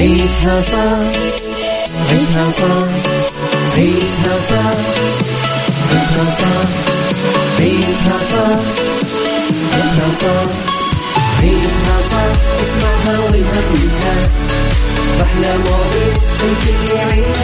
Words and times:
عيشها 0.00 0.60
صح. 0.60 0.98
عيشها 2.10 2.50
صح. 2.50 2.88
عيشها 3.76 4.34
صح. 4.50 4.76
عيشها 5.90 6.26
صح. 6.40 6.68
عيشها 7.58 8.18
صح. 8.32 8.60
عيشها 9.74 10.08
صح. 10.22 10.50
عيشها 11.42 11.96
صح. 12.10 12.30
اسمعها 12.62 13.18
والهم 13.20 13.66
ينزاح 13.82 14.28
أحلى 15.22 15.58
مواضيع 15.58 16.14
الكل 16.42 16.96
يعيش 16.96 17.36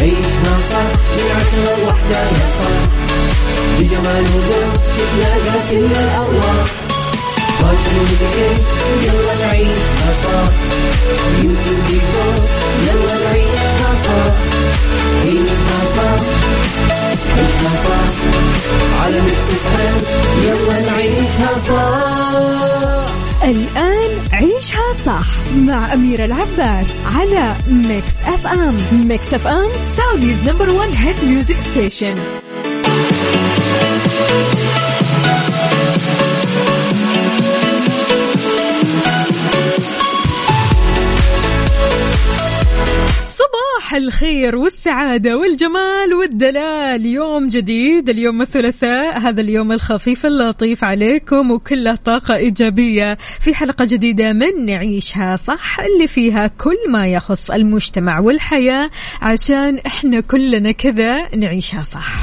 عيشها 0.00 0.58
صح. 0.70 0.88
من 1.16 1.30
عشرة 1.36 1.76
لوحدة 1.84 2.20
يا 2.20 2.48
صاح 2.58 2.82
بجمال 3.78 4.22
وذوق 4.34 4.74
تتلاقى 4.96 5.58
كل 5.70 5.84
الأرواح. 6.00 6.87
يلا 9.02 9.34
نعيشها 9.46 10.12
صح 10.24 10.52
يلا 12.86 13.14
نعيشها 13.24 13.92
صح 14.04 14.34
عيشها 15.24 15.78
صح 15.96 16.20
عيشها 16.92 17.74
صح 17.84 18.28
على 19.02 19.18
الآن 23.44 24.10
عيشها 24.32 24.92
صح 25.06 25.26
مع 25.56 25.94
أميرة 25.94 26.24
العباس 26.24 26.86
على 27.16 27.54
Mix 27.68 28.12
FM 28.26 29.06
Mix 29.08 29.34
FM 29.34 29.68
Saudi's 29.96 30.38
number 30.46 30.70
one 30.70 30.92
hit 30.92 31.24
music 31.24 31.56
station 31.70 32.18
صباح 43.88 44.00
الخير 44.00 44.56
والسعادة 44.56 45.36
والجمال 45.36 46.14
والدلال. 46.14 47.06
يوم 47.06 47.48
جديد 47.48 48.08
اليوم 48.08 48.42
الثلاثاء 48.42 49.18
هذا 49.18 49.40
اليوم 49.40 49.72
الخفيف 49.72 50.26
اللطيف 50.26 50.84
عليكم 50.84 51.50
وكله 51.50 51.94
طاقة 51.94 52.34
إيجابية. 52.34 53.18
في 53.40 53.54
حلقة 53.54 53.84
جديدة 53.84 54.32
من 54.32 54.66
نعيشها 54.66 55.36
صح 55.36 55.80
اللي 55.80 56.06
فيها 56.06 56.46
كل 56.46 56.76
ما 56.90 57.08
يخص 57.08 57.50
المجتمع 57.50 58.20
والحياة 58.20 58.90
عشان 59.22 59.78
إحنا 59.78 60.20
كلنا 60.20 60.72
كذا 60.72 61.36
نعيشها 61.36 61.82
صح. 61.82 62.14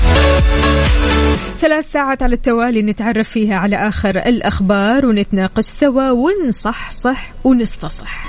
ثلاث 1.61 1.91
ساعات 1.91 2.23
على 2.23 2.35
التوالي 2.35 2.81
نتعرف 2.81 3.29
فيها 3.29 3.55
على 3.55 3.75
آخر 3.75 4.17
الأخبار 4.17 5.05
ونتناقش 5.05 5.63
سوا 5.63 6.11
ونصح 6.11 6.91
صح 6.91 7.29
ونستصح. 7.43 8.25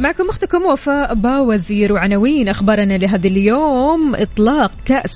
معكم 0.00 0.28
أختكم 0.28 0.62
وفاء 0.64 1.14
باوزير 1.14 1.92
وعناوين 1.92 2.48
أخبارنا 2.48 2.98
لهذا 2.98 3.26
اليوم 3.28 4.14
إطلاق 4.14 4.70
كأس 4.84 5.12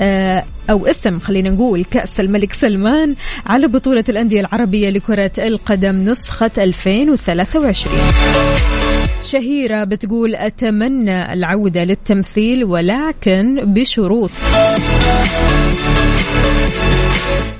آه، 0.00 0.44
أو 0.70 0.86
اسم 0.86 1.18
خلينا 1.18 1.50
نقول 1.50 1.84
كأس 1.84 2.20
الملك 2.20 2.52
سلمان 2.52 3.14
على 3.46 3.68
بطولة 3.68 4.04
الأندية 4.08 4.40
العربية 4.40 4.90
لكرة 4.90 5.30
القدم 5.38 6.04
نسخة 6.04 6.50
2023 6.58 7.96
شهيرة 9.24 9.84
بتقول 9.84 10.34
أتمنى 10.34 11.32
العودة 11.32 11.84
للتمثيل 11.84 12.64
ولكن 12.64 13.60
بشروط. 13.64 14.30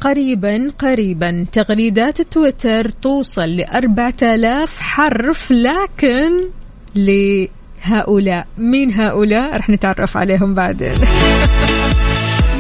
قريبا 0.01 0.71
قريبا 0.79 1.47
تغريدات 1.53 2.23
تويتر 2.23 2.89
توصل 2.89 3.57
لأربعة 3.57 4.15
آلاف 4.23 4.79
حرف 4.79 5.53
لكن 5.53 6.41
لهؤلاء. 6.95 8.47
مين 8.59 8.93
هؤلاء؟ 8.93 9.57
رح 9.57 9.71
نتعرف 9.71 10.17
عليهم 10.17 10.55
بعدين 10.55 10.95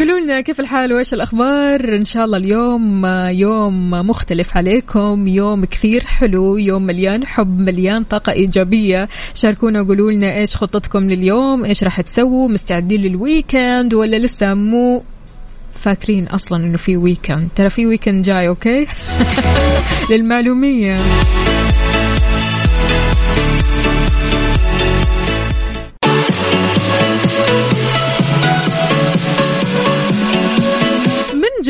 قولوا 0.00 0.20
لنا 0.20 0.40
كيف 0.40 0.60
الحال؟ 0.60 0.92
وإيش 0.92 1.14
الأخبار؟ 1.14 1.96
إن 1.96 2.04
شاء 2.04 2.24
الله 2.24 2.36
اليوم 2.36 3.06
يوم 3.30 3.90
مختلف 3.90 4.56
عليكم. 4.56 5.28
يوم 5.28 5.64
كثير 5.64 6.04
حلو 6.04 6.56
يوم 6.56 6.82
مليان 6.82 7.26
حب 7.26 7.60
مليان 7.60 8.04
طاقة 8.04 8.32
إيجابية. 8.32 9.08
شاركونا 9.34 9.80
وقولوا 9.80 10.12
لنا 10.12 10.36
إيش 10.36 10.56
خطتكم 10.56 11.10
لليوم؟ 11.10 11.64
إيش 11.64 11.84
راح 11.84 12.00
تسووا؟ 12.00 12.48
مستعدين 12.48 13.00
لل 13.00 13.21
weekend 13.21 13.94
ولا 13.94 14.16
لسه 14.16 14.54
مو 14.54 15.02
فاكرين 15.74 16.26
أصلا 16.26 16.64
إنه 16.64 16.76
في 16.76 16.96
weekend 16.96 17.48
ترى 17.56 17.70
في 17.70 17.86
weekend 17.86 18.22
جاي 18.22 18.48
okay؟ 18.48 18.86
للمعلومية. 20.10 20.96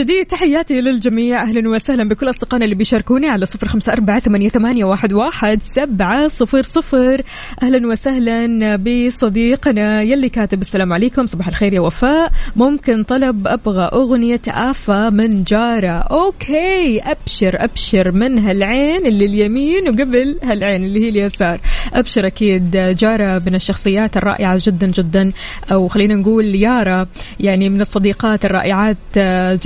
جديد. 0.00 0.27
تحياتي 0.27 0.81
للجميع. 0.81 1.43
أهلا 1.43 1.69
وسهلا 1.69 2.09
بكل 2.09 2.31
أصدقائنا 2.31 2.65
اللي 2.65 2.77
بيشاركوني 2.77 3.28
على 3.28 3.47
صفر 3.47 3.69
خمسة 3.69 3.93
أربعة 3.93 4.19
ثمانية 4.19 4.84
واحد 4.84 5.12
واحد 5.12 5.62
سبعة 5.62 6.28
صفر 6.28 6.62
صفر. 6.62 7.22
أهلا 7.62 7.87
وسهلا 7.87 8.77
بصديقنا 8.77 10.03
يلي 10.03 10.28
كاتب 10.28 10.61
السلام 10.61 10.93
عليكم. 10.93 11.27
صباح 11.27 11.49
الخير 11.49 11.75
يا 11.75 11.81
وفاء. 11.81 12.33
ممكن 12.56 13.03
طلب 13.03 13.47
أبغى 13.47 13.91
أغنية 13.93 14.41
آفا 14.49 15.11
من 15.11 15.44
جارة. 15.44 15.88
أوكي. 15.88 17.00
أبشر 17.00 17.65
أبشر 17.65 18.12
من 18.12 18.38
هالعين 18.38 19.06
اللي 19.06 19.25
اليمين 19.25 19.88
وقبل 19.88 20.38
هالعين 20.43 20.84
اللي 20.84 21.05
هي 21.05 21.09
اليسار. 21.09 21.61
أبشر 21.94 22.27
أكيد 22.27 22.71
جارة 22.77 23.43
من 23.47 23.55
الشخصيات 23.55 24.17
الرائعة 24.17 24.61
جدا 24.67 24.87
جدا. 24.87 25.32
أو 25.72 25.88
خلينا 25.88 26.15
نقول 26.15 26.44
يارا 26.44 27.06
يعني 27.41 27.69
من 27.69 27.81
الصديقات 27.81 28.44
الرائعات 28.44 28.97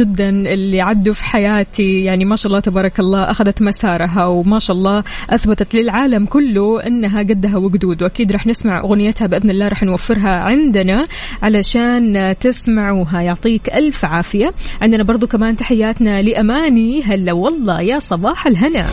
جدا 0.01 0.24
اللي 0.29 0.81
عدوا 0.81 1.13
في 1.13 1.25
حياتي. 1.25 2.05
يعني 2.05 2.25
ما 2.25 2.37
شاء 2.37 2.47
الله 2.47 2.61
تبارك 2.61 3.01
الله 3.01 3.31
أخذت 3.31 3.63
مسارها 3.63 4.27
وما 4.27 4.59
شاء 4.59 4.77
الله 4.77 5.05
أثبتت 5.31 5.75
للعالم 5.75 6.27
كله 6.27 6.87
أنها 6.87 7.23
قدها 7.23 7.57
وقدود. 7.57 8.03
وأكيد 8.03 8.33
رح 8.33 8.47
نسمع 8.47 8.81
أغنيتها 8.81 9.27
بإذن 9.27 9.51
الله 9.51 9.69
رح 9.69 9.83
نوفرها 9.83 10.41
عندنا 10.41 11.07
علشان 11.43 12.35
تسمعوها. 12.41 13.21
يعطيك 13.21 13.75
ألف 13.75 14.05
عافية. 14.05 14.53
عندنا 14.83 15.03
برضو 15.03 15.27
كمان 15.27 15.57
تحياتنا 15.57 16.23
لأماني. 16.23 17.03
هلا 17.03 17.33
والله 17.33 17.81
يا 17.81 17.99
صباح 17.99 18.47
الهنا. 18.47 18.87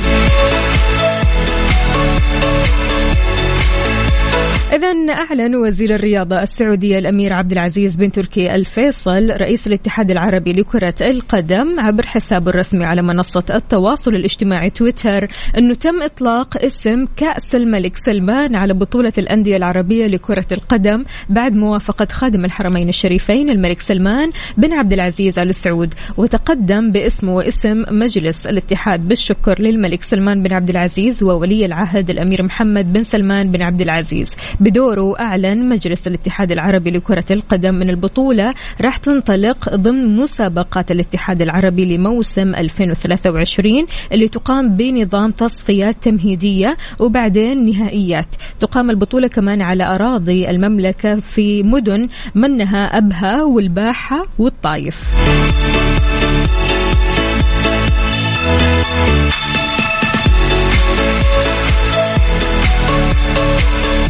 إذا 4.74 4.88
أعلن 5.10 5.56
وزير 5.56 5.96
الرياضة 5.96 6.42
السعودية 6.42 7.00
الأمير 7.00 7.34
عبد 7.34 7.52
العزيز 7.52 7.96
بن 7.96 8.12
تركي 8.12 8.56
الفيصل 8.56 9.30
رئيس 9.30 9.68
الاتحاد 9.68 10.12
العربي 10.12 10.52
لكرة 10.52 10.96
القدم 11.02 11.80
عبر 11.80 12.06
حسابه 12.06 12.50
الرسمي 12.50 12.86
على 12.86 13.02
منصة 13.02 13.44
التواصل 13.50 14.16
الاجتماعي 14.16 14.70
تويتر 14.70 15.28
أنه 15.58 15.74
تم 15.74 16.02
إطلاق 16.02 16.64
اسم 16.64 17.06
كأس 17.18 17.56
الملك 17.56 17.98
سلمان 17.98 18.56
على 18.56 18.74
بطولة 18.74 19.14
الأندية 19.18 19.58
العربية 19.58 20.06
لكرة 20.06 20.46
القدم 20.52 21.06
بعد 21.30 21.54
موافقة 21.54 22.08
خادم 22.12 22.46
الحرمين 22.46 22.90
الشريفين 22.90 23.50
الملك 23.50 23.80
سلمان 23.80 24.30
بن 24.58 24.74
عبد 24.74 24.94
العزيز 24.94 25.40
آل 25.40 25.56
سعود. 25.56 25.94
وتقدم 26.18 26.92
باسمه 26.92 27.36
واسم 27.36 27.84
مجلس 27.90 28.48
الاتحاد 28.48 29.08
بالشكر 29.08 29.62
للملك 29.62 30.02
سلمان 30.02 30.44
بن 30.44 30.54
عبد 30.54 30.70
العزيز 30.70 31.24
وولي 31.24 31.66
العهد 31.66 32.10
الأمير 32.10 32.44
محمد 32.44 32.94
بن 32.94 33.04
سلمان 33.04 33.52
بن 33.52 33.62
عبد 33.62 33.82
العزيز. 33.82 34.32
بدوره 34.62 35.20
أعلن 35.20 35.70
مجلس 35.70 36.08
الاتحاد 36.08 36.52
العربي 36.52 36.92
لكرة 36.92 37.26
القدم 37.32 37.74
من 37.76 37.90
البطولة 37.90 38.54
راح 38.82 38.98
تنطلق 38.98 39.76
ضمن 39.76 40.16
مسابقات 40.16 40.92
الاتحاد 40.92 41.42
العربي 41.42 41.98
لموسم 41.98 42.56
2023 42.56 43.86
اللي 44.12 44.28
تقام 44.28 44.70
بنظام 44.70 45.32
تصفيات 45.32 45.96
تمهيدية 46.02 46.78
وبعدين 47.00 47.66
نهائيات. 47.66 48.36
تقام 48.60 48.90
البطولة 48.90 49.28
كمان 49.28 49.62
على 49.62 49.84
أراضي 49.84 50.50
المملكة 50.50 51.20
في 51.20 51.64
مدن 51.64 52.10
منها 52.36 52.98
أبها 52.98 53.44
والباحة 53.44 54.26
والطايف 54.40 55.12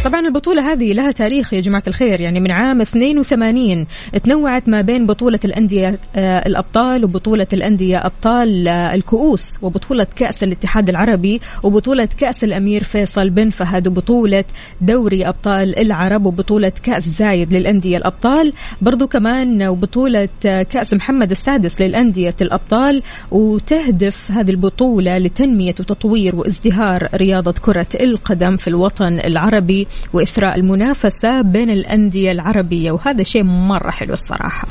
طبعا 0.06 0.28
البطولة 0.28 0.72
هذه 0.72 0.94
لها 0.94 1.12
تاريخ 1.12 1.54
يا 1.54 1.60
جماعة 1.60 1.84
الخير 1.88 2.22
يعني 2.22 2.40
من 2.40 2.52
عام 2.52 2.82
82 2.82 3.86
تنوعت 4.24 4.70
ما 4.70 4.82
بين 4.82 5.06
بطولة 5.06 5.40
الأندية 5.46 6.00
آه، 6.16 6.48
الأبطال 6.48 7.04
وبطولة 7.04 7.48
الأندية 7.54 7.98
أبطال 8.06 8.68
آه، 8.68 8.96
الكؤوس 8.96 9.54
وبطولة 9.62 10.08
كأس 10.16 10.44
الاتحاد 10.44 10.90
العربي 10.90 11.42
وبطولة 11.64 12.10
كأس 12.18 12.44
الأمير 12.44 12.84
فيصل 12.84 13.30
بن 13.30 13.50
فهد 13.50 13.88
وبطولة 13.88 14.44
دوري 14.82 15.28
أبطال 15.28 15.80
العرب 15.80 16.26
وبطولة 16.26 16.72
كأس 16.84 17.04
زايد 17.10 17.54
للأندية 17.54 17.98
الأبطال 17.98 18.54
برضو 18.82 19.08
كمان 19.08 19.68
وبطولة 19.68 20.30
آه، 20.46 20.64
كأس 20.64 20.94
محمد 20.94 21.32
السادس 21.32 21.82
للأندية 21.82 22.36
الأبطال 22.42 23.04
وتهدف 23.32 24.32
هذه 24.32 24.52
البطولة 24.52 25.14
لتنمية 25.14 25.76
وتطوير 25.80 26.36
وازدهار 26.36 27.08
رياضة 27.16 27.52
كرة 27.62 27.88
القدم 28.02 28.58
في 28.58 28.68
الوطن 28.68 29.20
العربي. 29.28 29.88
وإثراء 30.14 30.56
المنافسة 30.56 31.42
بين 31.42 31.70
الأندية 31.70 32.32
العربية 32.32 32.92
وهذا 32.92 33.24
شيء 33.24 33.44
مرة 33.44 33.92
حلو 33.92 34.14
الصراحة. 34.14 34.68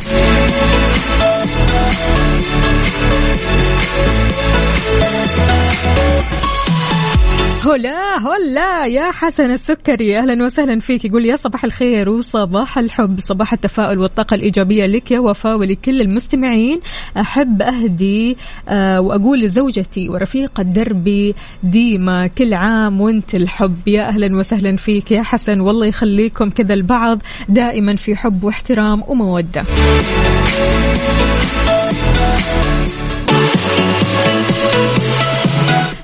هلا 7.65 8.17
هلا 8.19 8.87
يا 8.87 9.11
حسن 9.11 9.51
السكري. 9.51 10.19
أهلا 10.19 10.45
وسهلا 10.45 10.81
فيك. 10.81 11.05
يقول 11.05 11.25
يا 11.25 11.37
صباح 11.37 11.65
الخير 11.65 12.09
وصباح 12.09 12.79
الحب 12.79 13.21
صباح 13.21 13.53
التفاؤل 13.53 13.99
والطاقة 13.99 14.35
الإيجابية 14.35 14.87
لك 14.87 15.11
يا 15.11 15.19
وفاء 15.19 15.59
ولكل 15.59 16.01
المستمعين. 16.01 16.81
أحب 17.17 17.63
أهدي 17.63 18.37
آه 18.69 19.01
وأقول 19.01 19.41
لزوجتي 19.41 20.09
ورفيقه 20.09 20.63
دربي 20.63 21.35
ديما 21.63 22.27
كل 22.27 22.55
عام 22.55 23.01
وانت 23.01 23.35
الحب. 23.35 23.89
يا 23.89 24.09
أهلا 24.09 24.37
وسهلا 24.37 24.77
فيك 24.77 25.13
يا 25.13 25.23
حسن. 25.23 25.61
والله 25.61 25.87
يخليكم 25.87 26.51
كذا 26.51 26.75
البعض 26.75 27.23
دائما 27.49 27.97
في 27.97 28.17
حب 28.17 28.45
واحترام 28.45 29.03
ومودة. 29.09 29.63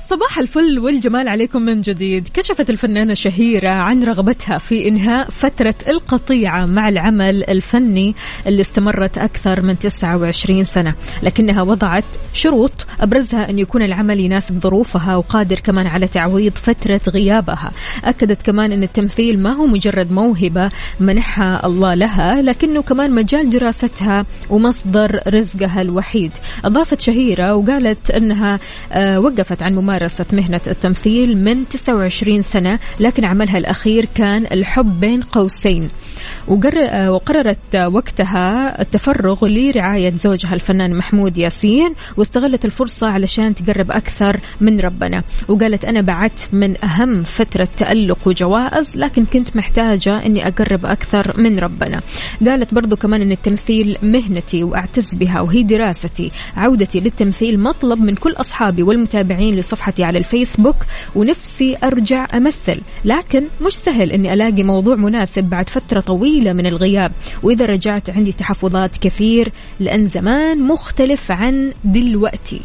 صباح 0.08 0.38
الفل 0.38 0.78
والجمال 0.78 1.28
عليكم 1.28 1.62
من 1.62 1.80
جديد. 1.80 2.28
كشفت 2.34 2.70
الفنانة 2.70 3.14
شهيرة 3.14 3.68
عن 3.68 4.04
رغبتها 4.04 4.58
في 4.58 4.88
إنهاء 4.88 5.30
فترة 5.30 5.74
القطيعة 5.88 6.66
مع 6.66 6.88
العمل 6.88 7.44
الفني 7.44 8.14
اللي 8.46 8.60
استمرت 8.60 9.18
أكثر 9.18 9.62
من 9.62 9.78
29 9.78 10.64
سنة. 10.64 10.94
لكنها 11.22 11.62
وضعت 11.62 12.04
شروط 12.32 12.86
أبرزها 13.00 13.50
أن 13.50 13.58
يكون 13.58 13.82
العمل 13.82 14.20
يناسب 14.20 14.60
ظروفها 14.60 15.16
وقادر 15.16 15.60
كمان 15.60 15.86
على 15.86 16.06
تعويض 16.06 16.52
فترة 16.52 17.00
غيابها. 17.08 17.70
أكدت 18.04 18.42
كمان 18.42 18.72
أن 18.72 18.82
التمثيل 18.82 19.42
ما 19.42 19.52
هو 19.52 19.66
مجرد 19.66 20.12
موهبة 20.12 20.70
منحها 21.00 21.66
الله 21.66 21.94
لها 21.94 22.42
لكنه 22.42 22.82
كمان 22.82 23.10
مجال 23.10 23.50
دراستها 23.50 24.26
ومصدر 24.50 25.20
رزقها 25.28 25.82
الوحيد. 25.82 26.32
أضافت 26.64 27.00
شهيرة 27.00 27.54
وقالت 27.54 28.10
أنها 28.10 28.58
آه، 28.92 29.20
وقفت 29.20 29.62
عن 29.62 29.74
ممارسة 29.74 29.95
ممارسة 29.96 30.26
مهنة 30.32 30.60
التمثيل 30.66 31.36
من 31.44 31.68
29 31.68 32.42
سنة 32.42 32.78
لكن 33.00 33.24
عملها 33.24 33.58
الأخير 33.58 34.08
كان 34.14 34.46
الحب 34.52 35.00
بين 35.00 35.22
قوسين. 35.22 35.90
وقررت 36.48 37.76
وقتها 37.76 38.80
التفرغ 38.80 39.46
لرعاية 39.46 40.10
زوجها 40.10 40.54
الفنان 40.54 40.94
محمود 40.94 41.38
ياسين 41.38 41.94
واستغلت 42.16 42.64
الفرصة 42.64 43.06
علشان 43.06 43.54
تقرب 43.54 43.90
أكثر 43.90 44.40
من 44.60 44.80
ربنا. 44.80 45.22
وقالت 45.48 45.84
أنا 45.84 46.00
بعدت 46.00 46.48
من 46.52 46.84
أهم 46.84 47.22
فترة 47.22 47.68
تألق 47.76 48.18
وجوائز 48.26 48.96
لكن 48.96 49.24
كنت 49.24 49.56
محتاجة 49.56 50.26
أني 50.26 50.48
أقرب 50.48 50.86
أكثر 50.86 51.40
من 51.40 51.58
ربنا. 51.58 52.00
قالت 52.46 52.74
برضو 52.74 52.96
كمان 52.96 53.22
أن 53.22 53.32
التمثيل 53.32 53.96
مهنتي 54.02 54.64
وأعتز 54.64 55.14
بها 55.14 55.40
وهي 55.40 55.62
دراستي. 55.62 56.30
عودتي 56.56 57.00
للتمثيل 57.00 57.60
مطلب 57.60 58.00
من 58.00 58.14
كل 58.14 58.32
أصحابي 58.32 58.82
والمتابعين 58.82 59.56
لصفحتي 59.56 60.04
على 60.04 60.18
الفيسبوك 60.18 60.76
ونفسي 61.14 61.76
أرجع 61.84 62.26
أمثل. 62.34 62.80
لكن 63.04 63.44
مش 63.62 63.72
سهل 63.72 64.12
أني 64.12 64.32
ألاقي 64.32 64.62
موضوع 64.62 64.94
مناسب 64.94 65.44
بعد 65.44 65.68
فترة 65.68 66.00
طويلة 66.00 66.35
من 66.44 66.66
الغياب. 66.66 67.12
وإذا 67.42 67.66
رجعت 67.66 68.10
عندي 68.10 68.32
تحفظات 68.32 68.96
كثير 68.96 69.52
لأن 69.80 70.08
زمان 70.08 70.62
مختلف 70.62 71.30
عن 71.30 71.72
دلوقتي. 71.84 72.60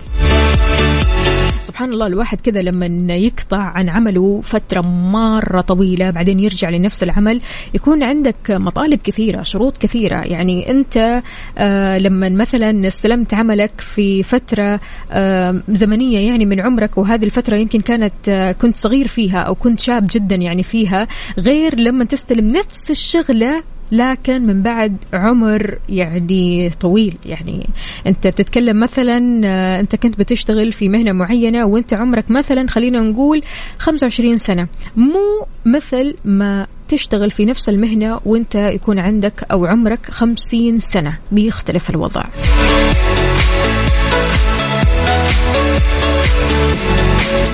سبحان 1.82 1.94
الله 1.94 2.08
الواحد 2.08 2.42
كذا 2.42 2.62
لما 2.62 3.16
يقطع 3.16 3.58
عن 3.58 3.90
عمله 3.90 4.42
فترة 4.42 4.82
مرة 4.82 5.62
طويلة 5.62 6.10
بعدين 6.10 6.40
يرجع 6.40 6.70
لنفس 6.70 7.04
العمل 7.04 7.42
يكون 7.74 8.04
عندك 8.04 8.36
مطالب 8.52 9.00
كثيرة 9.04 9.42
شروط 9.42 9.78
كثيرة. 9.78 10.16
يعني 10.16 10.72
أنت 10.72 11.22
آه 11.58 11.98
لما 11.98 12.30
مثلا 12.30 12.88
استلمت 12.88 13.34
عملك 13.34 13.72
في 13.82 14.24
فترة 14.24 14.80
آه 15.12 15.62
زمنية 15.70 16.20
يعني 16.20 16.46
من 16.46 16.60
عمرك 16.60 16.98
وهذه 16.98 17.26
الفترة 17.26 17.56
يمكن 17.58 17.82
كانت 17.82 18.30
آه 18.30 18.52
كنت 18.52 18.76
صغير 18.76 19.08
فيها 19.08 19.40
أو 19.40 19.56
كنت 19.56 19.80
شاب 19.80 20.08
جدا 20.12 20.36
يعني 20.36 20.64
فيها 20.64 21.08
غير 21.38 21.80
لما 21.80 22.06
تستلم 22.06 22.48
نفس 22.48 22.92
الشغلة 22.92 23.64
لكن 23.92 24.42
من 24.48 24.62
بعد 24.62 24.98
عمر 25.14 25.80
يعني 25.90 26.70
طويل. 26.70 27.16
يعني 27.26 27.70
انت 28.08 28.28
بتتكلم 28.28 28.80
مثلا 28.80 29.42
آه، 29.46 29.80
انت 29.80 29.96
كنت 29.96 30.20
بتشتغل 30.20 30.72
في 30.72 30.90
مهنة 30.90 31.12
معينة 31.12 31.66
وانت 31.66 31.94
عمرك 31.94 32.32
مثلا 32.32 32.68
خلينا 32.68 33.02
نقول 33.02 33.44
25 33.78 34.38
سنة. 34.38 34.68
مو 34.96 35.46
مثل 35.66 36.16
ما 36.26 36.68
تشتغل 36.88 37.32
في 37.32 37.46
نفس 37.46 37.70
المهنة 37.70 38.20
وانت 38.26 38.56
يكون 38.56 39.00
عندك 39.00 39.44
أو 39.52 39.66
عمرك 39.66 40.06
50 40.12 40.80
سنة. 40.80 41.18
بيختلف 41.32 41.90
الوضع. 41.90 42.24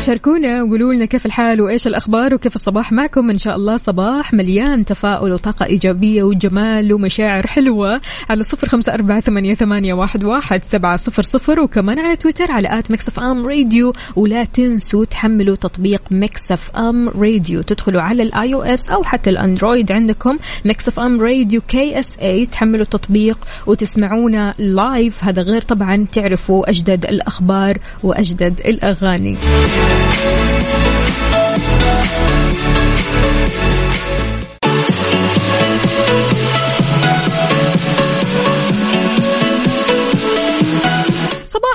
شاركونا 0.06 0.63
وقولوا 0.63 0.94
لنا 0.94 1.06
كيف 1.06 1.25
الحال 1.25 1.62
وإيش 1.62 1.88
الأخبار 1.88 2.33
وكيف 2.33 2.56
الصباح 2.56 2.91
معكم. 2.91 3.29
إن 3.29 3.38
شاء 3.38 3.56
الله 3.56 3.77
صباح 3.77 4.33
مليان 4.33 4.85
تفاؤل 4.85 5.33
وطاقة 5.33 5.65
إيجابية 5.65 6.24
وجمال 6.24 6.94
ومشاعر 6.94 7.47
حلوة 7.47 8.01
على 8.29 8.44
صفر 8.44 8.69
خمسة 8.69 8.94
أربعة 8.94 9.19
ثمانية, 9.19 9.53
ثمانية 9.53 9.94
واحد, 9.94 10.24
واحد 10.24 10.63
سبعة 10.63 10.95
صفر 10.97 11.24
صفر 11.24 11.59
وكمان 11.59 12.00
على 12.00 12.15
تويتر 12.15 12.51
على 12.51 12.79
at 12.80 12.92
Mix 12.92 13.19
FM 13.19 13.45
Radio. 13.45 13.94
ولا 14.15 14.44
تنسوا 14.44 15.06
تحملوا 15.06 15.56
تطبيق 15.56 16.01
Mix 16.12 16.51
FM 16.51 17.09
Radio. 17.09 17.62
تدخلوا 17.62 18.01
على 18.01 18.23
ال 18.24 18.54
iOS 18.54 18.89
أو 18.89 19.03
حتى 19.03 19.30
ال 19.30 19.37
Android 19.37 19.92
عندكم 19.91 20.38
Mix 20.65 20.88
FM 20.88 21.21
Radio 21.21 21.62
KSA 21.62 22.45
تحملوا 22.45 22.81
التطبيق 22.81 23.38
وتسمعونا 23.68 24.53
live 24.59 25.24
هذا 25.23 25.41
غير 25.41 25.62
طبعا 25.62 26.06
تعرفوا 26.13 26.69
أجدد 26.69 27.06
الأخبار 27.06 27.77
وأجدد 28.03 28.62
الأغاني. 28.65 29.38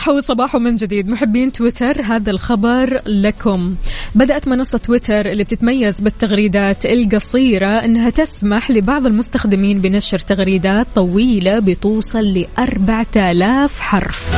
صباحو 0.03 0.21
صباحو 0.21 0.59
من 0.59 0.77
جديد. 0.77 1.09
محبين 1.09 1.53
تويتر 1.53 2.03
هذا 2.03 2.31
الخبر 2.31 3.03
لكم. 3.07 3.75
بدأت 4.15 4.49
منصة 4.49 4.79
تويتر 4.79 5.27
اللي 5.27 5.45
بتتميز 5.45 6.01
بالتغريدات 6.01 6.87
القصيرة 6.87 7.67
أنها 7.67 8.11
تسمح 8.11 8.71
لبعض 8.71 9.07
المستخدمين 9.07 9.79
بنشر 9.79 10.19
تغريدات 10.19 10.87
طويلة 10.95 11.59
بتوصل 11.59 12.25
لأربعة 12.25 13.07
آلاف 13.17 13.81
حرف. 13.81 14.37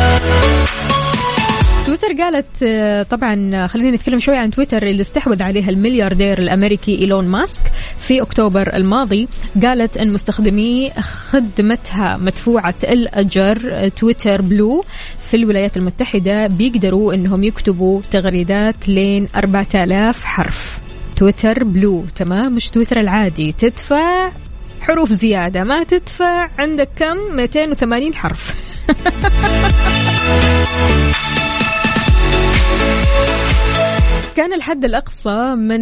تويتر 1.87 2.13
قالت 2.23 2.47
آه، 2.63 3.03
طبعا 3.03 3.67
خلينا 3.67 3.91
نتكلم 3.97 4.19
شوي 4.21 4.37
عن 4.37 4.51
تويتر 4.51 4.83
اللي 4.83 5.01
استحوذ 5.01 5.43
عليها 5.43 5.71
الملياردير 5.71 6.39
الأمريكي 6.39 6.99
إيلون 6.99 7.29
ماسك 7.29 7.61
في 7.99 8.23
أكتوبر 8.23 8.77
الماضي. 8.77 9.29
قالت 9.63 9.97
إن 9.97 10.13
مستخدمي 10.13 10.91
خدمتها 11.31 12.17
مدفوعة 12.17 12.75
الأجر 12.85 13.59
آه، 13.73 13.89
Twitter 13.89 14.43
Blue. 14.43 14.85
في 15.31 15.37
الولايات 15.37 15.77
المتحدة 15.77 16.47
بيقدروا 16.47 17.15
إنهم 17.15 17.45
يكتبوا 17.45 18.01
تغريدات 18.11 18.89
لين 18.89 19.29
4000 19.37 20.25
حرف. 20.25 20.79
Twitter 21.17 21.65
Blue 21.65 22.05
تمام؟ 22.17 22.55
مش 22.55 22.71
تويتر 22.71 23.01
العادي. 23.01 23.53
تدفع 23.53 24.31
حروف 24.81 25.13
زيادة. 25.13 25.65
ما 25.65 25.85
تدفع 25.85 26.49
عندك 26.59 26.89
كم؟ 26.97 27.17
280 27.37 28.15
حرف. 28.15 28.55
كان 34.37 34.53
الحد 34.53 34.85
الأقصى 34.85 35.55
من 35.55 35.81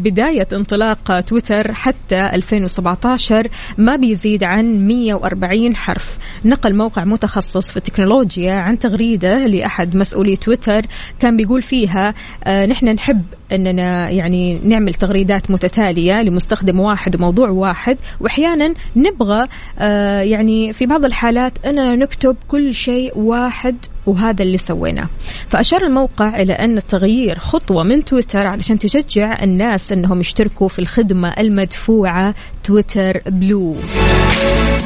بداية 0.00 0.48
انطلاق 0.52 1.20
تويتر 1.20 1.72
حتى 1.72 2.20
2017 2.32 3.48
ما 3.78 3.96
بيزيد 3.96 4.44
عن 4.44 4.86
140 4.86 5.76
حرف. 5.76 6.18
نقل 6.44 6.74
موقع 6.74 7.04
متخصص 7.04 7.70
في 7.70 7.76
التكنولوجيا 7.76 8.52
عن 8.52 8.78
تغريدة 8.78 9.38
لأحد 9.38 9.96
مسؤولي 9.96 10.36
تويتر 10.36 10.82
كان 11.20 11.36
بيقول 11.36 11.62
فيها 11.62 12.14
آه 12.44 12.66
نحن 12.66 12.88
نحب 12.88 13.22
أننا 13.52 14.10
يعني 14.10 14.58
نعمل 14.64 14.94
تغريدات 14.94 15.50
متتالية 15.50 16.22
لمستخدم 16.22 16.80
واحد 16.80 17.16
وموضوع 17.16 17.48
واحد 17.48 17.96
وأحيانا 18.20 18.74
نبغى 18.96 19.46
آه 19.78 20.20
يعني 20.20 20.72
في 20.72 20.86
بعض 20.86 21.04
الحالات 21.04 21.52
أننا 21.66 21.96
نكتب 21.96 22.36
كل 22.48 22.74
شيء 22.74 23.18
واحد 23.18 23.76
وهذا 24.06 24.42
اللي 24.42 24.58
سويناه. 24.58 25.08
فأشار 25.48 25.82
الموقع 25.82 26.36
إلى 26.36 26.52
أن 26.52 26.76
التغيير 26.76 27.38
خطوة 27.38 27.82
من 27.82 28.04
تويتر 28.04 28.46
علشان 28.46 28.78
تشجع 28.78 29.42
الناس 29.42 29.92
أنهم 29.92 30.20
يشتركوا 30.20 30.68
في 30.68 30.78
الخدمة 30.78 31.28
المدفوعة 31.28 32.34
تويتر 32.64 33.20
بلو. 33.26 33.76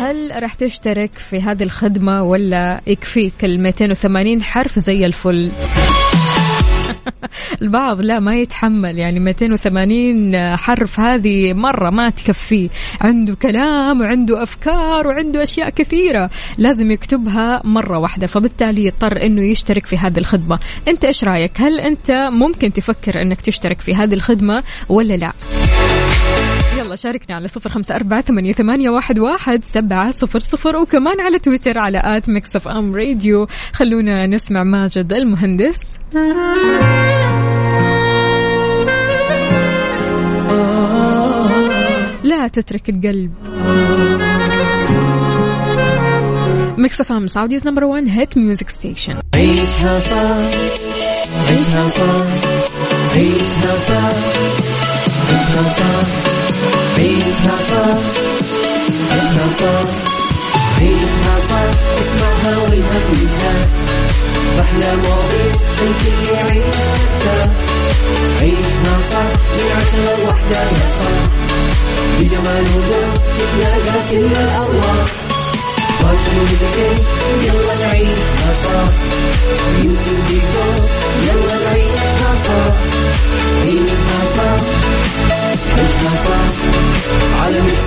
هل 0.01 0.43
راح 0.43 0.55
تشترك 0.55 1.11
في 1.15 1.41
هذه 1.41 1.63
الخدمة 1.63 2.23
ولا 2.23 2.81
يكفيك 2.87 3.45
ال 3.45 3.63
280 3.63 4.43
حرف؟ 4.43 4.79
زي 4.79 5.07
الفل. 5.07 5.51
البعض 7.63 8.01
لا 8.01 8.21
ما 8.21 8.35
يتحمل. 8.35 8.99
يعني 8.99 9.21
280 9.21 10.57
حرف 10.57 11.01
هذه 11.01 11.53
مرة 11.53 11.91
ما 11.91 12.11
تكفيه 12.11 12.69
عنده 13.01 13.35
كلام 13.35 14.01
وعنده 14.01 14.43
أفكار 14.43 15.07
وعنده 15.07 15.43
أشياء 15.43 15.71
كثيرة. 15.71 16.31
لازم 16.59 16.91
يكتبها 16.91 17.61
مرة 17.65 17.99
واحدة. 17.99 18.27
فبالتالي 18.27 18.87
يضطر 18.87 19.23
أنه 19.27 19.43
يشترك 19.43 19.87
في 19.87 19.97
هذه 19.97 20.19
الخدمة. 20.19 20.59
أنت 20.89 21.05
إيش 21.05 21.25
رأيك؟ 21.25 21.61
هل 21.61 21.81
أنت 21.81 22.11
ممكن 22.33 22.73
تفكر 22.73 23.23
أنك 23.23 23.41
تشترك 23.41 23.81
في 23.81 23.95
هذه 23.95 24.15
الخدمة 24.15 24.63
ولا 24.89 25.15
لا؟ 25.15 25.33
يلا 26.79 26.97
شاركنا 26.97 27.37
على 27.37 27.49
صفر 27.49 27.71
خمسة 27.71 27.97
أربعة 27.97 28.21
ثمانية, 28.21 28.53
ثمانية 28.53 28.91
واحد, 28.91 29.19
واحد 29.19 29.65
سبعة 29.65 30.11
صفر 30.11 30.39
صفر 30.39 30.77
وكمان 30.77 31.21
على 31.21 31.39
تويتر 31.39 31.79
على 31.79 32.01
at 32.05 32.29
Mix 32.29 32.57
FM 32.57 32.95
Radio. 32.95 33.47
خلونا 33.73 34.27
نسمع 34.27 34.65
ماجد 34.65 35.13
المهندس. 35.13 35.99
لا 42.23 42.49
تترك 42.49 42.89
القلب. 42.89 43.33
Mix 46.79 47.01
FM 47.01 47.27
Saudi's 47.27 47.67
number 47.67 47.85
1 47.85 48.09
hit 48.09 48.39
music 48.39 48.69
station. 48.69 49.15
عيشها 49.35 49.99
صح 49.99 50.37
عيشها 51.49 51.89
صح 51.89 52.27
عيشها 53.13 53.79
صح. 53.79 54.86
عيشها 55.29 55.63
صح 55.79 56.09
عيشها 56.99 57.57
صح 57.71 57.99
عيشها 59.13 59.47
صح 59.61 59.91
عيشها 60.81 61.37
صح 61.49 61.71
اسمعها 62.01 62.57
والهم 62.59 63.05
ينزاح 63.13 63.67
أحلى 64.61 64.97
مواضيع 64.97 65.53
الكل 65.83 66.33
يعيش 66.33 66.77
عيشها 68.41 68.97
صح 69.11 69.29
من 69.57 69.71
عشرة 69.77 70.25
لوحدة 70.25 70.61
يا 70.61 70.89
صاح 70.99 71.29
بجمال 72.21 72.63
وذوق 72.63 73.15
تتلاقى 73.39 73.99
كل 74.11 74.17
الأرواح 74.43 75.07
يلا 77.45 77.75
نعيشها 77.81 78.53
صح 78.65 78.93
beauty 79.77 80.11
وديكور 80.11 80.89
يلا 81.27 81.57
نعيشها 81.65 82.33
صح 82.45 82.75
عيشها 83.63 84.21
صح 84.37 84.61
عيشها 85.79 86.13
صح 86.27 86.47
على 87.43 87.61
Mix 87.61 87.87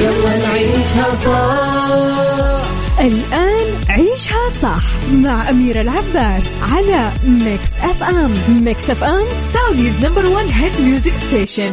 يلا 0.00 0.36
نعيشها 0.46 1.14
صح 1.24 2.72
الآن 3.00 3.66
عيشها 3.88 4.48
صح 4.62 4.82
مع 5.12 5.50
أميرة 5.50 5.80
العباس 5.80 6.42
على 6.72 7.12
Mix 7.24 7.68
FM 7.82 8.62
Mix 8.64 8.90
FM 8.90 9.24
Saudi's 9.54 9.94
number 10.04 10.26
one 10.26 10.46
hit 10.50 10.80
music 10.80 11.12
station 11.28 11.72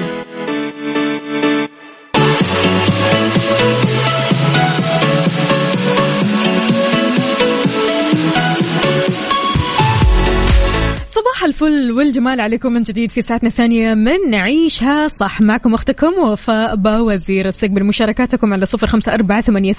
الفل 11.62 11.92
والجمال 11.92 12.42
عليكم 12.42 12.74
من 12.74 12.84
جديد 12.84 13.12
في 13.12 13.22
ساعتنا 13.22 13.50
الثانية 13.50 13.94
من 13.94 14.30
نعيشها 14.30 15.08
صح. 15.08 15.42
معكم 15.42 15.74
أختكم 15.74 16.14
وفاء 16.20 16.76
باوزير 16.76 17.48
استقبل 17.48 17.84
مشاركاتكم 17.84 18.54
على 18.54 18.66
صفر 18.66 18.88
خمسة 18.88 19.14
أربعة 19.14 19.42
ثمانية, 19.42 19.74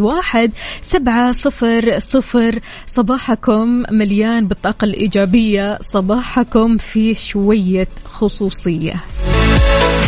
واحد, 0.00 0.52
سبعة 0.82 1.32
صفر 1.32 1.98
صفر. 1.98 2.58
صباحكم 2.86 3.82
مليان 3.90 4.46
بالطاقة 4.46 4.84
الإيجابية 4.84 5.78
صباحكم 5.80 6.76
في 6.76 7.14
شوية 7.14 7.88
خصوصية. 8.04 8.94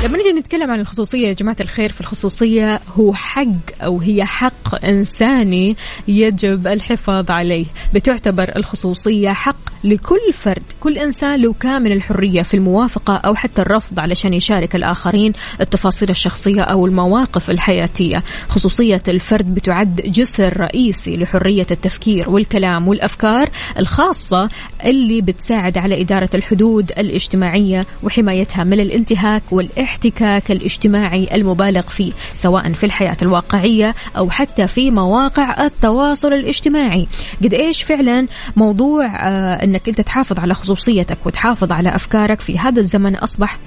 لما 0.04 0.18
نجي 0.18 0.32
نتكلم 0.32 0.70
عن 0.70 0.80
الخصوصية 0.80 1.28
يا 1.28 1.32
جماعة 1.32 1.56
الخير 1.60 1.92
في 1.92 2.00
الخصوصية 2.00 2.80
هو 2.98 3.14
حق 3.14 3.46
أو 3.82 3.98
هي 4.00 4.24
حق 4.24 4.84
إنساني 4.84 5.76
يجب 6.08 6.66
الحفاظ 6.66 7.30
عليه. 7.30 7.64
بتعتبر 7.94 8.52
الخصوصية 8.56 9.30
حق 9.30 9.56
لكل 9.84 10.32
فرد 10.32 10.62
كل 10.80 10.98
إنسان 10.98 11.42
له 11.42 11.52
كامل 11.52 11.92
الحرية 11.92 12.42
في 12.42 12.54
الموافقة 12.54 13.16
أو 13.16 13.34
حتى 13.34 13.62
الرفض 13.62 14.00
علشان 14.00 14.34
يشارك 14.34 14.76
الآخرين 14.76 15.32
التفاصيل 15.60 16.10
الشخصية 16.10 16.62
أو 16.62 16.86
المواقف 16.86 17.50
الحياتية. 17.50 18.22
خصوصية 18.48 19.02
الفرد 19.08 19.54
بتعد 19.54 19.96
جسر 20.06 20.60
رئيسي 20.60 21.16
لحرية 21.16 21.66
التفكير 21.70 22.30
والكلام 22.30 22.88
والأفكار 22.88 23.50
الخاصة 23.78 24.48
اللي 24.84 25.20
بتساعد 25.20 25.78
على 25.78 26.00
إدارة 26.00 26.30
الحدود 26.34 26.92
الاجتماعية 26.98 27.86
وحمايتها 28.02 28.64
من 28.64 28.80
الانتهاك 28.80 29.36
والاحتكاك 29.50 30.50
الاجتماعي 30.50 31.28
المبالغ 31.35 31.83
فيه 31.83 32.12
سواء 32.33 32.73
في 32.73 32.87
الحياة 32.87 33.16
الواقعية 33.23 33.95
أو 34.16 34.31
حتى 34.31 34.66
في 34.66 34.90
مواقع 34.90 35.66
التواصل 35.66 36.33
الاجتماعي. 36.33 37.07
قد 37.45 37.55
إيش 37.55 37.83
فعلا 37.83 38.26
موضوع 38.57 39.07
آه 39.07 39.64
أنك 39.64 39.88
أنت 39.88 40.00
تحافظ 40.00 40.38
على 40.38 40.55
خصوصيتك 40.55 41.19
وتحافظ 41.26 41.73
على 41.73 41.95
أفكارك 41.95 42.40
في 42.40 42.59
هذا 42.59 42.81
الزمن 42.81 43.16
أصبح 43.16 43.59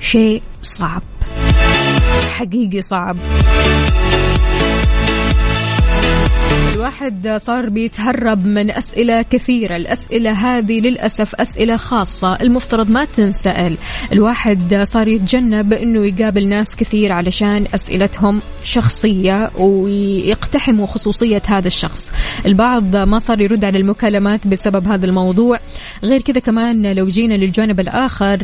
شيء 0.00 0.42
صعب. 0.62 1.02
حقيقي 2.32 2.80
صعب. 2.80 3.16
الواحد 6.80 7.36
صار 7.36 7.68
بيتهرب 7.68 8.46
من 8.46 8.70
أسئلة 8.70 9.22
كثيرة. 9.22 9.76
الأسئلة 9.76 10.32
هذه 10.32 10.80
للأسف 10.80 11.34
أسئلة 11.34 11.76
خاصة. 11.76 12.34
المفترض 12.40 12.90
ما 12.90 13.04
تنسأل. 13.04 13.76
الواحد 14.12 14.74
صار 14.82 15.08
يتجنب 15.08 15.72
أنه 15.72 16.04
يقابل 16.06 16.48
ناس 16.48 16.76
كثير 16.76 17.12
علشان 17.12 17.66
أسئلتهم 17.74 18.40
شخصية 18.64 19.50
ويقتحموا 19.58 20.86
خصوصية 20.86 21.42
هذا 21.46 21.68
الشخص. 21.68 22.12
البعض 22.46 22.96
ما 22.96 23.18
صار 23.18 23.40
يرد 23.40 23.64
على 23.64 23.78
المكالمات 23.78 24.46
بسبب 24.46 24.88
هذا 24.88 25.06
الموضوع. 25.06 25.58
غير 26.02 26.20
كذا 26.20 26.40
كمان 26.40 26.92
لو 26.92 27.08
جينا 27.08 27.34
للجانب 27.34 27.80
الآخر 27.80 28.40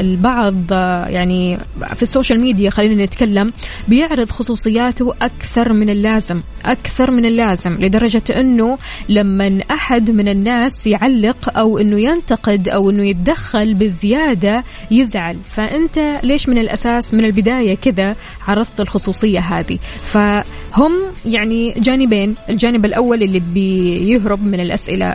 البعض 0.00 0.72
يعني 1.06 1.58
في 1.94 2.02
ال 2.02 2.07
social 2.07 2.40
media 2.40 2.70
خلينا 2.70 3.04
نتكلم 3.04 3.52
بيعرض 3.88 4.30
خصوصياته 4.30 5.14
أكثر 5.22 5.72
من 5.72 5.90
اللازم. 5.90 6.40
أكثر 6.64 7.10
من 7.10 7.24
اللازم. 7.26 7.79
لدرجة 7.80 8.22
أنه 8.30 8.78
لما 9.08 9.60
أحد 9.70 10.10
من 10.10 10.28
الناس 10.28 10.86
يعلق 10.86 11.58
أو 11.58 11.78
أنه 11.78 12.00
ينتقد 12.00 12.68
أو 12.68 12.90
أنه 12.90 13.04
يتدخل 13.06 13.74
بزيادة 13.74 14.64
يزعل. 14.90 15.36
فأنت 15.54 15.98
ليش 16.22 16.48
من 16.48 16.58
الأساس 16.58 17.14
من 17.14 17.24
البداية 17.24 17.76
كذا 17.76 18.16
عرضت 18.48 18.80
الخصوصية 18.80 19.40
هذه؟ 19.40 19.78
فهم 20.02 20.92
يعني 21.26 21.74
جانبين 21.76 22.34
الجانب 22.48 22.84
الأول 22.84 23.22
اللي 23.22 23.42
بيهرب 23.54 24.44
من 24.44 24.60
الأسئلة 24.60 25.06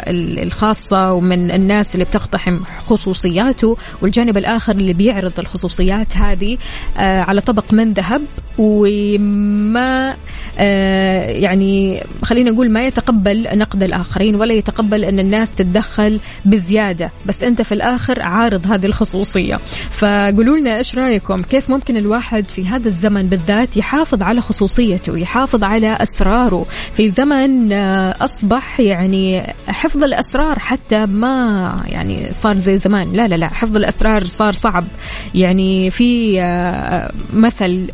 الخاصة 0.43 1.13
ومن 1.13 1.51
الناس 1.51 1.93
اللي 1.95 2.05
بتقتحم 2.05 2.57
خصوصياته 2.87 3.77
والجانب 4.01 4.37
الآخر 4.37 4.71
اللي 4.71 4.93
بيعرض 4.93 5.39
الخصوصيات 5.39 6.17
هذه 6.17 6.57
آه، 6.97 7.21
على 7.21 7.41
طبق 7.41 7.73
من 7.73 7.91
ذهب 7.91 8.21
وما 8.57 10.15
آه، 10.59 11.29
يعني 11.29 12.03
خلينا 12.23 12.51
نقول 12.55 12.71
ما 12.71 12.83
يتقبل 12.83 13.47
نقد 13.57 13.83
الآخرين 13.83 14.35
ولا 14.35 14.53
يتقبل 14.53 15.05
أن 15.05 15.19
الناس 15.19 15.51
تتدخل 15.51 16.19
بزيادة. 16.45 17.11
بس 17.25 17.43
أنت 17.43 17.61
في 17.61 17.71
الآخر 17.71 18.21
عارض 18.21 18.71
هذه 18.71 18.85
الخصوصية. 18.85 19.55
فقولوا 19.91 20.57
لنا 20.57 20.77
إيش 20.77 20.95
رأيكم؟ 20.95 21.41
كيف 21.41 21.69
ممكن 21.69 21.97
الواحد 21.97 22.43
في 22.43 22.65
هذا 22.65 22.87
الزمن 22.87 23.27
بالذات 23.27 23.77
يحافظ 23.77 24.21
على 24.21 24.41
خصوصيته 24.41 25.17
يحافظ 25.17 25.63
على 25.63 25.97
أسراره؟ 26.01 26.65
في 26.93 27.11
زمن 27.11 27.73
آه، 27.73 28.15
أصبح 28.21 28.79
يعني 28.79 29.43
حفظ 29.67 30.03
الأسرار 30.03 30.59
حتى 30.59 31.05
ما 31.05 31.83
يعني 31.87 32.33
صار 32.33 32.57
زي 32.57 32.77
زمان. 32.77 33.13
لا 33.13 33.27
لا 33.27 33.35
لا 33.35 33.47
حفظ 33.47 33.75
الأسرار 33.75 34.25
صار 34.25 34.53
صعب. 34.53 34.85
يعني 35.33 35.89
في 35.89 36.41
آه، 36.41 37.11
مثل 37.33 37.87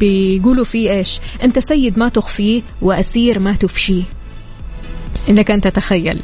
بيقولوا 0.00 0.64
فيه 0.64 0.90
إيش؟ 0.90 1.20
أنت 1.44 1.58
سيد 1.58 1.98
ما 1.98 2.08
تخفيه 2.08 2.62
وأسير 2.82 3.38
ما 3.38 3.52
تفشيه. 3.52 3.89
إنك 5.28 5.50
أنت 5.50 5.68
تخيل 5.68 6.20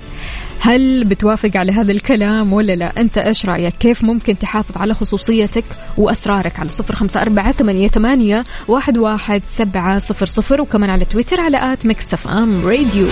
هل 0.61 1.05
بتوافق 1.05 1.51
على 1.55 1.73
هذا 1.73 1.93
الكلام 1.93 2.53
ولا 2.53 2.73
لا؟ 2.73 2.93
أنت 3.01 3.19
إيش 3.19 3.47
رأيك؟ 3.47 3.75
كيف 3.81 4.05
ممكن 4.05 4.39
تحافظ 4.39 4.79
على 4.79 4.95
خصوصيتك 4.95 5.65
وأسرارك 5.97 6.61
على 6.61 6.69
صفر 6.69 6.95
خمسة 6.97 7.21
أربعة 7.23 7.53
ثمانية, 7.53 7.89
ثمانية 7.89 8.45
واحد, 8.69 8.99
واحد 8.99 9.43
سبعة 9.59 9.99
صفر 9.99 10.27
صفر 10.27 10.61
وكمان 10.61 10.91
على 10.91 11.05
تويتر 11.05 11.41
على 11.41 11.73
at 11.73 11.87
Mix 11.87 12.29
FM 12.29 12.67
Radio. 12.67 13.07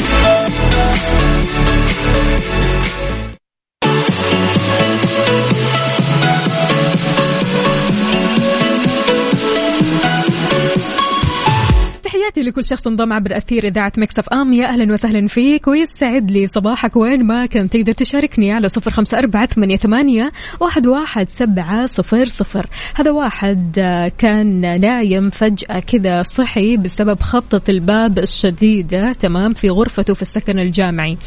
تحياتي 12.25 12.43
لكل 12.43 12.65
شخص 12.65 12.87
انضم 12.87 13.13
عبر 13.13 13.37
أثير 13.37 13.67
إذاعة 13.67 13.93
مكسف 13.99 14.29
أم 14.29 14.53
يا 14.53 14.67
أهلا 14.67 14.93
وسهلا 14.93 15.27
فيك 15.27 15.69
ويسعد 15.69 16.31
لي 16.31 16.47
صباحك. 16.47 16.97
وين 16.97 17.25
ما 17.25 17.47
كنت 17.47 17.73
تقدر 17.73 17.93
تشاركني 17.93 18.53
على 18.53 18.69
صفر 18.69 18.91
خمسة 18.91 19.19
أربعة 19.19 19.47
ثمانية, 19.47 19.77
ثمانية 19.77 20.33
واحد, 20.61 20.87
واحد 20.87 21.29
سبعة 21.29 21.87
صفر 21.87 22.25
صفر. 22.25 22.67
هذا 22.95 23.11
واحد 23.11 23.79
آه، 23.79 24.13
كان 24.19 24.81
نايم 24.81 25.31
فجأة 25.31 25.81
كذا 25.81 26.23
صحي 26.23 26.77
بسبب 26.77 27.21
خبطة 27.21 27.71
الباب 27.71 28.19
الشديدة 28.19 29.13
تمام 29.13 29.53
في 29.55 29.71
غرفته 29.71 30.15
في 30.15 30.23
السكن 30.23 30.59
الجامعي. 30.59 31.19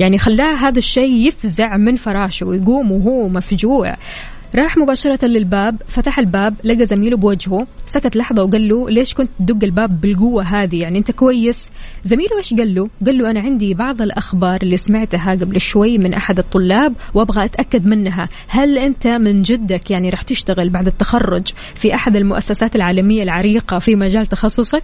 يعني 0.00 0.18
خلاه 0.18 0.54
هذا 0.54 0.78
الشيء 0.78 1.28
يفزع 1.28 1.76
من 1.76 1.96
فراشه 1.96 2.46
ويقوم 2.46 2.92
وهو 2.92 3.28
مفجوع. 3.28 3.94
راح 4.54 4.76
مباشرة 4.76 5.26
للباب 5.26 5.82
فتح 5.88 6.18
الباب 6.18 6.54
لقى 6.64 6.86
زميله 6.86 7.16
بوجهه 7.16 7.66
سكت 7.86 8.16
لحظة 8.16 8.42
وقال 8.42 8.68
له 8.68 8.90
ليش 8.90 9.14
كنت 9.14 9.30
تدق 9.38 9.64
الباب 9.64 10.00
بالقوة 10.00 10.42
هذه؟ 10.42 10.82
يعني 10.82 10.98
أنت 10.98 11.10
كويس. 11.10 11.68
زميله 12.04 12.38
إيش 12.38 12.54
قال 12.54 12.74
له؟ 12.74 12.88
قال 13.06 13.18
له 13.18 13.30
أنا 13.30 13.40
عندي 13.40 13.74
بعض 13.74 14.02
الأخبار 14.02 14.62
اللي 14.62 14.76
سمعتها 14.76 15.30
قبل 15.30 15.60
شوي 15.60 15.98
من 15.98 16.14
أحد 16.14 16.38
الطلاب 16.38 16.94
وأبغى 17.14 17.44
أتأكد 17.44 17.86
منها. 17.86 18.28
هل 18.48 18.78
أنت 18.78 19.06
من 19.06 19.42
جدك 19.42 19.90
يعني 19.90 20.10
راح 20.10 20.22
تشتغل 20.22 20.68
بعد 20.68 20.86
التخرج 20.86 21.46
في 21.74 21.94
أحد 21.94 22.16
المؤسسات 22.16 22.76
العالمية 22.76 23.22
العريقة 23.22 23.78
في 23.78 23.94
مجال 23.94 24.26
تخصصك؟ 24.26 24.82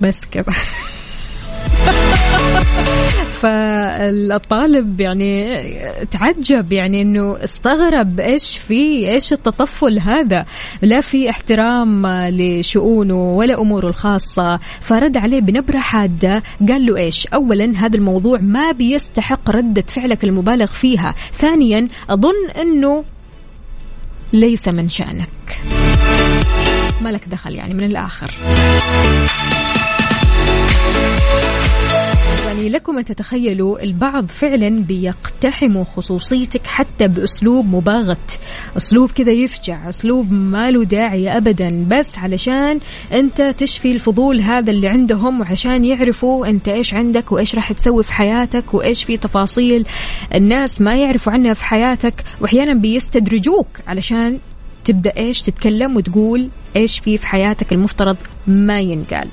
بس 0.00 0.24
كذا 0.24 0.52
فالطالب 3.40 5.00
يعني 5.00 5.64
تعجب 6.10 6.72
يعني 6.72 7.02
إنه 7.02 7.36
استغرب 7.44 8.20
إيش 8.20 8.56
في 8.56 9.10
إيش 9.10 9.32
التطفل 9.32 9.98
هذا. 9.98 10.46
لا 10.82 11.00
في 11.00 11.30
احترام 11.30 12.06
لشؤونه 12.06 13.32
ولا 13.32 13.60
أموره 13.60 13.88
الخاصة. 13.88 14.58
فرد 14.80 15.16
عليه 15.16 15.40
بنبرة 15.40 15.78
حادة 15.78 16.42
قال 16.68 16.86
له 16.86 16.96
إيش؟ 16.96 17.26
اولا 17.26 17.72
هذا 17.76 17.96
الموضوع 17.96 18.38
ما 18.40 18.72
بيستحق 18.72 19.50
ردة 19.50 19.82
فعلك 19.82 20.24
المبالغ 20.24 20.66
فيها. 20.66 21.14
ثانيا 21.32 21.88
أظن 22.10 22.50
إنه 22.60 23.04
ليس 24.32 24.68
من 24.68 24.88
شأنك. 24.88 25.60
ما 27.02 27.08
لك 27.08 27.28
دخل 27.28 27.54
يعني 27.54 27.74
من 27.74 27.84
الآخر. 27.84 28.30
يعني 32.60 32.72
لكم 32.72 32.98
أن 32.98 33.04
تتخيلوا 33.04 33.82
البعض 33.82 34.26
فعلا 34.26 34.68
بيقتحموا 34.68 35.84
خصوصيتك 35.84 36.66
حتى 36.66 37.08
بأسلوب 37.08 37.74
مباغت. 37.74 38.38
أسلوب 38.76 39.10
كذا 39.10 39.32
يفجع 39.32 39.88
أسلوب 39.88 40.32
ما 40.32 40.70
له 40.70 40.84
داعي 40.84 41.36
أبدا. 41.36 41.86
بس 41.90 42.18
علشان 42.18 42.80
أنت 43.12 43.42
تشفي 43.42 43.92
الفضول 43.92 44.40
هذا 44.40 44.70
اللي 44.70 44.88
عندهم 44.88 45.40
وعشان 45.40 45.84
يعرفوا 45.84 46.46
أنت 46.46 46.68
إيش 46.68 46.94
عندك 46.94 47.32
وإيش 47.32 47.54
راح 47.54 47.72
تسوي 47.72 48.02
في 48.02 48.12
حياتك 48.12 48.74
وإيش 48.74 49.04
في 49.04 49.16
تفاصيل 49.16 49.86
الناس 50.34 50.80
ما 50.80 50.96
يعرفوا 50.96 51.32
عنها 51.32 51.54
في 51.54 51.64
حياتك 51.64 52.24
وأحيانا 52.40 52.74
بيستدرجوك 52.74 53.68
علشان 53.86 54.38
تبدأ 54.84 55.12
إيش 55.16 55.42
تتكلم 55.42 55.96
وتقول 55.96 56.48
إيش 56.76 56.98
في 56.98 57.18
في 57.18 57.26
حياتك 57.26 57.72
المفترض 57.72 58.16
ما 58.46 58.80
ينقال. 58.80 59.28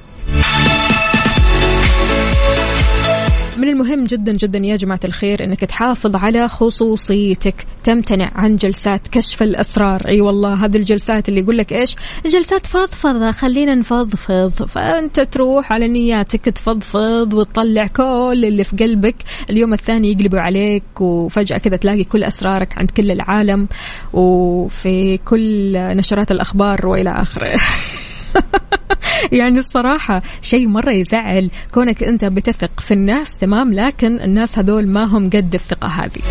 من 3.58 3.68
المهم 3.68 4.04
جدا 4.04 4.34
جدا 4.34 4.58
يا 4.58 4.76
جماعة 4.76 5.00
الخير 5.06 5.44
أنك 5.44 5.60
تحافظ 5.60 6.16
على 6.16 6.48
خصوصيتك. 6.48 7.66
تمتنع 7.84 8.32
عن 8.36 8.56
جلسات 8.56 9.08
كشف 9.08 9.44
الأسرار. 9.44 10.08
أي 10.08 10.12
أيوة 10.12 10.28
والله 10.28 10.66
هذه 10.66 10.78
الجلسات 10.78 11.30
اللي 11.30 11.42
يقول 11.42 11.58
لك 11.58 11.74
إيش؟ 11.74 11.96
جلسات 12.26 12.68
فضفضة. 12.68 13.32
خلينا 13.32 13.76
نفضفض. 13.76 14.64
فأنت 14.68 15.20
تروح 15.20 15.74
على 15.74 15.88
نياتك 15.88 16.46
تفضفض 16.46 17.34
وتطلع 17.34 17.88
كل 17.88 18.44
اللي 18.46 18.64
في 18.64 18.76
قلبك. 18.76 19.16
اليوم 19.50 19.74
الثاني 19.74 20.12
يقلبوا 20.12 20.40
عليك 20.40 21.02
وفجأة 21.02 21.58
كذا 21.58 21.76
تلاقي 21.76 22.04
كل 22.04 22.24
أسرارك 22.24 22.80
عند 22.80 22.92
كل 22.92 23.12
العالم 23.12 23.68
وفي 24.14 25.18
كل 25.18 25.74
نشرات 25.74 26.32
الأخبار 26.32 26.88
وإلى 26.88 27.10
آخره. 27.10 27.60
يعني 29.40 29.60
الصراحة 29.60 30.22
شيء 30.42 30.68
مرة 30.68 30.92
يزعل 30.92 31.50
كونك 31.74 32.04
أنت 32.04 32.26
بتثق 32.26 32.80
في 32.80 32.94
الناس 32.94 33.38
تمام؟ 33.38 33.74
لكن 33.74 34.22
الناس 34.22 34.60
هذول 34.60 34.88
ما 34.88 35.04
هم 35.04 35.30
قد 35.30 35.54
الثقة 35.54 35.88
هذه. 35.88 36.22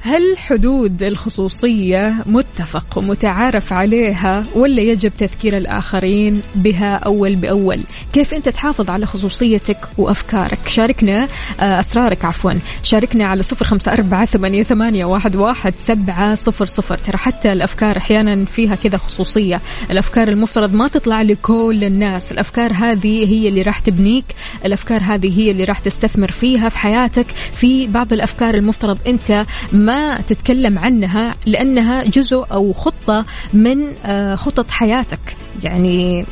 هل 0.00 0.38
حدود 0.38 1.02
الخصوصية 1.02 2.14
متفق 2.26 2.98
ومتعارف 2.98 3.72
عليها 3.72 4.44
ولا 4.54 4.82
يجب 4.82 5.12
تذكير 5.18 5.56
الآخرين 5.56 6.42
بها 6.54 6.96
أول 6.96 7.36
بأول؟ 7.36 7.80
كيف 8.12 8.34
أنت 8.34 8.48
تحافظ 8.48 8.90
على 8.90 9.06
خصوصيتك 9.06 9.78
وأفكارك؟ 9.98 10.58
شاركنا 10.68 11.28
آه، 11.60 11.80
أسرارك 11.80 12.24
عفوا. 12.24 12.52
شاركنا 12.82 13.26
على 13.26 13.42
صفر 13.42 13.64
خمسة 13.64 13.92
أربعة 13.92 14.24
ثمانية, 14.24 15.04
واحد, 15.04 15.36
واحد 15.36 15.74
سبعة 15.76 16.34
صفر 16.34 16.66
صفر. 16.66 16.96
ترى 16.96 17.18
حتى 17.18 17.52
الأفكار 17.52 17.96
أحيانا 17.96 18.44
فيها 18.44 18.74
كذا 18.74 18.98
خصوصية. 18.98 19.60
الأفكار 19.90 20.28
المفترض 20.28 20.74
ما 20.74 20.88
تطلع 20.88 21.22
لكل 21.22 21.84
الناس. 21.84 22.32
الأفكار 22.32 22.72
هذه 22.72 23.32
هي 23.32 23.48
اللي 23.48 23.62
راح 23.62 23.78
تبنيك. 23.78 24.24
الأفكار 24.64 25.02
هذه 25.02 25.40
هي 25.40 25.50
اللي 25.50 25.64
راح 25.64 25.78
تستثمر 25.78 26.30
فيها 26.30 26.68
في 26.68 26.78
حياتك. 26.78 27.26
في 27.56 27.86
بعض 27.86 28.12
الأفكار 28.12 28.54
المفترض 28.54 28.98
أنت 29.06 29.44
ما 29.72 29.87
تتكلم 30.26 30.78
عنها 30.78 31.34
لأنها 31.46 32.04
جزء 32.04 32.46
أو 32.52 32.72
خطة 32.72 33.24
من 33.52 33.92
آه، 34.04 34.34
خطط 34.34 34.70
حياتك. 34.70 35.36
يعني 35.62 36.24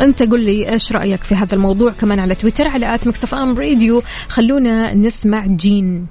أنت 0.00 0.22
قل 0.22 0.40
لي 0.40 0.72
إيش 0.72 0.92
رأيك 0.92 1.24
في 1.24 1.34
هذا 1.34 1.54
الموضوع 1.54 1.92
كمان 2.00 2.20
على 2.20 2.34
تويتر 2.34 2.68
على 2.68 2.94
at 2.94 3.06
Mix 3.06 3.34
FM 3.34 3.58
Radio. 3.58 4.02
خلونا 4.28 4.96
نسمع 4.96 5.46
Jin. 5.46 6.06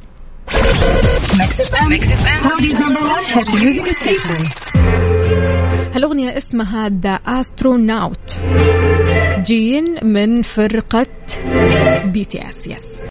هالأغنية 5.96 6.38
اسمها 6.38 6.90
The 6.90 7.20
Astronaut 7.26 8.36
Jin 9.46 9.86
من 10.04 10.42
فرقة 10.42 11.08
BTS 12.06 12.68
يس 12.68 13.10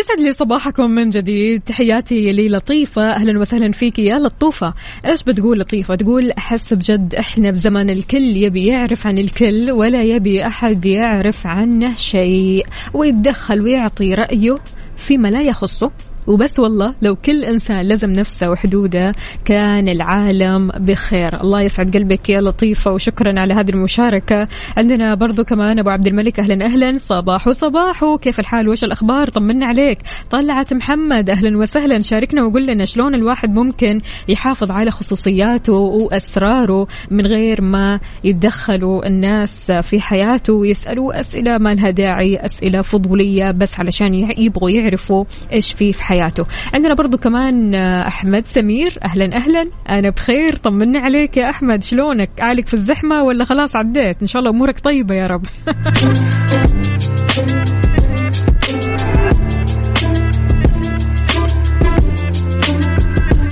يسعد 0.00 0.20
لي 0.20 0.32
صباحكم 0.32 0.90
من 0.90 1.10
جديد. 1.10 1.60
تحياتي 1.60 2.32
للطيفة 2.32 3.10
أهلا 3.10 3.40
وسهلا 3.40 3.72
فيك 3.72 3.98
يا 3.98 4.18
لطوفة. 4.18 4.74
إيش 5.06 5.22
بتقول 5.22 5.58
لطيفة؟ 5.58 5.94
تقول 5.94 6.30
أحس 6.30 6.74
بجد 6.74 7.14
إحنا 7.14 7.50
بزمن 7.50 7.90
الكل 7.90 8.36
يبي 8.36 8.66
يعرف 8.66 9.06
عن 9.06 9.18
الكل 9.18 9.70
ولا 9.70 10.02
يبي 10.02 10.46
أحد 10.46 10.86
يعرف 10.86 11.46
عنه 11.46 11.94
شيء. 11.94 12.66
ويتدخل 12.94 13.60
ويعطي 13.60 14.14
رأيه 14.14 14.58
فيما 14.96 15.28
لا 15.28 15.42
يخصه. 15.42 15.90
وبس 16.26 16.58
والله 16.58 16.94
لو 17.02 17.16
كل 17.16 17.44
إنسان 17.44 17.88
لزم 17.88 18.10
نفسه 18.10 18.50
وحدوده 18.50 19.12
كان 19.44 19.88
العالم 19.88 20.68
بخير. 20.68 21.40
الله 21.40 21.60
يسعد 21.62 21.96
قلبك 21.96 22.28
يا 22.28 22.40
لطيفة 22.40 22.92
وشكرا 22.92 23.40
على 23.40 23.54
هذه 23.54 23.70
المشاركة. 23.70 24.48
عندنا 24.76 25.14
برضو 25.14 25.44
كمان 25.44 25.78
أبو 25.78 25.90
عبد 25.90 26.06
الملك 26.06 26.40
أهلا 26.40 26.64
أهلا. 26.64 26.96
صباح 26.96 27.48
وصباح 27.48 28.04
كيف 28.22 28.40
الحال؟ 28.40 28.68
وش 28.68 28.84
الأخبار؟ 28.84 29.28
طمنا 29.28 29.66
عليك. 29.66 29.98
طلعت 30.30 30.74
محمد 30.74 31.30
أهلا 31.30 31.58
وسهلا. 31.58 32.02
شاركنا 32.02 32.44
وقول 32.44 32.66
لنا 32.66 32.84
شلون 32.84 33.14
الواحد 33.14 33.54
ممكن 33.54 34.00
يحافظ 34.28 34.70
على 34.70 34.90
خصوصياته 34.90 35.72
وأسراره 35.72 36.86
من 37.10 37.26
غير 37.26 37.62
ما 37.62 38.00
يتدخلوا 38.24 39.06
الناس 39.06 39.72
في 39.72 40.00
حياته 40.00 40.52
ويسألوا 40.52 41.20
أسئلة 41.20 41.58
ما 41.58 41.70
لها 41.70 41.90
داعي 41.90 42.36
أسئلة 42.36 42.82
فضولية 42.82 43.50
بس 43.50 43.80
علشان 43.80 44.14
يبغوا 44.14 44.70
يعرفوا 44.70 45.24
إيش 45.52 45.72
في 45.72 45.92
في 45.92 46.04
حياته. 46.10 46.46
عندنا 46.74 46.94
برضو 46.94 47.16
كمان 47.16 47.74
آه، 47.74 48.06
أحمد 48.08 48.46
سمير. 48.46 48.98
أهلا 49.04 49.36
أهلا. 49.36 49.70
أنا 49.88 50.10
بخير 50.10 50.56
طمني 50.56 50.98
عليك 50.98 51.36
يا 51.36 51.50
أحمد. 51.50 51.84
شلونك؟ 51.84 52.30
عليك 52.40 52.66
في 52.66 52.74
الزحمة 52.74 53.22
ولا 53.22 53.44
خلاص 53.44 53.76
عديت؟ 53.76 54.22
إن 54.22 54.26
شاء 54.26 54.40
الله 54.40 54.50
أمورك 54.50 54.78
طيبة 54.78 55.14
يا 55.14 55.26
رب. 55.26 55.46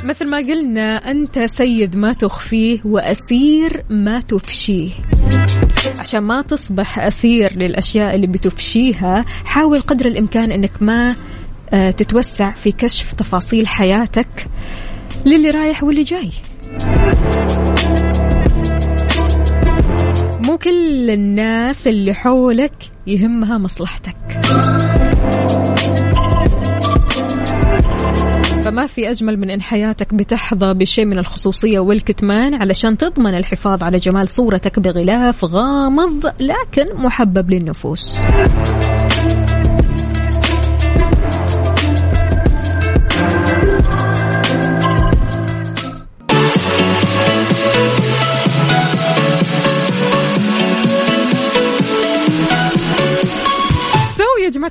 مثل 0.05 0.27
ما 0.27 0.39
قلنا 0.39 1.11
أنت 1.11 1.39
سيد 1.39 1.97
ما 1.97 2.13
تخفيه 2.13 2.81
وأسير 2.85 3.85
ما 3.91 4.21
تفشيه. 4.21 4.91
عشان 5.99 6.21
ما 6.21 6.43
تصبح 6.43 6.99
أسير 6.99 7.53
للأشياء 7.57 8.15
اللي 8.15 8.27
بتفشيها 8.27 9.25
حاول 9.45 9.81
قدر 9.81 10.07
الإمكان 10.07 10.53
أنك 10.53 10.83
ما 10.83 11.15
تتوسع 11.71 12.51
في 12.51 12.73
كشف 12.73 13.13
تفاصيل 13.13 13.69
حياتك 13.69 14.47
للي 15.27 15.51
رايح 15.51 15.85
واللي 15.85 16.03
جاي. 16.03 16.31
مو 20.41 20.59
كل 20.59 21.11
الناس 21.11 21.87
اللي 21.87 22.15
حولك 22.15 22.73
يهمها 23.07 23.59
مصلحتك. 23.59 24.17
فما 28.63 28.87
في 28.87 29.11
أجمل 29.11 29.37
من 29.37 29.51
أن 29.51 29.63
حياتك 29.63 30.15
بتحظى 30.15 30.75
بشيء 30.75 31.05
من 31.05 31.19
الخصوصية 31.19 31.79
والكتمان 31.79 32.55
علشان 32.55 32.97
تضمن 32.97 33.35
الحفاظ 33.35 33.83
على 33.83 33.99
جمال 33.99 34.29
صورتك 34.29 34.79
بغلاف 34.79 35.45
غامض 35.45 36.27
لكن 36.41 36.95
محبب 36.95 37.51
للنفوس. 37.51 38.19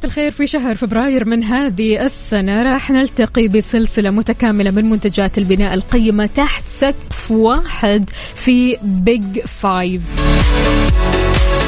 الخير 0.05 0.31
في 0.31 0.47
شهر 0.47 0.75
فبراير 0.75 1.25
من 1.25 1.43
هذه 1.43 2.05
السنة. 2.05 2.63
راح 2.63 2.91
نلتقي 2.91 3.47
بسلسلة 3.47 4.10
متكاملة 4.12 4.71
من 4.71 4.89
منتجات 4.89 5.38
البناء 5.38 5.73
القيمة 5.73 6.25
تحت 6.25 6.63
سقف 6.67 7.31
واحد 7.31 8.10
في 8.36 8.77
بيج 8.83 9.39
فايف 9.39 10.01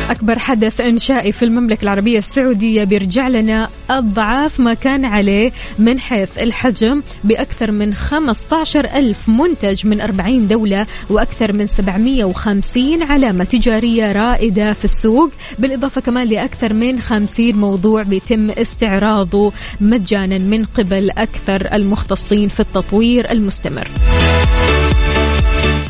أكبر 0.09 0.39
حدث 0.39 0.81
إنشائي 0.81 1.31
في 1.31 1.45
المملكة 1.45 1.83
العربية 1.83 2.17
السعودية 2.17 2.83
بيرجع 2.83 3.27
لنا 3.27 3.69
أضعاف 3.89 4.59
ما 4.59 4.73
كان 4.73 5.05
عليه 5.05 5.51
من 5.79 5.99
حيث 5.99 6.37
الحجم 6.37 7.01
بأكثر 7.23 7.71
من 7.71 7.93
15 7.93 8.85
ألف 8.85 9.29
منتج 9.29 9.87
من 9.87 10.01
40 10.01 10.47
دولة 10.47 10.85
وأكثر 11.09 11.53
من 11.53 11.67
750 11.67 13.03
علامة 13.03 13.43
تجارية 13.43 14.11
رائدة 14.11 14.73
في 14.73 14.85
السوق 14.85 15.31
بالإضافة 15.59 16.01
كمان 16.01 16.27
لأكثر 16.27 16.73
من 16.73 16.99
50 16.99 17.55
موضوع 17.55 18.03
بيتم 18.19 18.51
استعراضه 18.51 19.51
مجانا 19.81 20.37
من 20.37 20.65
قبل 20.65 21.09
أكثر 21.09 21.73
المختصين 21.73 22.49
في 22.49 22.59
التطوير 22.59 23.31
المستمر. 23.31 23.87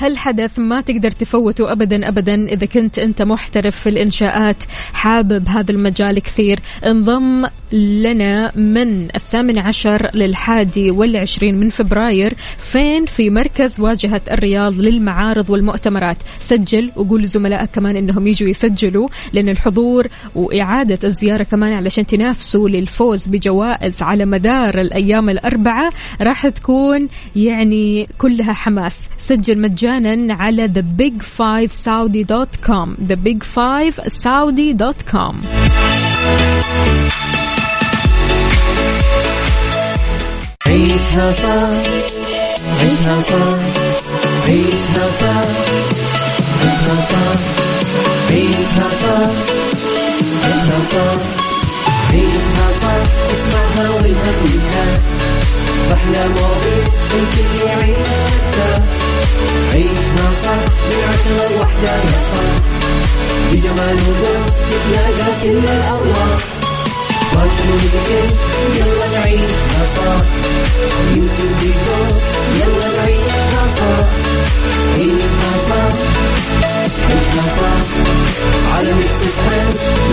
هالحدث 0.02 0.60
ما 0.60 0.82
تقدر 0.82 1.12
تفوته 1.12 1.72
ابدا 1.72 2.08
ابدا 2.08 2.34
إذا 2.54 2.65
كنت 2.65 3.00
أنت 3.00 3.22
محترف 3.22 3.76
في 3.76 3.89
الإنشاءات 3.89 4.63
حابب 4.94 5.48
هذا 5.48 5.72
المجال 5.72 6.20
كثير. 6.20 6.60
انضم 6.86 7.46
لنا 7.73 8.51
من 8.55 9.08
الثامن 9.15 9.60
عشر 9.60 10.10
للحادي 10.13 10.91
والعشرين 10.91 11.60
من 11.60 11.69
فبراير 11.69 12.34
فين 12.58 13.05
في 13.05 13.29
مركز 13.29 13.79
واجهة 13.79 14.21
الرياض 14.32 14.79
للمعارض 14.79 15.49
والمؤتمرات. 15.49 16.17
سجل 16.39 16.91
وقول 16.95 17.21
لزملائك 17.21 17.69
كمان 17.69 17.95
إنهم 17.95 18.27
يجوا 18.27 18.49
يسجلوا 18.49 19.08
لأن 19.34 19.49
الحضور 19.49 20.08
وإعادة 20.36 20.99
الزيارة 21.03 21.43
كمان 21.43 21.73
علشان 21.73 22.05
تنافسوا 22.05 22.69
للفوز 22.69 23.27
بجوائز 23.27 24.01
على 24.01 24.25
مدار 24.25 24.79
الأيام 24.79 25.29
الأربعة 25.29 25.89
راح 26.21 26.47
تكون 26.47 27.08
يعني 27.36 28.08
كلها 28.17 28.53
حماس. 28.53 29.01
سجل 29.17 29.62
مجانا 29.62 30.34
على 30.34 30.67
thebig5saudi.com 30.67 32.89
thebig5saudi.com 33.10 35.36
عيشها 40.69 41.32
صار 41.32 41.84
عيشها 42.79 43.21
صار 43.21 43.60
عيشها 44.43 45.12
صار 45.19 45.47
عيشها 46.62 46.95
صار 47.10 47.38
عيشها 48.29 48.89
صار 49.01 49.32
عيشها 50.43 50.79
صار 50.91 51.17
عيشها 52.12 52.67
صار 52.82 53.03
اسمعها 53.34 53.89
والهم 53.89 54.38
ينزاح 54.45 54.99
أحلى 55.93 56.27
مواضيع 56.27 56.84
الكل 57.13 57.67
يعيش 57.67 58.08
عيشها 59.73 60.32
صح. 60.43 60.60
من 60.89 61.01
عشرة 61.10 61.58
لوحدة 61.58 61.91
يا 61.91 62.19
صاح 62.32 62.55
بجمال 63.51 63.95
وذوق 63.95 64.45
تتلاقى 64.69 65.32
كل 65.43 65.58
الأرواح. 65.58 66.39
يلا 67.34 67.43
نعيشها 67.43 68.59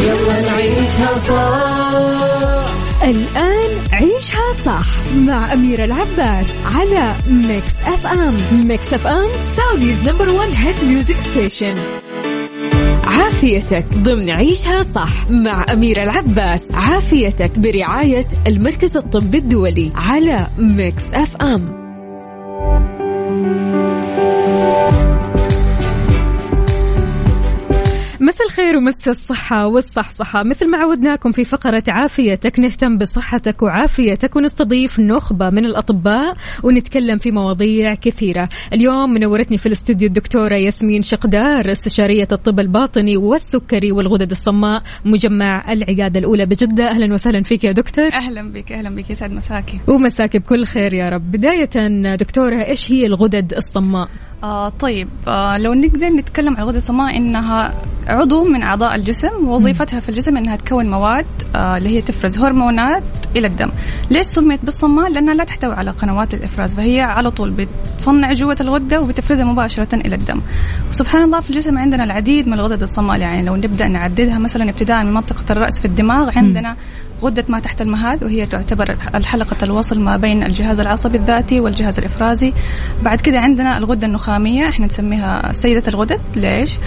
يلا 0.07 0.41
نعيشها 0.41 1.19
صح 1.19 2.77
الآن 3.05 3.71
عيشها 3.93 4.53
صح 4.67 4.87
مع 5.17 5.53
أميرة 5.53 5.85
العباس 5.85 6.47
على 6.65 7.15
Mix 7.31 7.73
FM 7.87 8.35
Mix 8.69 8.93
FM 8.93 9.29
Saudi's 9.57 10.09
number 10.09 10.29
one 10.29 10.53
hit 10.53 10.75
music 10.85 11.17
station 11.31 11.77
عافيتك 13.17 13.87
ضمن 13.95 14.31
عيشها 14.31 14.83
صح 14.83 15.31
مع 15.31 15.65
أميرة 15.73 16.03
العباس. 16.03 16.73
عافيتك 16.73 17.59
برعاية 17.59 18.27
المركز 18.47 18.97
الطبي 18.97 19.39
الدولي 19.39 19.93
على 19.95 20.47
Mix 20.59 21.15
FM. 21.15 21.76
الخير 28.59 28.77
ومساء 28.77 29.11
الصحة 29.11 29.67
والصحصحة. 29.67 30.43
مثل 30.43 30.71
ما 30.71 30.79
عودناكم 30.79 31.33
في 31.33 31.45
فقرة 31.45 31.83
عافيتك 31.89 32.59
نهتم 32.59 32.99
بصحتك 32.99 33.63
وعافيتك 33.63 34.37
ونستضيف 34.37 35.01
نخبة 35.01 35.51
من 35.51 35.65
الأطباء 35.65 36.37
ونتكلم 36.63 37.19
في 37.19 37.31
مواضيع 37.31 37.95
كثيرة. 37.95 38.49
اليوم 38.73 39.11
منورتني 39.11 39.59
في 39.59 39.67
الاستوديو 39.67 40.09
الدكتورة 40.09 40.55
ياسمين 40.55 41.03
شقدار 41.03 41.73
استشارية 41.73 42.29
الطب 42.33 42.61
الباطني 42.61 43.17
والسكري 43.17 43.93
والغدد 43.93 44.31
الصماء 44.31 44.83
مجمع 45.05 45.73
العيادة 45.73 46.21
الأولى 46.21 46.47
بجدة. 46.47 46.91
أهلا 46.91 47.15
وسهلا 47.15 47.43
فيك 47.43 47.65
يا 47.65 47.73
دكتور. 47.73 48.13
أهلا 48.13 48.53
بك 48.53 48.73
أهلا 48.73 48.91
بك 48.91 49.11
يسعد 49.11 49.33
مساكي. 49.33 49.81
ومساكي 49.89 50.39
بكل 50.39 50.65
خير 50.65 50.95
يا 50.95 51.09
رب. 51.09 51.31
بداية 51.31 52.15
دكتورة 52.17 52.57
إيش 52.57 52.93
هي 52.93 53.07
الغدد 53.07 53.55
الصماء؟ 53.55 54.09
آه 54.45 54.69
طيب 54.69 55.09
آه 55.29 55.59
لو 55.59 55.75
نقدر 55.75 56.07
نتكلم 56.07 56.57
عن 56.57 56.63
الغدة 56.63 56.77
الصماء 56.77 57.17
إنها 57.17 57.75
عضو 58.09 58.45
من 58.45 58.63
أعضاء 58.63 58.95
الجسم 58.95 59.49
وظيفتها 59.49 60.01
في 60.01 60.09
الجسم 60.09 60.37
إنها 60.37 60.57
تكون 60.57 60.91
مواد 60.91 61.27
آه 61.55 61.77
اللي 61.77 61.89
هي 61.89 62.03
تفرز 62.03 62.39
هرمونات 62.39 63.03
إلى 63.37 63.47
الدم. 63.47 63.71
ليش 64.11 64.27
سميت 64.27 64.65
بالصماء؟ 64.65 65.09
لأنها 65.11 65.35
لا 65.35 65.45
تحتوي 65.45 65.75
على 65.75 65.91
قنوات 65.91 66.35
الإفراز 66.35 66.75
فهي 66.75 67.01
على 67.01 67.31
طول 67.31 67.51
بتصنع 67.51 68.33
جوة 68.33 68.57
الغدة 68.61 69.01
وبتفرزها 69.01 69.45
مباشرة 69.45 69.95
إلى 69.95 70.15
الدم. 70.15 70.41
وسبحان 70.91 71.23
الله 71.23 71.41
في 71.41 71.51
الجسم 71.51 71.79
عندنا 71.79 72.05
العديد 72.05 72.49
من 72.49 72.55
الغدد 72.55 72.83
الصماء 72.83 73.19
يعني 73.21 73.43
لو 73.43 73.57
نبدأ 73.57 73.89
نعددها 73.89 74.39
مثلا 74.39 74.71
ابتداء 74.71 75.05
من 75.05 75.15
منطقة 75.15 75.45
الرأس 75.51 75.81
في 75.81 75.85
الدماغ 75.85 76.39
عندنا 76.39 76.77
غدة 77.23 77.45
ما 77.49 77.59
تحت 77.59 77.83
المهاد 77.83 78.25
وهي 78.25 78.47
تعتبر 78.47 78.97
الحلقة 79.15 79.57
الوصل 79.63 80.01
ما 80.01 80.17
بين 80.17 80.43
الجهاز 80.43 80.81
العصبي 80.81 81.19
الذاتي 81.19 81.61
والجهاز 81.61 81.99
الإفرازي. 81.99 82.53
بعد 83.03 83.21
كده 83.21 83.41
عندنا 83.41 83.79
الغدة 83.79 84.07
النخامية 84.07 84.69
إحنا 84.69 84.87
نسميها 84.87 85.53
سيدة 85.53 85.83
الغدد. 85.89 86.21
ليش؟ 86.37 86.79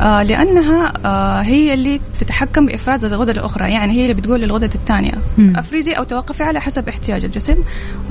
آه 0.00 0.22
لأنها 0.22 0.92
آه 1.04 1.40
هي 1.40 1.74
اللي 1.74 2.00
تتحكم 2.20 2.66
بإفراز 2.66 3.04
الغدد 3.04 3.38
الأخرى 3.38 3.70
يعني 3.72 3.92
هي 3.92 4.02
اللي 4.02 4.14
بتقول 4.14 4.40
للغدد 4.40 4.74
الثانية. 4.74 5.12
أفرزي 5.56 5.92
أو 5.92 6.04
توقفي 6.04 6.42
على 6.42 6.60
حسب 6.60 6.88
احتياج 6.88 7.24
الجسم 7.24 7.56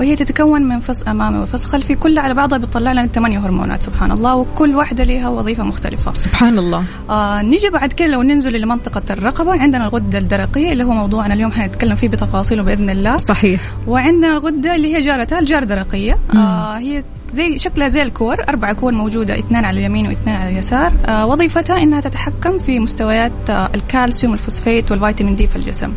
وهي 0.00 0.16
تتكون 0.16 0.62
من 0.62 0.80
فص 0.80 1.02
أمامي 1.02 1.38
وفص 1.38 1.64
خلفي 1.64 1.94
كلها 1.94 2.22
على 2.22 2.34
بعضها 2.34 2.58
بتطلع 2.58 2.92
لنا 2.92 3.06
ثمانية 3.06 3.38
هرمونات 3.38 3.82
سبحان 3.82 4.12
الله 4.12 4.34
وكل 4.34 4.76
واحدة 4.76 5.04
لها 5.04 5.28
وظيفة 5.28 5.62
مختلفة. 5.62 6.14
سبحان 6.14 6.58
الله. 6.58 6.84
آه 7.10 7.42
نيجي 7.42 7.70
بعد 7.70 7.92
كده 7.92 8.08
لو 8.08 8.22
ننزل 8.22 8.60
لمنطقة 8.60 9.02
الرقبة 9.10 9.52
عندنا 9.52 9.84
الغدة 9.84 10.18
الدرقية 10.18 10.72
اللي 10.72 10.84
هو 10.84 10.92
موضوعنا 10.92 11.34
اليوم 11.34 11.52
حنتكلم 11.66 11.94
فيه 11.94 12.08
بتفاصيله 12.08 12.62
باذن 12.62 12.90
الله. 12.90 13.16
صحيح. 13.16 13.72
وعندنا 13.86 14.38
غدة 14.38 14.74
اللي 14.74 14.96
هي 14.96 15.00
جارتها 15.00 15.38
الجار 15.38 15.64
درقيه 15.64 16.18
آه 16.34 16.78
هي 16.78 17.04
زي 17.30 17.58
شكلها 17.58 17.88
زي 17.88 18.02
الكور 18.02 18.36
أربع 18.48 18.72
كور 18.72 18.92
موجودة 18.92 19.38
اثنان 19.38 19.64
على 19.64 19.80
اليمين 19.80 20.06
واثنان 20.06 20.36
على 20.36 20.50
اليسار. 20.50 20.92
آه 21.06 21.26
وظيفتها 21.26 21.76
إنها 21.82 22.00
تتحكم 22.00 22.58
في 22.58 22.78
مستويات 22.78 23.32
آه 23.50 23.70
الكالسيوم 23.74 24.32
والفوسفيت 24.32 24.90
والفيتامين 24.90 25.36
D 25.36 25.46
في 25.46 25.56
الجسم. 25.56 25.92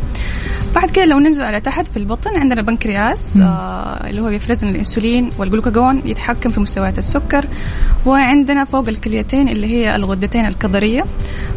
بعد 0.74 0.90
كده 0.90 1.04
لو 1.04 1.18
ننزل 1.18 1.42
على 1.42 1.60
تحت 1.60 1.86
في 1.86 1.96
البطن 1.96 2.30
عندنا 2.36 2.60
البنكرياس 2.60 3.38
آه 3.42 4.06
اللي 4.10 4.20
هو 4.20 4.28
بيفرز 4.28 4.64
لنا 4.64 4.72
الإنسولين 4.72 5.30
والجلوكاجون 5.38 6.02
يتحكم 6.04 6.50
في 6.50 6.60
مستويات 6.60 6.98
السكر. 6.98 7.46
وعندنا 8.06 8.64
فوق 8.64 8.88
الكليتين 8.88 9.48
اللي 9.48 9.66
هي 9.66 9.96
الغدتين 9.96 10.46
الكظرية. 10.46 11.04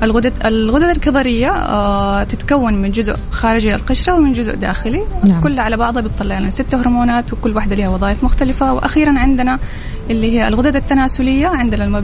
الغدة 0.04 0.34
الغدد 0.46 0.90
الكظرية 0.90 1.50
آه 1.50 2.24
تتكون 2.24 2.74
من 2.74 2.92
جزء 2.92 3.16
خارجي 3.32 3.76
القشره 3.76 4.16
ومن 4.16 4.32
جزء 4.32 4.56
داخلي. 4.56 5.04
نعم. 5.24 5.42
كلها 5.42 5.64
على 5.64 5.78
بعضها 5.78 6.02
بتطلع 6.02 6.40
لنا 6.40 6.50
ست 6.50 6.76
هرمونات 6.76 7.34
وكل 7.34 7.56
واحدة 7.56 7.76
لها 7.76 7.90
وظائف 7.90 8.24
مختلفة. 8.24 8.74
وأخيرا 8.74 9.20
عندنا 9.20 9.60
اللي 10.10 10.32
هي 10.32 10.48
الغدد 10.48 10.76
التناسلية 10.76 11.48
عندنا 11.48 12.02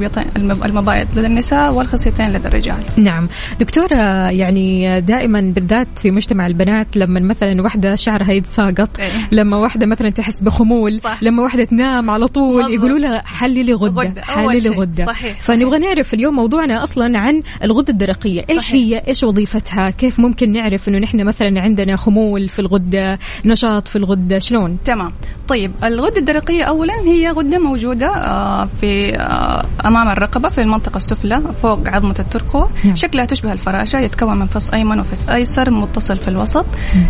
المبايض 0.65 1.07
لدى 1.15 1.27
النساء 1.27 1.73
والخصيتين 1.73 2.29
لدى 2.29 2.47
الرجال 2.47 2.83
نعم 2.97 3.29
دكتورة 3.59 4.29
يعني 4.29 5.01
دائما 5.01 5.53
بالذات 5.55 5.87
في 5.95 6.11
مجتمع 6.11 6.47
البنات 6.47 6.97
لما 6.97 7.19
مثلا 7.19 7.61
واحدة 7.61 7.95
شعرها 7.95 8.31
يتساقط 8.31 8.99
إيه. 8.99 9.11
لما 9.31 9.57
واحدة 9.57 9.85
مثلا 9.85 10.09
تحس 10.09 10.41
بخمول 10.41 10.99
صح. 10.99 11.23
لما 11.23 11.43
واحدة 11.43 11.63
تنام 11.63 12.09
على 12.09 12.27
طول. 12.27 12.73
يقولوا 12.73 12.97
لها 12.99 13.21
حللي 13.25 13.63
لي 13.63 13.73
غدة 13.73 14.01
غدة. 14.01 14.21
حللي. 14.21 14.69
غدة 14.69 15.05
صحيح. 15.05 15.39
فنبغى 15.39 15.79
نعرف 15.79 16.13
اليوم 16.13 16.35
موضوعنا 16.35 16.83
أصلا 16.83 17.19
عن 17.19 17.43
الغدة 17.63 17.93
الدرقية 17.93 18.41
إيش 18.49 18.61
صحيح. 18.61 18.73
هي 18.73 19.07
إيش 19.07 19.23
وظيفتها 19.23 19.89
كيف 19.89 20.19
ممكن 20.19 20.51
نعرف 20.51 20.89
إنه 20.89 20.97
نحن 20.97 21.23
مثلا 21.23 21.61
عندنا 21.61 21.95
خمول 21.95 22.49
في 22.49 22.59
الغدة 22.59 23.19
نشاط 23.45 23.87
في 23.87 23.95
الغدة 23.95 24.39
شلون 24.39 24.77
تمام 24.85 25.13
طيب 25.47 25.71
الغدة 25.83 26.17
الدرقية 26.17 26.63
أولا 26.63 26.93
هي 27.05 27.29
غدة 27.29 27.48
موجودة 27.57 28.07
آه، 28.07 28.67
في 28.81 29.15
آه، 29.15 29.65
أمام 29.85 30.09
الرقبة 30.09 30.49
في 30.49 30.61
المنطقة 30.61 30.97
السفلى 30.97 31.41
فوق 31.61 31.89
عظمة 31.89 32.15
الترقوة 32.19 32.69
نعم. 32.85 32.95
شكلها 32.95 33.25
تشبه 33.25 33.51
الفراشة 33.51 33.99
يتكون 33.99 34.39
من 34.39 34.47
فص 34.47 34.69
أيمن 34.69 34.99
وفص 34.99 35.29
أيسر 35.29 35.69
متصل 35.69 36.17
في 36.17 36.27
الوسط. 36.27 36.65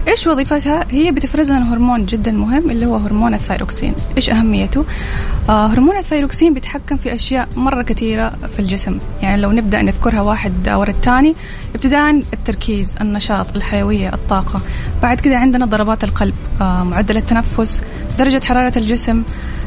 إيش 0.07 0.27
وظيفتها؟ 0.27 0.85
هي 0.91 1.11
بتفرز 1.11 1.51
لنا 1.51 1.73
هرمون 1.73 2.05
جدا 2.05 2.31
مهم 2.31 2.71
اللي 2.71 2.85
هو 2.85 2.95
هرمون 2.95 3.33
الثايروكسين. 3.33 3.93
إيش 4.17 4.29
أهميته؟ 4.29 4.85
آه، 5.49 5.67
هرمون 5.67 5.97
الثايروكسين 5.97 6.53
بيتحكم 6.53 6.97
في 6.97 7.13
أشياء 7.13 7.47
مرة 7.55 7.81
كثيرة 7.81 8.33
في 8.55 8.59
الجسم. 8.59 8.99
يعني 9.21 9.41
لو 9.41 9.51
نبدأ 9.51 9.81
نذكرها 9.81 10.21
واحد 10.21 10.69
ورا 10.69 10.89
الثاني 10.89 11.35
ابتداء 11.75 12.21
التركيز 12.33 12.95
النشاط 13.01 13.55
الحيوية 13.55 14.13
الطاقة. 14.13 14.61
بعد 15.01 15.19
كده 15.19 15.37
عندنا 15.37 15.65
ضربات 15.65 16.03
القلب 16.03 16.33
آه، 16.61 16.83
معدل 16.83 17.17
التنفس 17.17 17.83
درجة 18.19 18.45
حرارة 18.45 18.77
الجسم. 18.77 19.23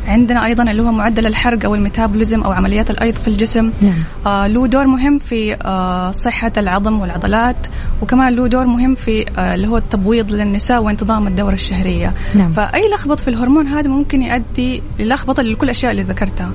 عندنا 0.07 0.45
أيضا 0.45 0.63
اللي 0.63 0.83
هو 0.83 0.93
معدل 0.93 1.27
الحرق 1.27 1.65
أو 1.65 1.75
الميتابوليزم 1.75 2.43
أو 2.43 2.53
عمليات 2.53 2.91
الأيض 2.91 3.15
في 3.15 3.29
الجسم. 3.29 3.71
نعم. 3.81 3.95
آه 4.27 4.47
له 4.47 4.67
دور 4.67 4.87
مهم 4.87 5.19
في 5.19 5.55
آه 5.55 6.13
صحة 6.13 6.53
العظم 6.57 7.01
والعضلات 7.01 7.57
وكمان 8.03 8.33
له 8.35 8.47
دور 8.47 8.67
مهم 8.67 8.95
في 8.95 9.27
آه 9.39 9.55
اللي 9.55 9.69
هو 9.69 9.77
التبويض 9.77 10.33
للنساء 10.33 10.83
وانتظام 10.83 11.27
الدورة 11.27 11.55
الشهرية. 11.55 12.15
نعم. 12.35 12.53
فأي 12.53 12.91
لخبط 12.95 13.21
في 13.21 13.29
الهرمون 13.29 13.67
هذا 13.67 13.89
ممكن 13.89 14.23
يؤدي 14.23 14.83
للخبطة 14.99 15.43
لكل 15.43 15.65
الأشياء 15.65 15.93
اللي 15.93 16.03
ذكرتها. 16.03 16.51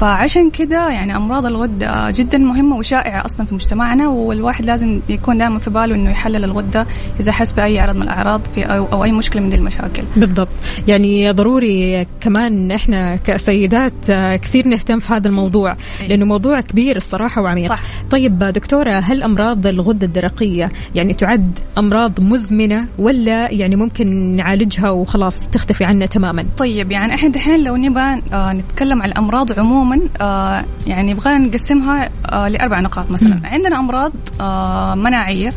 فعشان 0.00 0.50
كده 0.50 0.88
يعني 0.88 1.16
أمراض 1.16 1.46
الغدة 1.46 2.10
جدا 2.10 2.38
مهمة 2.38 2.76
وشائعة 2.76 3.24
أصلا 3.24 3.46
في 3.46 3.54
مجتمعنا 3.54 4.08
والواحد 4.08 4.66
لازم 4.66 4.87
يكون 5.08 5.38
دائما 5.38 5.58
في 5.58 5.70
باله 5.70 5.94
إنه 5.94 6.10
يحلل 6.10 6.44
الغدة 6.44 6.86
إذا 7.20 7.32
حس 7.32 7.52
بأي 7.52 7.80
عرض 7.80 7.96
من 7.96 8.02
الأعراض 8.02 8.40
في 8.54 8.64
أو, 8.64 8.86
أو 8.92 9.04
أي 9.04 9.12
مشكلة 9.12 9.42
من 9.42 9.48
دي 9.48 9.56
المشاكل 9.56 10.02
بالضبط 10.16 10.48
يعني 10.88 11.30
ضروري 11.32 12.06
كمان 12.20 12.70
إحنا 12.72 13.16
كسيدات 13.16 14.10
آه، 14.10 14.36
كثير 14.36 14.68
نهتم 14.68 14.98
في 14.98 15.14
هذا 15.14 15.28
الموضوع 15.28 15.76
إيه. 16.00 16.08
لأنه 16.08 16.24
موضوع 16.24 16.60
كبير 16.60 16.96
الصراحة 16.96 17.42
وعميق 17.42 17.68
صح. 17.68 17.82
طيب 18.10 18.38
دكتورة 18.38 18.92
هل 18.92 19.22
أمراض 19.22 19.66
الغدة 19.66 20.06
الدرقية 20.06 20.72
يعني 20.94 21.14
تعد 21.14 21.58
أمراض 21.78 22.20
مزمنة 22.20 22.88
ولا 22.98 23.52
يعني 23.52 23.76
ممكن 23.76 24.36
نعالجها 24.36 24.90
وخلاص 24.90 25.48
تختفي 25.52 25.84
عنا 25.84 26.06
تماما 26.06 26.46
طيب 26.58 26.90
يعني 26.90 27.14
إحنا 27.14 27.28
دحين 27.28 27.64
لو 27.64 27.76
نبغى 27.76 28.22
آه 28.32 28.52
نتكلم 28.52 29.02
عن 29.02 29.08
الأمراض 29.08 29.58
عموما 29.58 30.00
آه 30.20 30.64
يعني 30.86 31.10
يبغى 31.10 31.38
نقسمها 31.38 32.10
لأربع 32.48 32.80
نقاط 32.80 33.10
مثلا 33.10 33.34
مم. 33.34 33.46
عندنا 33.46 33.78
أمراض 33.78 34.12
مناعية. 34.78 35.50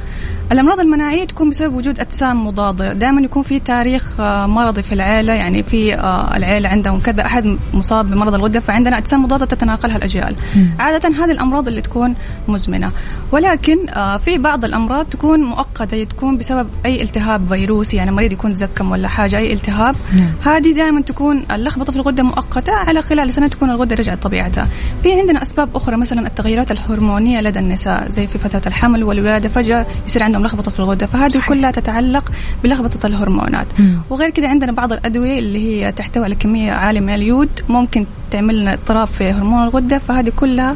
الأمراض 0.52 0.80
المناعية 0.80 1.26
تكون 1.26 1.50
بسبب 1.50 1.74
وجود 1.74 2.00
أجسام 2.00 2.48
مضادة. 2.48 2.94
دائما 2.94 3.22
يكون 3.22 3.44
في 3.44 3.60
تاريخ 3.60 4.20
آه 4.20 4.46
مرضي 4.46 4.84
في 4.84 4.94
العائله 4.94 5.34
يعني 5.34 5.64
في 5.64 5.96
آه 5.96 6.38
العائله 6.38 6.70
عندهم 6.70 7.00
كذا 7.00 7.26
أحد 7.26 7.58
مصاب 7.74 8.10
بمرض 8.12 8.34
الغده 8.34 8.60
فعندنا 8.60 8.98
أجسام 8.98 9.24
مضادة 9.24 9.46
تتناقلها 9.46 9.98
الأجيال. 9.98 10.36
عادة 10.80 11.10
هذه 11.10 11.32
الأمراض 11.32 11.68
اللي 11.68 11.82
تكون 11.82 12.16
مزمنة. 12.48 12.92
ولكن 13.32 13.90
آه 13.90 14.18
في 14.18 14.38
بعض 14.38 14.66
الأمراض 14.66 15.06
تكون 15.06 15.40
مؤقتة 15.40 16.04
تكون 16.04 16.38
بسبب 16.38 16.68
أي 16.86 17.02
التهاب 17.02 17.48
فيروسي 17.48 17.98
يعني 17.98 18.12
مريض 18.12 18.32
يكون 18.32 18.54
زكم 18.54 18.92
ولا 18.92 19.08
حاجة 19.08 19.38
أي 19.38 19.54
التهاب. 19.54 19.96
نعم. 20.14 20.56
هذه 20.56 20.74
دائما 20.74 21.02
تكون 21.02 21.46
اللخبطة 21.52 21.92
في 21.92 21.98
الغدة 22.00 22.24
مؤقتة 22.24 22.74
على 22.74 23.02
خلال 23.02 23.34
سنة 23.34 23.48
تكون 23.48 23.70
الغدة 23.70 23.96
رجعت 23.96 24.24
طبيعتها. 24.24 24.68
في 25.04 25.14
عندنا 25.20 25.42
أسباب 25.42 25.70
أخرى 25.76 25.98
مثلا 25.98 26.28
التغيرات 26.28 26.72
الهرمونية 26.72 27.42
لدى 27.42 27.60
النساء 27.60 28.10
زي 28.10 28.28
في 28.28 28.38
فترة 28.38 28.62
الحمل 28.68 29.04
والولادة 29.04 29.50
فجأة 29.50 29.86
يصير 30.08 30.24
عندهم 30.24 30.41
لخبطة 30.44 30.72
في 30.72 30.80
الغدة 30.80 31.06
فهذه 31.06 31.32
صحيح. 31.32 31.48
كلها 31.48 31.72
تتعلق 31.72 32.32
بلخبطة 32.64 33.08
الهرمونات. 33.08 33.68
مم. 33.80 34.02
وغير 34.10 34.30
كده 34.30 34.48
عندنا 34.48 34.72
بعض 34.72 34.94
الأدوية 34.94 35.40
اللي 35.40 35.60
هي 35.60 35.92
تحتوي 35.92 36.24
على 36.24 36.36
كمية 36.36 36.72
عالية 36.72 37.00
من 37.00 37.10
اليود 37.10 37.50
ممكن 37.70 38.06
تعمل 38.32 38.62
لنا 38.62 38.74
اضطراب 38.74 39.08
في 39.08 39.32
هرمون 39.32 39.64
الغدة 39.64 39.98
فهذه 39.98 40.32
كلها 40.36 40.76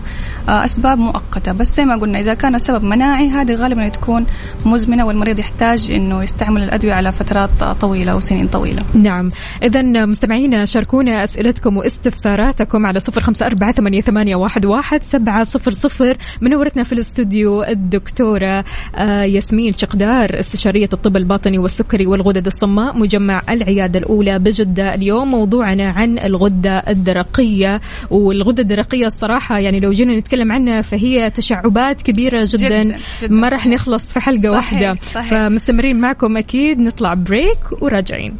آه، 0.49 0.65
أسباب 0.65 0.97
مؤقتة. 0.97 1.51
بس 1.51 1.75
زي 1.75 1.85
ما 1.85 1.95
قلنا 1.95 2.19
إذا 2.19 2.33
كان 2.33 2.55
السبب 2.55 2.83
مناعي 2.83 3.29
هذه 3.29 3.55
غالبا 3.55 3.89
تكون 3.89 4.25
مزمنة 4.65 5.05
والمريض 5.05 5.39
يحتاج 5.39 5.91
إنه 5.91 6.23
يستعمل 6.23 6.63
الأدوية 6.63 6.93
على 6.93 7.11
فترات 7.11 7.63
طويلة 7.63 8.15
وسنين 8.15 8.47
طويلة. 8.47 8.83
نعم. 8.93 9.29
إذا 9.63 10.05
مستمعينا 10.05 10.65
شاركونا 10.65 11.23
أسئلتكم 11.23 11.77
واستفساراتكم 11.77 12.85
على 12.85 12.99
صفر 12.99 13.21
خمسة 13.21 13.45
أربعة 13.45 13.71
ثمانية, 13.71 14.01
ثمانية 14.01 14.35
واحد, 14.35 14.65
واحد 14.65 15.03
سبعة 15.03 15.43
صفر 15.43 15.71
صفر. 15.71 16.17
منورتنا 16.41 16.83
في 16.83 16.93
الاستوديو 16.93 17.63
الدكتورة 17.63 18.65
آه، 18.95 19.23
ياسمين 19.55 19.73
شقدار 19.73 20.39
استشارية 20.39 20.89
الطب 20.93 21.17
الباطني 21.17 21.57
والسكري 21.57 22.05
والغدد 22.05 22.45
الصماء 22.45 22.97
مجمع 22.97 23.39
العيادة 23.49 23.99
الأولى 23.99 24.39
بجدة 24.39 24.93
اليوم 24.93 25.31
موضوعنا 25.31 25.89
عن 25.89 26.19
الغدة 26.19 26.77
الدرقية. 26.77 27.81
والغدة 28.11 28.63
الدرقية 28.63 29.05
الصراحة 29.05 29.59
يعني 29.59 29.79
لو 29.79 29.91
جينا 29.91 30.19
نتكلم 30.19 30.51
عنها 30.51 30.81
فهي 30.81 31.29
تشعبات 31.29 32.01
كبيرة 32.01 32.47
جدا, 32.49 32.83
جداً، 32.83 32.97
جداً. 33.21 33.33
ما 33.35 33.49
راح 33.49 33.67
نخلص 33.67 34.11
في 34.11 34.19
حلقة 34.19 34.41
صحيح، 34.41 34.51
واحدة. 34.51 34.99
صحيح. 35.13 35.29
فمستمرين 35.29 35.99
معكم 35.99 36.37
أكيد 36.37 36.79
نطلع 36.79 37.13
break 37.13 37.81
وراجعين. 37.81 38.33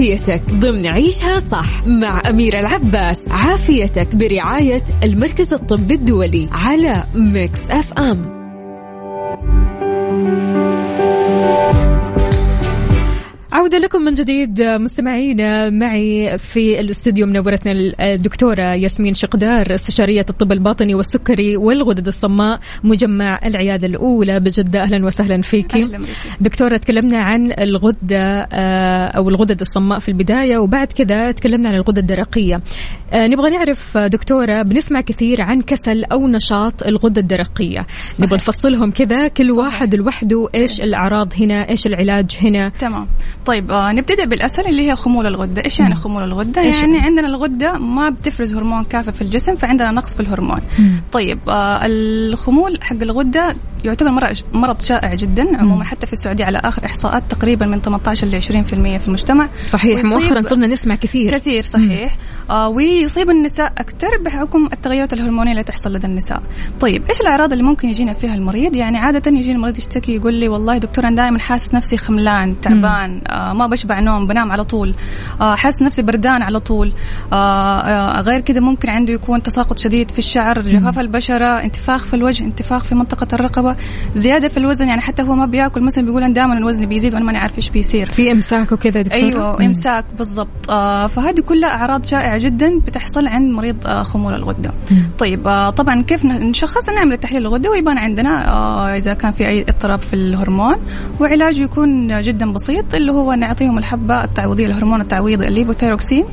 عافيتك. 0.00 0.42
ضمن 0.50 0.86
عيشها 0.86 1.38
صح 1.38 1.86
مع 1.86 2.22
أميرة 2.30 2.60
العباس. 2.60 3.28
عافيتك 3.28 4.16
برعاية 4.16 4.82
المركز 5.02 5.52
الطبي 5.52 5.94
الدولي 5.94 6.48
على 6.52 7.04
Mix 7.14 7.70
FM. 7.70 8.40
عودة 13.52 13.78
لكم 13.78 14.02
من 14.02 14.14
جديد 14.14 14.62
مستمعينا 14.62 15.70
معي 15.70 16.38
في 16.38 16.80
الاستوديو 16.80 17.26
منورتنا 17.26 17.72
الدكتورة 18.00 18.74
ياسمين 18.74 19.14
شقدار 19.14 19.74
استشارية 19.74 20.26
الطب 20.30 20.52
الباطني 20.52 20.94
والسكري 20.94 21.56
والغدد 21.56 22.06
الصماء 22.06 22.60
مجمع 22.84 23.40
العيادة 23.44 23.86
الأولى. 23.86 24.40
بجدة 24.40 24.82
أهلا 24.82 25.06
وسهلا 25.06 25.42
فيكي. 25.42 25.82
أهلاً 25.82 25.98
بك. 25.98 26.06
دكتورة 26.40 26.76
تكلمنا 26.76 27.18
عن 27.18 27.52
الغدة 27.58 28.48
آه، 28.52 29.06
أو 29.06 29.28
الغدد 29.28 29.60
الصماء 29.60 29.98
في 29.98 30.08
البداية 30.08 30.58
وبعد 30.58 30.86
كذا 30.92 31.32
تكلمنا 31.32 31.68
عن 31.68 31.74
الغدة 31.74 32.00
الدرقية. 32.00 32.60
آه، 33.12 33.26
نبغى 33.26 33.50
نعرف 33.50 33.98
دكتورة 33.98 34.62
بنسمع 34.62 35.00
كثير 35.00 35.42
عن 35.42 35.62
كسل 35.62 36.04
أو 36.04 36.28
نشاط 36.28 36.82
الغدة 36.82 37.20
الدرقية. 37.20 37.86
نبغى 38.20 38.36
نفصلهم 38.36 38.90
كذا 38.90 39.28
كل 39.28 39.46
صحيح. 39.54 39.58
واحد 39.58 39.94
لوحده 39.94 40.48
إيش 40.54 40.80
الأعراض 40.80 41.32
هنا 41.40 41.68
إيش 41.68 41.86
العلاج 41.86 42.38
هنا. 42.42 42.68
تمام. 42.68 43.06
طيب 43.46 43.70
آه 43.70 43.92
نبتدي 43.92 44.26
بالأسهل 44.26 44.66
اللي 44.66 44.90
هي 44.90 44.96
خمول 44.96 45.26
الغدة 45.26 45.64
إيش 45.64 45.80
يعني 45.80 45.94
خمول 45.94 46.22
الغدة 46.22 46.62
يعني 46.62 46.76
يعني؟ 46.76 46.98
عندنا 46.98 47.26
الغدة 47.28 47.72
ما 47.72 48.10
بتفرز 48.10 48.54
هرمون 48.54 48.84
كافي 48.84 49.12
في 49.12 49.22
الجسم 49.22 49.56
فعندنا 49.56 49.90
نقص 49.90 50.14
في 50.14 50.20
الهرمون 50.20 50.60
مم. 50.78 51.02
طيب 51.12 51.38
آه 51.48 51.80
الخمول 51.86 52.78
حق 52.82 52.96
الغدة 53.02 53.54
يعتبر 53.84 54.34
مرض 54.52 54.80
شائع 54.80 55.14
جدا. 55.14 55.58
عموما 55.60 55.84
حتى 55.84 56.06
في 56.06 56.12
السعودية 56.12 56.44
على 56.44 56.60
آخر 56.64 56.84
إحصاءات 56.84 57.22
تقريبا 57.28 57.66
من 57.66 57.80
18 57.80 58.26
ل 58.26 58.42
20% 58.42 58.98
في 58.98 59.06
المجتمع. 59.06 59.48
صحيح 59.66 60.04
مؤخرا 60.04 60.42
صرنا 60.46 60.66
نسمع 60.66 60.94
كثير. 60.94 61.38
كثير 61.38 61.62
صحيح. 61.62 62.16
آه 62.50 62.68
ويصيب 62.68 63.30
النساء 63.30 63.72
أكثر 63.78 64.08
بحكم 64.24 64.68
التغيرات 64.72 65.12
الهرمونية 65.12 65.52
اللي 65.52 65.62
تحصل 65.62 65.92
لدى 65.92 66.06
النساء. 66.06 66.42
طيب 66.80 67.02
إيش 67.08 67.20
الأعراض 67.20 67.52
اللي 67.52 67.64
ممكن 67.64 67.88
يجينا 67.88 68.12
فيها 68.12 68.34
المريض؟ 68.34 68.76
يعني 68.76 68.98
عادة 68.98 69.30
يجيني 69.30 69.52
المريض 69.54 69.78
يشتكي 69.78 70.14
يقول 70.14 70.34
لي 70.34 70.48
والله 70.48 70.78
دكتور 70.78 71.06
أنا 71.06 71.16
دائما 71.16 71.38
حاسس 71.38 71.74
نفسي 71.74 71.96
خملان 71.96 72.60
تعبان 72.60 73.20
آه 73.26 73.52
ما 73.52 73.66
بشبع 73.66 74.00
نوم 74.00 74.26
بنام 74.26 74.52
على 74.52 74.64
طول 74.64 74.94
آه 75.40 75.54
حاسس 75.54 75.82
نفسي 75.82 76.02
بردان 76.02 76.42
على 76.42 76.60
طول 76.60 76.92
آه 77.32 77.80
آه 77.80 78.20
غير 78.20 78.40
كذا 78.40 78.60
ممكن 78.60 78.88
عنده 78.88 79.12
يكون 79.12 79.42
تساقط 79.42 79.78
شديد 79.78 80.10
في 80.10 80.18
الشعر 80.18 80.60
جفاف 80.60 80.98
البشرة 80.98 81.46
انتفاخ 81.46 82.04
في 82.04 82.14
الوجه 82.14 82.44
انتفاخ 82.44 82.84
في 82.84 82.94
منطقة 82.94 83.26
الرقبة 83.32 83.69
زيادة 84.14 84.48
في 84.48 84.56
الوزن 84.56 84.88
يعني 84.88 85.00
حتى 85.00 85.22
هو 85.22 85.34
ما 85.34 85.46
بياكل 85.46 85.80
مثلا 85.82 86.04
بيقول 86.04 86.22
أنا 86.22 86.34
دائما 86.34 86.54
الوزن 86.58 86.86
بيزيد 86.86 87.14
وأنا 87.14 87.24
ماني 87.24 87.38
عارف 87.38 87.56
إيش 87.58 87.70
بيصير. 87.70 88.06
في 88.06 88.32
إمساك 88.32 88.72
وكذا 88.72 89.02
دكتور 89.02 89.18
أيوه 89.18 89.66
إمساك 89.66 90.04
بالضبط. 90.18 90.70
آه 90.70 91.06
فهذه 91.06 91.40
كلها 91.40 91.68
أعراض 91.70 92.04
شائعة 92.04 92.38
جدا 92.38 92.78
بتحصل 92.78 93.26
عند 93.26 93.52
مريض 93.52 93.76
آه 93.86 94.02
خمول 94.02 94.34
الغدة. 94.34 94.70
مم. 94.90 95.08
طيب 95.18 95.48
آه 95.48 95.70
طبعا 95.70 96.02
كيف 96.02 96.24
نشخص 96.24 96.88
نعمل 96.90 97.16
تحليل 97.16 97.42
الغدة 97.42 97.70
ويبان 97.70 97.98
عندنا 97.98 98.48
آه 98.48 98.96
إذا 98.96 99.14
كان 99.14 99.32
في 99.32 99.48
أي 99.48 99.62
اضطراب 99.62 100.00
في 100.00 100.14
الهرمون 100.14 100.76
وعلاجه 101.20 101.62
يكون 101.62 102.20
جدا 102.20 102.52
بسيط 102.52 102.94
اللي 102.94 103.12
هو 103.12 103.32
نعطيهم 103.32 103.78
الحبة 103.78 104.24
التعويضية 104.24 104.66
الهرمون 104.66 105.00
التعويضي 105.00 105.48
الليفوثيروكسين 105.48 106.24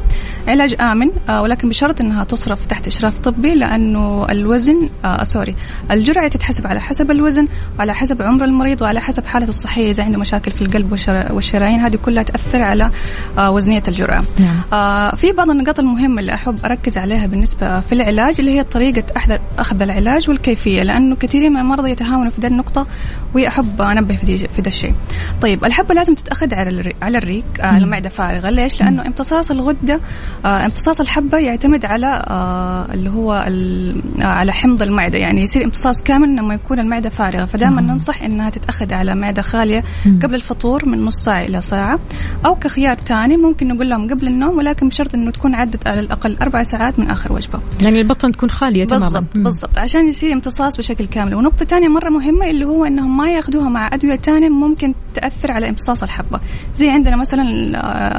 علاج 0.47 0.75
آمن 0.81 1.09
آه 1.29 1.41
ولكن 1.41 1.69
بشرط 1.69 2.01
إنها 2.01 2.23
تصرف 2.23 2.65
تحت 2.65 2.87
إشراف 2.87 3.19
طبي 3.19 3.55
لأنه 3.55 4.25
الوزن 4.29 4.89
آه 5.05 5.23
sorry 5.23 5.55
الجرعة 5.91 6.27
تتحسب 6.27 6.67
على 6.67 6.81
حسب 6.81 7.11
الوزن. 7.11 7.26
وعلى 7.79 7.93
حسب 7.95 8.21
عمر 8.21 8.45
المريض 8.45 8.81
وعلى 8.81 9.01
حسب 9.01 9.25
حالته 9.25 9.49
الصحية 9.49 9.89
إذا 9.89 10.03
عنده 10.03 10.17
مشاكل 10.19 10.51
في 10.51 10.61
القلب 10.61 10.91
والشرايين 11.31 11.79
هذه 11.79 11.95
كلها 12.05 12.23
تأثر 12.23 12.61
على 12.61 12.91
آه 13.37 13.51
وزنية 13.51 13.83
الجرعة. 13.87 14.23
نعم. 14.39 14.61
آه 14.73 15.15
في 15.15 15.31
بعض 15.31 15.49
النقاط 15.49 15.79
المهمة 15.79 16.21
اللي 16.21 16.33
أحب 16.33 16.59
أركز 16.65 16.97
عليها 16.97 17.25
بالنسبة 17.27 17.79
في 17.79 17.93
العلاج 17.93 18.35
اللي 18.39 18.51
هي 18.59 18.63
طريقة 18.63 19.03
أخذ 19.59 19.81
العلاج 19.81 20.29
والكيفية 20.29 20.83
لأنه 20.83 21.15
كثيرين 21.15 21.51
من 21.51 21.59
المرضى 21.59 21.91
يتهاونوا 21.91 22.29
في 22.29 22.41
ذا 22.41 22.47
النقطة 22.47 22.87
واحب 23.35 23.81
أنبه 23.81 24.15
في 24.15 24.61
ذا 24.61 24.67
الشيء. 24.67 24.93
طيب 25.41 25.65
الحبة 25.65 25.93
لازم 25.93 26.15
تتأخذ 26.15 26.55
على 26.55 26.93
على 27.01 27.17
الريق 27.17 27.43
على 27.59 27.85
معده 27.85 28.09
فارغة. 28.09 28.49
ليش؟ 28.49 28.81
لأنه 28.81 29.05
امتصاص 29.05 29.51
الغدة 29.51 29.99
آه 30.45 30.65
امتصاص 30.65 30.99
الحبة 30.99 31.37
يعتمد 31.37 31.85
على 31.85 32.23
آه 32.27 32.93
اللي 32.93 33.09
هو 33.09 33.45
على 34.19 34.53
حمض 34.53 34.81
المعدة. 34.81 35.17
يعني 35.17 35.43
يصير 35.43 35.63
امتصاص 35.63 36.03
كامل 36.03 36.35
لما 36.35 36.53
يكون 36.53 36.79
المعدة 36.79 37.09
فارغة. 37.17 37.45
فدائما 37.45 37.81
ننصح 37.81 38.21
إنها 38.21 38.49
تتأخذ 38.49 38.93
على 38.93 39.15
معدة 39.15 39.41
خالية 39.41 39.83
قبل 40.23 40.35
الفطور 40.35 40.89
من 40.89 41.05
نص 41.05 41.23
ساعة 41.23 41.41
إلى 41.41 41.61
ساعة 41.61 41.99
أو 42.45 42.55
كخيار 42.55 42.95
ثاني 42.95 43.37
ممكن 43.37 43.67
نقول 43.67 43.89
لهم 43.89 44.07
قبل 44.07 44.27
النوم 44.27 44.57
ولكن 44.57 44.87
بشرط 44.87 45.13
إنه 45.15 45.31
تكون 45.31 45.55
عدت 45.55 45.87
على 45.87 45.99
الأقل 45.99 46.37
أربع 46.41 46.63
ساعات 46.63 46.99
من 46.99 47.09
آخر 47.09 47.33
وجبة. 47.33 47.59
يعني 47.83 48.01
البطن 48.01 48.31
تكون 48.31 48.49
خالية 48.49 48.85
تماما. 48.85 49.05
بالضبط 49.05 49.37
بالضبط. 49.37 49.77
عشان 49.77 50.07
يصير 50.07 50.33
امتصاص 50.33 50.77
بشكل 50.77 51.07
كامل. 51.07 51.35
ونقطة 51.35 51.65
ثانية 51.65 51.87
مرة 51.87 52.09
مهمة 52.09 52.49
اللي 52.49 52.65
هو 52.65 52.85
إنهم 52.85 53.17
ما 53.17 53.29
يأخذوها 53.29 53.69
مع 53.69 53.89
أدوية 53.93 54.15
ثانية 54.15 54.49
ممكن 54.49 54.93
تأثر 55.13 55.51
على 55.51 55.69
امتصاص 55.69 56.03
الحبة. 56.03 56.39
زي 56.75 56.89
عندنا 56.89 57.15
مثلا 57.15 57.41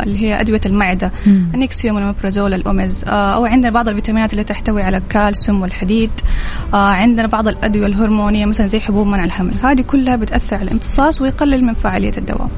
اللي 0.02 0.22
هي 0.22 0.40
أدوية 0.40 0.60
المعدة. 0.66 1.12
ال 1.26 1.36
Nexium 1.36 1.96
وال 1.96 2.06
omeprazole 2.06 2.54
ال 2.54 2.64
Omiz 2.64 3.04
أو 3.08 3.46
عندنا 3.46 3.70
بعض 3.70 3.88
الفيتامينات 3.88 4.32
اللي 4.32 4.44
تحتوي 4.44 4.82
على 4.82 4.96
الكالسيوم 4.96 5.62
والحديد. 5.62 6.10
عندنا 6.72 7.26
بعض 7.26 7.48
الأدوية 7.48 7.86
الهرمونية 7.86 8.46
مثلا 8.46 8.68
زي 8.68 8.80
حبوب 8.88 9.06
منع 9.06 9.24
الحمل 9.24 9.54
هذه 9.62 9.82
كلها 9.82 10.16
بتأثر 10.16 10.56
على 10.56 10.64
الامتصاص 10.64 11.20
ويقلل 11.20 11.64
من 11.64 11.74
فعالية 11.74 12.12
الدواء. 12.18 12.50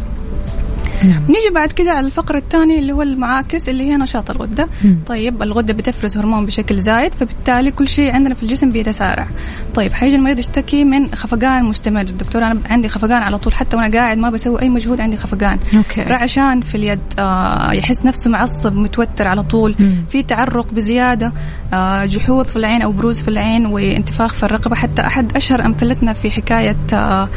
نعم. 1.05 1.23
نيجي 1.29 1.51
بعد 1.55 1.73
كده 1.73 1.91
على 1.91 2.07
الفقرة 2.07 2.39
الثانية 2.39 2.79
اللي 2.79 2.93
هو 2.93 3.03
المعاكس 3.03 3.69
اللي 3.69 3.85
هي 3.91 3.97
نشاط 3.97 4.31
الغدة 4.31 4.69
مم. 4.85 4.99
طيب 5.07 5.43
الغدة 5.43 5.75
بتفرز 5.75 6.17
هرمون 6.17 6.47
بشكل 6.47 6.79
زايد 6.81 7.15
فبالتالي 7.15 7.71
كل 7.71 7.89
شيء 7.89 8.15
عندنا 8.15 8.35
في 8.35 8.43
الجسم 8.43 8.69
بيتسارع 8.71 9.29
طيب 9.75 9.93
حيجي 9.93 10.17
المريض 10.17 10.39
يشتكي 10.39 10.85
من 10.85 11.07
خفقان 11.07 11.65
مستمر 11.65 12.03
دكتور 12.03 12.43
أنا 12.45 12.61
عندي 12.71 12.89
خفقان 12.89 13.23
على 13.23 13.39
طول 13.39 13.55
حتى 13.55 13.77
وأنا 13.77 13.99
قاعد 13.99 14.19
ما 14.19 14.31
بسوي 14.31 14.63
أي 14.63 14.69
مجهود 14.69 15.01
عندي 15.01 15.17
خفقان 15.17 15.59
أوكي. 15.77 16.03
رعشان 16.03 16.61
في 16.61 16.75
اليد 16.75 17.01
آه 17.19 17.73
يحس 17.73 18.05
نفسه 18.05 18.31
معصب 18.31 18.73
متوتر 18.73 19.29
على 19.29 19.43
طول 19.43 19.75
مم. 19.79 20.05
في 20.09 20.23
تعرق 20.23 20.73
بزيادة 20.73 21.33
آه 21.73 22.05
جحوظ 22.05 22.47
في 22.47 22.57
العين 22.57 22.83
أو 22.83 22.93
بروز 22.93 23.21
في 23.23 23.29
العين 23.29 23.67
وانتفاخ 23.67 24.35
في 24.35 24.43
الرقبة 24.43 24.77
حتى 24.77 25.03
أحد 25.03 25.37
أشهر 25.37 25.67
أمثلتنا 25.67 26.13
في 26.13 26.31
حكاية 26.31 26.77
آه 26.93 27.29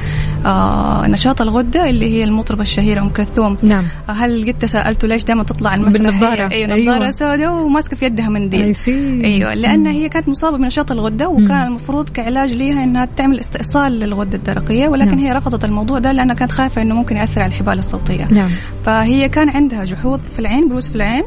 آه 0.45 1.08
نشاط 1.08 1.41
الغدة 1.41 1.89
اللي 1.89 2.06
هي 2.13 2.23
المطربة 2.23 2.62
الشهيرة 2.62 3.02
أم 3.02 3.10
كلثوم 3.10 3.52
نعم. 3.61 3.83
هل 4.07 4.47
قد 4.47 4.59
تساءلته 4.59 5.07
ليش 5.07 5.23
دائما 5.23 5.43
تطلع 5.43 5.75
المسرح؟ 5.75 6.01
بالنظارة. 6.01 6.51
أيوة 6.51 6.75
نظارة 6.77 7.01
أيوة. 7.01 7.09
سوداء 7.09 7.51
وماسكة 7.51 7.97
في 7.97 8.05
يدها 8.05 8.29
منديل 8.29 8.75
أيوة 8.87 9.53
لأن 9.53 9.87
هي 9.87 10.09
كانت 10.09 10.29
مصابة 10.29 10.57
بنشاط 10.57 10.91
الغدة 10.91 11.29
وكان 11.29 11.61
مم. 11.61 11.67
المفروض 11.67 12.09
كعلاج 12.09 12.53
ليها 12.53 12.83
إنها 12.83 13.05
تعمل 13.05 13.39
استئصال 13.39 13.91
للغدة 13.91 14.37
الدرقية 14.37 14.87
ولكن 14.87 15.17
نعم. 15.17 15.19
هي 15.19 15.31
رفضت 15.31 15.65
الموضوع 15.65 15.99
ده 15.99 16.11
لأنها 16.11 16.35
كانت 16.35 16.51
خايفة 16.51 16.81
إنه 16.81 16.95
ممكن 16.95 17.17
يأثر 17.17 17.41
على 17.41 17.49
الحبال 17.49 17.79
الصوتية. 17.79 18.27
نعم. 18.31 18.49
فهي 18.85 19.29
كان 19.29 19.49
عندها 19.49 19.85
جحوظ 19.85 20.19
في 20.33 20.39
العين 20.39 20.69
بروز 20.69 20.89
في 20.89 20.95
العين 20.95 21.23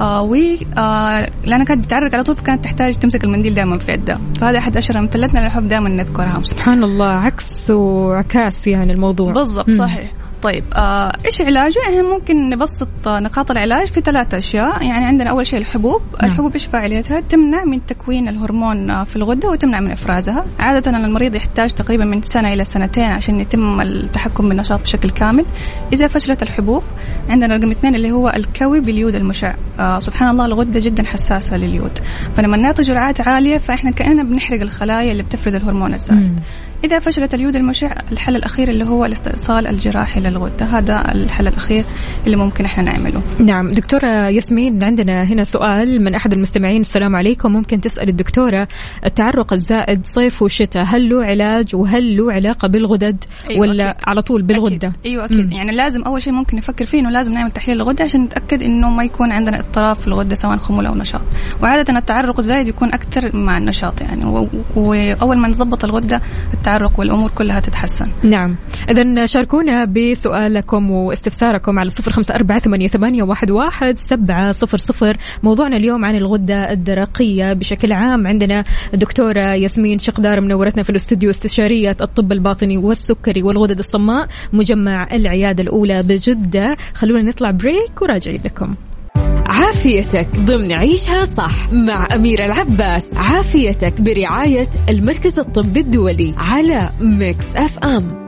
آه 0.00 0.22
و 0.22 0.36
آه 0.78 1.30
لأنها 1.44 1.64
كانت 1.64 1.84
بتعرق 1.84 2.14
على 2.14 2.22
طول 2.22 2.34
فكانت 2.34 2.64
تحتاج 2.64 2.96
تمسك 2.96 3.24
المنديل 3.24 3.54
دائما 3.54 3.78
في 3.78 3.92
يدها. 3.92 4.20
فهذا 4.40 4.58
أحد 4.58 4.76
أشهر 4.76 4.98
أمثلتنا 4.98 5.38
اللي 5.38 5.48
نحب 5.48 5.68
دائما 5.68 5.88
نذكرها. 5.88 6.40
سبحان 6.42 6.84
الله 6.84 7.06
عكس 7.06 7.70
وعكاس 7.70 8.66
يعني 8.66 8.92
الموضوع. 8.92 9.32
بالضبط 9.32 9.70
صحيح. 9.70 10.04
طيب 10.42 10.64
آه 10.74 11.12
إيش 11.26 11.42
علاجه؟ 11.42 11.78
يعني 11.78 12.02
ممكن 12.02 12.50
نبسط 12.50 12.88
نقاط 13.06 13.50
العلاج 13.50 13.86
في 13.86 14.00
ثلاثة 14.00 14.38
أشياء، 14.38 14.82
يعني 14.82 15.04
عندنا 15.04 15.30
أول 15.30 15.46
شيء 15.46 15.58
الحبوب، 15.58 16.02
نعم. 16.22 16.30
الحبوب 16.30 16.52
إيش 16.52 16.66
فاعليتها؟ 16.66 17.20
تمنع 17.20 17.64
من 17.64 17.86
تكوين 17.86 18.28
الهرمون 18.28 19.04
في 19.04 19.16
الغدة 19.16 19.50
وتمنع 19.50 19.80
من 19.80 19.90
إفرازها، 19.90 20.46
عادة 20.60 20.90
المريض 20.90 21.34
يحتاج 21.34 21.72
تقريبا 21.72 22.04
من 22.04 22.22
سنة 22.22 22.52
إلى 22.52 22.64
سنتين 22.64 23.04
عشان 23.04 23.40
يتم 23.40 23.80
التحكم 23.80 24.48
بالنشاط 24.48 24.80
بشكل 24.80 25.10
كامل. 25.10 25.44
إذا 25.92 26.08
فشلت 26.08 26.42
الحبوب 26.42 26.82
عندنا 27.28 27.56
رقم 27.56 27.70
اثنين 27.70 27.94
اللي 27.94 28.12
هو 28.12 28.28
الكوي 28.28 28.80
باليود 28.80 29.14
المشع، 29.14 29.54
آه 29.80 29.98
سبحان 29.98 30.28
الله 30.28 30.46
الغدة 30.46 30.80
جدا 30.80 31.06
حساسة 31.06 31.56
لليود، 31.56 31.98
فلما 32.36 32.56
نعطي 32.56 32.82
جرعات 32.82 33.20
عالية 33.20 33.58
فإحنا 33.58 33.90
كأننا 33.90 34.22
بنحرق 34.22 34.60
الخلايا 34.60 35.12
اللي 35.12 35.22
بتفرز 35.22 35.54
الهرمون 35.54 35.94
الزائد. 35.94 36.40
إذا 36.84 36.98
فشلت 36.98 37.34
اليود 37.34 37.56
المشع 37.56 37.92
الحل 38.12 38.36
الأخير 38.36 38.68
اللي 38.68 38.84
هو 38.84 39.04
الاستئصال 39.04 39.66
الجراحي 39.66 40.20
للغدة 40.20 40.66
هذا 40.66 41.12
الحل 41.14 41.48
الأخير 41.48 41.84
اللي 42.26 42.36
ممكن 42.36 42.64
إحنا 42.64 42.84
نعمله. 42.84 43.22
نعم. 43.38 43.68
دكتورة 43.68 44.28
ياسمين 44.28 44.84
عندنا 44.84 45.22
هنا 45.24 45.44
سؤال 45.44 46.04
من 46.04 46.14
أحد 46.14 46.32
المستمعين. 46.32 46.80
السلام 46.80 47.16
عليكم. 47.16 47.52
ممكن 47.52 47.80
تسأل 47.80 48.08
الدكتورة 48.08 48.68
التعرق 49.06 49.52
الزائد 49.52 50.06
صيف 50.06 50.42
وشتاء 50.42 50.84
هل 50.84 51.08
له 51.08 51.24
علاج 51.24 51.76
وهل 51.76 52.16
له 52.16 52.32
علاقة 52.32 52.68
بالغدد؟ 52.68 53.24
أيوة 53.50 53.60
ولا 53.60 53.90
أكيد. 53.90 54.02
على 54.06 54.22
طول 54.22 54.42
بالغدة؟ 54.42 54.88
أكيد. 54.88 54.92
أيوة 55.06 55.24
أكيد. 55.24 55.46
مم. 55.46 55.52
يعني 55.52 55.72
لازم 55.72 56.02
أول 56.02 56.22
شيء 56.22 56.32
ممكن 56.32 56.56
نفكر 56.56 56.84
فيه 56.84 57.00
إنه 57.00 57.10
لازم 57.10 57.32
نعمل 57.32 57.50
تحليل 57.50 57.76
الغدة 57.76 58.04
عشان 58.04 58.22
نتأكد 58.22 58.62
إنه 58.62 58.90
ما 58.90 59.04
يكون 59.04 59.32
عندنا 59.32 59.58
اضطراب 59.58 59.96
في 59.96 60.06
الغدة 60.06 60.34
سواء 60.34 60.58
خمول 60.58 60.86
أو 60.86 60.94
نشاط. 60.94 61.22
وعادة 61.62 61.98
التعرق 61.98 62.38
الزايد 62.38 62.68
يكون 62.68 62.92
أكثر 62.92 63.36
مع 63.36 63.58
النشاط 63.58 64.00
يعني. 64.00 64.24
وأول 64.76 65.38
ما 65.38 65.48
نظبط 65.48 65.84
الغدة 65.84 66.20
التعرق 66.54 66.71
والأمور 66.98 67.30
كلها 67.30 67.52
كلها 67.52 67.60
تتحسن. 67.60 68.06
نعم. 68.22 68.56
إذا 68.90 69.26
شاركونا 69.26 69.84
بسؤالكم 69.84 70.90
واستفساركم 70.90 71.78
على 71.78 71.90
صفر 71.90 72.12
خمسة 72.12 72.34
أربعة 72.34 72.58
ثمانية, 72.58 72.88
ثمانية 72.88 73.22
واحد, 73.22 73.50
واحد 73.50 73.98
سبعة 73.98 74.52
صفر 74.52 74.78
صفر. 74.78 75.16
موضوعنا 75.42 75.76
اليوم 75.76 76.04
عن 76.04 76.16
الغدة 76.16 76.72
الدرقية. 76.72 77.52
بشكل 77.52 77.92
عام 77.92 78.26
عندنا 78.26 78.64
الدكتورة 78.94 79.54
ياسمين 79.54 79.98
شخدار 79.98 80.40
منورتنا 80.40 80.82
في 80.82 80.90
الاستوديو 80.90 81.30
استشارية 81.30 81.96
الطب 82.00 82.32
الباطني 82.32 82.76
والسكري 82.76 83.42
والغدد 83.42 83.78
الصماء 83.78 84.28
مجمع 84.52 85.08
العيادة 85.12 85.62
الأولى 85.62 86.02
بجدة. 86.02 86.76
خلونا 86.94 87.22
نطلع 87.22 87.50
break 87.50 88.02
وراجعين 88.02 88.40
لكم. 88.44 88.70
عافيتك 89.52 90.28
ضمن 90.36 90.72
عيشها 90.72 91.24
صح 91.24 91.72
مع 91.72 92.08
أميرة 92.14 92.44
العباس. 92.44 93.14
عافيتك 93.14 94.00
برعاية 94.00 94.68
المركز 94.88 95.38
الطبي 95.38 95.80
الدولي 95.80 96.34
على 96.38 96.88
Mix 97.00 97.56
FM. 97.56 98.22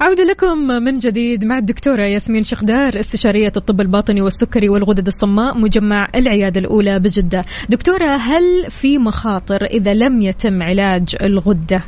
عودة 0.00 0.24
لكم 0.24 0.58
من 0.58 0.98
جديد 0.98 1.44
مع 1.44 1.58
الدكتورة 1.58 2.02
ياسمين 2.02 2.42
شخدار 2.42 3.00
استشارية 3.00 3.52
الطب 3.56 3.80
الباطني 3.80 4.22
والسكري 4.22 4.68
والغدد 4.68 5.06
الصماء 5.06 5.58
مجمع 5.58 6.08
العيادة 6.14 6.60
الأولى 6.60 6.98
بجدة. 6.98 7.44
دكتورة 7.68 8.16
هل 8.16 8.70
في 8.70 8.98
مخاطر 8.98 9.64
إذا 9.64 9.92
لم 9.92 10.22
يتم 10.22 10.62
علاج 10.62 11.16
الغدة؟ 11.22 11.84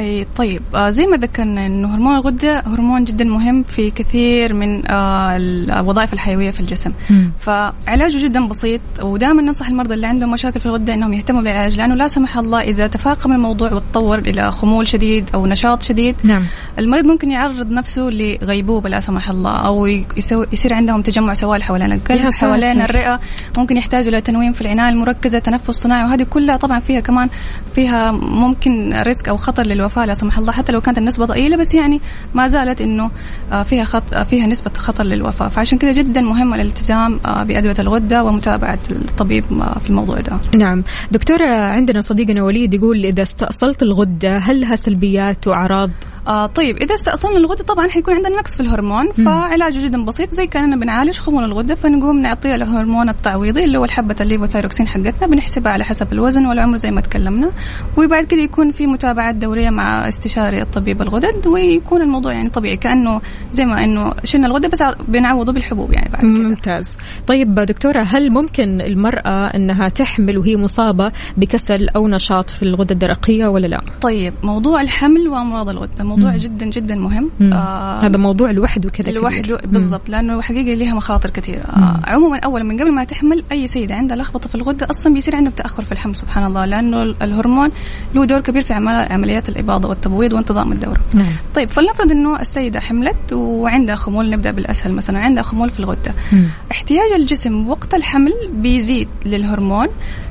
أي 0.00 0.26
طيب. 0.36 0.62
آه 0.74 0.90
زي 0.90 1.06
ما 1.06 1.16
ذكرنا 1.16 1.66
إنه 1.66 1.94
هرمون 1.94 2.14
الغدة 2.14 2.60
هرمون 2.60 3.04
جدا 3.04 3.24
مهم 3.24 3.62
في 3.62 3.90
كثير 3.90 4.54
من 4.54 4.90
آه 4.90 5.36
الوظائف 5.36 6.12
الحيوية 6.12 6.50
في 6.50 6.60
الجسم. 6.60 6.92
مم. 7.10 7.32
فعلاجه 7.40 8.24
جدا 8.24 8.48
بسيط 8.48 8.80
ودائما 9.02 9.42
ننصح 9.42 9.68
المرضى 9.68 9.94
اللي 9.94 10.06
عندهم 10.06 10.30
مشاكل 10.30 10.60
في 10.60 10.66
الغدة 10.66 10.94
إنهم 10.94 11.12
يهتموا 11.12 11.42
بالعلاج 11.42 11.76
لأنه 11.76 11.94
لا 11.94 12.08
سمح 12.08 12.38
الله 12.38 12.60
إذا 12.60 12.86
تفاقم 12.86 13.32
الموضوع 13.32 13.72
وتطور 13.72 14.18
إلى 14.18 14.50
خمول 14.50 14.88
شديد 14.88 15.30
أو 15.34 15.46
نشاط 15.46 15.82
شديد. 15.82 16.16
نعم. 16.24 16.42
المريض 16.78 17.04
ممكن 17.04 17.30
يعرض 17.30 17.70
نفسه 17.70 18.02
لغيبوبة 18.02 18.88
لا 18.88 19.00
سمح 19.00 19.30
الله 19.30 19.56
أو 19.56 19.86
يسوي 20.16 20.46
يصير 20.52 20.74
عندهم 20.74 21.02
تجمع 21.02 21.34
سوائل 21.34 21.62
حوالين 21.62 21.92
القلب. 21.92 22.32
حوالين 22.32 22.82
الرئة 22.82 23.20
ممكن 23.58 23.76
يحتاجوا 23.76 24.08
إلى 24.08 24.20
تنويم 24.20 24.52
في 24.52 24.60
العناية 24.60 24.88
المركزة 24.88 25.38
تنفس 25.38 25.70
صناعي 25.70 26.04
وهذه 26.04 26.22
كلها 26.22 26.56
طبعا 26.56 26.80
فيها 26.80 27.00
كمان 27.00 27.28
فيها 27.74 28.12
ممكن 28.12 28.94
risk 29.02 29.28
أو 29.28 29.36
خطر 29.36 29.62
للوفاه 29.82 30.04
لا 30.04 30.14
سمح 30.14 30.38
الله 30.38 30.52
حتى 30.52 30.72
لو 30.72 30.80
كانت 30.80 30.98
النسبة 30.98 31.24
ضئيلة 31.24 31.56
بس 31.56 31.74
يعني 31.74 32.00
ما 32.34 32.48
زالت 32.48 32.80
إنه 32.80 33.10
آه، 33.52 33.62
فيها 33.62 33.84
خط 33.84 34.02
آه، 34.14 34.22
فيها 34.22 34.46
نسبة 34.46 34.70
خطر 34.78 35.04
للوفاة. 35.04 35.48
فعشان 35.48 35.78
كذا 35.78 35.92
جدا 35.92 36.20
مهم 36.20 36.54
الالتزام 36.54 37.20
آه، 37.26 37.42
بأدوية 37.42 37.74
الغدة 37.78 38.24
ومتابعة 38.24 38.78
الطبيب 38.90 39.44
في 39.80 39.90
الموضوع 39.90 40.16
ده. 40.16 40.40
نعم. 40.58 40.84
دكتورة 41.10 41.46
عندنا 41.46 42.00
صديقنا 42.00 42.42
وليد 42.42 42.74
يقول 42.74 43.04
إذا 43.04 43.22
استأصلت 43.22 43.82
الغدة 43.82 44.38
هل 44.38 44.60
لها 44.60 44.76
سلبيات 44.76 45.46
وأعراض؟ 45.48 45.90
آه 46.26 46.46
طيب 46.46 46.76
إذا 46.76 46.94
استأصلنا 46.94 47.36
الغدة 47.36 47.64
طبعا 47.64 47.88
حيكون 47.88 48.14
عندنا 48.14 48.36
نقص 48.36 48.56
في 48.56 48.60
الهرمون 48.60 49.12
فعلاجه 49.12 49.84
جدا 49.84 50.04
بسيط 50.04 50.30
زي 50.30 50.46
كاننا 50.46 50.76
بنعالج 50.76 51.18
خمول 51.18 51.44
الغدة 51.44 51.74
فنقوم 51.74 52.18
نعطيه 52.18 52.54
الهرمون 52.54 53.08
التعويضي 53.08 53.64
اللي 53.64 53.78
هو 53.78 53.84
الحبة 53.84 54.16
ال 54.20 54.25
levothyroxine 54.25 54.86
حقتنا 54.86 55.26
بنحسبها 55.26 55.72
على 55.72 55.84
حسب 55.84 56.12
الوزن 56.12 56.46
والعمر 56.46 56.76
زي 56.76 56.90
ما 56.90 57.00
تكلمنا 57.00 57.50
وبعد 57.96 58.24
كده 58.24 58.40
يكون 58.40 58.70
في 58.70 58.86
متابعات 58.86 59.34
دورية 59.34 59.70
مع 59.76 60.08
استشاري 60.08 60.62
الطبيب 60.62 61.02
الغدد 61.02 61.46
ويكون 61.46 62.02
الموضوع 62.02 62.32
يعني 62.32 62.48
طبيعي 62.48 62.76
كأنه 62.76 63.20
زي 63.52 63.64
ما 63.64 63.84
إنه 63.84 64.12
شلنا 64.24 64.46
الغده 64.46 64.68
بس 64.68 64.82
بنعوضه 65.08 65.52
بالحبوب 65.52 65.92
يعني 65.92 66.08
بعد 66.12 66.20
كده 66.22 66.30
ممتاز 66.48 66.96
طيب 67.26 67.54
دكتورة 67.54 68.00
هل 68.02 68.30
ممكن 68.30 68.80
المرأة 68.80 69.46
أنها 69.46 69.88
تحمل 69.88 70.38
وهي 70.38 70.56
مصابة 70.56 71.12
بكسل 71.36 71.88
أو 71.88 72.08
نشاط 72.08 72.50
في 72.50 72.62
الغدة 72.62 72.92
الدرقية 72.94 73.46
ولا 73.46 73.66
لا 73.66 73.80
طيب 74.00 74.34
موضوع 74.42 74.80
الحمل 74.80 75.28
وأمراض 75.28 75.68
الغده 75.68 76.04
موضوع 76.04 76.30
مم. 76.30 76.36
جدا 76.36 76.66
جدا 76.66 76.94
مهم 76.94 77.30
مم. 77.40 77.52
آه 77.52 77.98
هذا 78.04 78.18
موضوع 78.18 78.50
لوحده 78.50 78.90
كذا. 78.90 79.10
لوحده. 79.10 79.58
بالضبط 79.64 80.08
لأنه 80.08 80.40
حقيقه 80.40 80.74
لها 80.74 80.94
مخاطر 80.94 81.30
كثيرة. 81.30 81.62
آه 81.62 82.00
عموما 82.06 82.38
اولا 82.38 82.64
من 82.64 82.76
قبل 82.80 82.92
ما 82.92 83.04
تحمل 83.04 83.44
أي 83.52 83.66
سيده 83.66 83.94
عندها 83.94 84.16
لخبطة 84.16 84.48
في 84.48 84.54
الغدة 84.54 84.90
أصلا 84.90 85.14
بيصير 85.14 85.36
عندها 85.36 85.52
تأخر 85.52 85.82
في 85.84 85.92
الحمل 85.92 86.16
سبحان 86.16 86.44
الله 86.44 86.64
لأنه 86.66 87.02
الهرمون 87.02 87.70
له 88.14 88.24
دور 88.24 88.40
كبير 88.40 88.62
في 88.62 88.72
عمل- 88.74 89.06
عمليات 89.12 89.48
الإباضة 89.62 89.88
والتبويض 89.88 90.32
وانتظام 90.32 90.72
الدورة. 90.72 91.00
نعم. 91.14 91.26
طيب 91.54 91.70
فلنفرض 91.70 92.10
إنه 92.12 92.40
السيدة 92.40 92.80
حملت 92.80 93.32
وعندها 93.32 93.94
خمول 93.94 94.30
نبدأ 94.30 94.50
بالأسهل 94.50 94.92
مثلا. 94.92 95.18
عندها 95.18 95.42
خمول 95.42 95.70
في 95.70 95.80
الغدة. 95.80 96.14
مم. 96.32 96.44
احتياج 96.72 97.12
الجسم 97.12 97.68
وقت 97.68 97.94
الحمل 97.94 98.32
بيزيد 98.52 99.08
للهرمون 99.26 99.86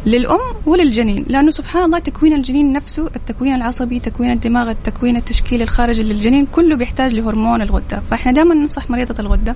للأم 0.05 0.39
وللجنين 0.65 1.25
لأنه 1.27 1.51
سبحان 1.51 1.83
الله 1.83 1.99
تكوين 1.99 2.33
الجنين 2.33 2.73
نفسه 2.73 3.09
التكوين 3.15 3.55
العصبي 3.55 3.99
تكوين 3.99 4.31
الدماغ 4.31 4.69
التكوين 4.69 5.17
التشكيلي 5.17 5.63
الخارجي 5.63 6.03
للجنين 6.03 6.45
كله 6.45 6.75
بيحتاج 6.75 7.13
لهرمون 7.13 7.61
الغدة. 7.61 8.01
فإحنا 8.11 8.31
دائما 8.31 8.55
ننصح 8.55 8.89
مريضة 8.89 9.15
الغدة 9.19 9.55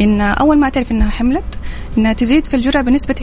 إن 0.00 0.20
أول 0.20 0.58
ما 0.58 0.68
تعرف 0.68 0.92
إنها 0.92 1.10
حملت 1.10 1.58
إنها 1.98 2.12
تزيد 2.12 2.46
في 2.46 2.56
الجرعة 2.56 2.84
بنسبة 2.84 3.14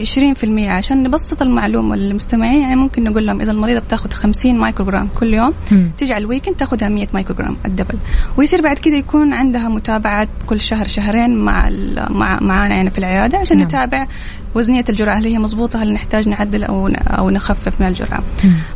20% 0.62 0.68
عشان 0.68 1.02
نبسط 1.02 1.42
المعلومة 1.42 1.96
للمستمعين 1.96 2.60
يعني 2.60 2.76
ممكن 2.76 3.04
نقول 3.04 3.26
لهم 3.26 3.40
إذا 3.40 3.52
المريضة 3.52 3.80
بتاخذ 3.80 4.10
50 4.10 4.58
مايكروغرام 4.58 5.08
كل 5.08 5.34
يوم. 5.34 5.54
تيجي 5.98 6.14
على 6.14 6.22
ال 6.22 6.26
weekend 6.26 6.56
تاخذها 6.56 6.88
100 6.88 7.08
مايكروغرام 7.14 7.56
ال 7.64 7.69
double 7.69 7.98
ويصير 8.36 8.62
بعد 8.62 8.78
كده 8.78 8.96
يكون 8.96 9.34
عندها 9.34 9.68
متابعات 9.68 10.28
كل 10.46 10.60
شهر 10.60 10.88
شهرين 10.88 11.36
مع 11.36 11.70
مع 12.10 12.40
معانا 12.40 12.74
يعني 12.74 12.90
في 12.90 12.98
العيادة 12.98 13.38
عشان 13.38 13.56
نعم. 13.56 13.66
نتابع 13.66 14.06
وزنية 14.54 14.84
الجرعة 14.88 15.18
هل 15.18 15.24
هي 15.24 15.38
مضبوطه 15.38 15.82
هل 15.82 15.92
نحتاج 15.92 16.28
نعدل 16.28 16.64
أو 16.64 16.88
أو 16.88 17.30
نخفف 17.30 17.80
من 17.80 17.86
الجرعة. 17.86 18.22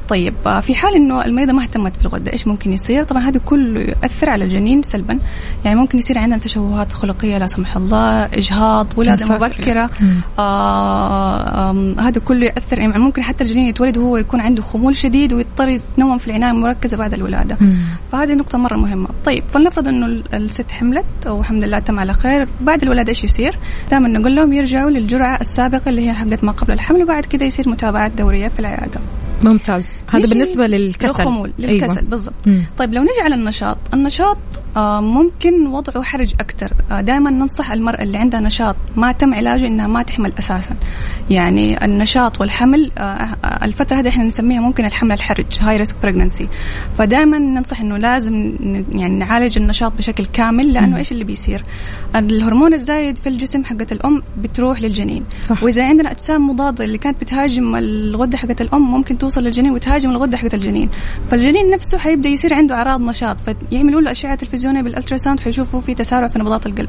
طيب 0.09 0.35
آه، 0.47 0.61
في 0.61 0.75
حال 0.75 0.95
إنه 0.95 1.25
المريضة 1.25 1.53
ما 1.53 1.63
اهتمت 1.63 1.93
بالغدة 1.99 2.33
إيش 2.33 2.47
ممكن 2.47 2.73
يصير 2.73 3.05
طبعا 3.05 3.23
هذا 3.23 3.41
كله 3.45 3.81
يؤثر 3.81 4.31
على 4.31 4.45
الجنين 4.45 4.83
سلبا 4.83 5.19
يعني 5.65 5.81
ممكن 5.81 5.99
يصير 5.99 6.19
عندنا 6.19 6.39
تشوهات 6.39 6.93
خلقية 6.93 7.39
لا 7.39 7.47
سمح 7.47 7.77
الله 7.77 7.84
إجهاض 7.93 8.87
ولادة. 8.97 9.27
مبكرة. 9.35 9.91
آه 10.39 11.71
آم، 11.71 11.99
هذا 11.99 12.21
كله 12.21 12.47
يأثر 12.47 12.79
يعني 12.79 12.99
ممكن 12.99 13.23
حتى 13.23 13.45
الجنين 13.45 13.67
يتولد 13.69 13.99
وهو 13.99 14.17
يكون 14.17 14.41
عنده 14.41 14.63
خمول 14.63 14.97
شديد 14.97 15.33
ويضطر 15.33 15.69
يتنوم 15.69 16.19
في 16.19 16.27
العناية 16.29 16.51
المركزة 16.51 16.97
بعد 16.97 17.15
الولادة. 17.15 17.57
مم. 17.61 17.77
فهذه 18.13 18.35
نقطة 18.35 18.59
مرة 18.59 18.77
مهمة. 18.77 19.09
طيب 19.25 19.43
فلنفرض 19.55 19.89
ال- 19.89 20.35
الست 20.35 20.71
حملت 20.71 21.05
والحمد 21.27 21.65
لله 21.65 21.79
تم 21.79 22.01
على 22.01 22.13
خير. 22.13 22.49
بعد 22.61 22.83
الولادة 22.83 23.09
إيش 23.09 23.25
يصير؟ 23.25 23.59
دائما 23.91 24.09
نقول 24.09 24.37
لهم 24.37 24.53
يرجعوا 24.53 24.91
للجرعة 24.91 25.41
السابقة 25.41 25.89
اللي 25.89 26.09
هي 26.09 26.15
حقت 26.15 26.45
ما 26.45 26.53
قبل 26.53 26.73
الحمل 26.73 27.03
وبعد 27.03 27.25
كده 27.25 27.45
يصير 27.47 27.69
متابعات 27.69 28.13
دورية 28.13 28.49
في 28.49 28.61
العيادة. 28.61 29.01
ممتاز. 29.43 29.87
هذا 30.17 30.29
بالنسبة 30.29 30.67
للكسل. 30.67 31.07
للخمول 31.07 31.53
للكسل 31.59 31.99
أيوة. 31.99 32.11
بالضبط. 32.11 32.35
طيب 32.79 32.95
لو 32.95 33.03
نجي 33.03 33.21
على 33.23 33.35
النشاط 33.35 33.79
النشاط 33.95 34.37
آه، 34.77 35.01
ممكن 35.01 35.67
وضعه 35.67 36.03
حرج 36.03 36.35
أكثر 36.41 36.73
آه، 36.91 37.01
دائما 37.01 37.31
ننصح 37.31 37.73
المرأة 37.73 38.03
اللي 38.03 38.19
عندها 38.19 38.41
نشاط 38.41 38.77
ما 38.97 39.13
تم 39.13 39.35
علاجه 39.35 39.67
إنها 39.67 39.87
ما 39.87 40.03
تحمل 40.03 40.33
أساسا. 40.39 40.77
يعني 41.31 41.85
النشاط 41.85 42.41
والحمل 42.41 42.91
آه، 42.99 43.01
آه، 43.01 43.65
الفترة 43.65 43.97
هذه 43.97 44.09
إحنا 44.09 44.25
نسميها 44.25 44.61
ممكن 44.61 44.85
الحمل 44.85 45.13
الحرج 45.13 45.47
high 45.61 45.77
risk 45.77 45.97
pregnancy 46.03 46.49
فدائما 46.99 47.39
ننصح 47.39 47.81
إنه 47.81 47.97
لازم 47.97 48.55
يعني 48.95 49.19
نعالج 49.19 49.59
النشاط 49.59 49.93
بشكل 49.93 50.27
كامل 50.27 50.73
لأنه 50.73 50.97
إيش 50.97 51.13
اللي 51.13 51.25
بيصير؟ 51.25 51.65
الهرمون 52.17 52.75
الزايد 52.75 53.19
في 53.19 53.29
الجسم 53.29 53.65
حقت 53.65 53.93
الأم 53.93 54.23
بتروح 54.39 54.83
للجنين. 54.83 55.25
صح. 55.43 55.63
وإذا 55.63 55.85
عندنا 55.85 56.11
أجسام 56.11 56.49
مضادة 56.51 56.85
اللي 56.85 56.99
كانت 56.99 57.21
بتهاجم 57.21 57.77
الغدة 57.77 58.39
حقت 58.39 58.61
الأم 58.61 58.91
ممكن 58.91 59.19
توصل 59.19 59.45
للجنين 59.45 59.73
وتهاجم 59.73 60.04
الغدة 60.11 60.37
حقت 60.37 60.55
الجنين. 60.55 60.89
فالجنين 61.29 61.71
نفسه 61.71 61.99
حيبدأ 61.99 62.29
يصير 62.29 62.55
عنده 62.55 62.75
أعراض 62.75 63.01
نشاط 63.01 63.37
فيعملوا 63.41 64.01
له 64.01 64.11
أشعة 64.11 64.35
تلفزيونية 64.35 64.83
بال 64.83 64.92
ultrasound 64.92 65.41
حيشوفوا 65.41 65.81
في 65.81 65.95
تسارع 65.95 66.27
في 66.27 66.39
نبضات 66.39 66.67
القلب. 66.67 66.89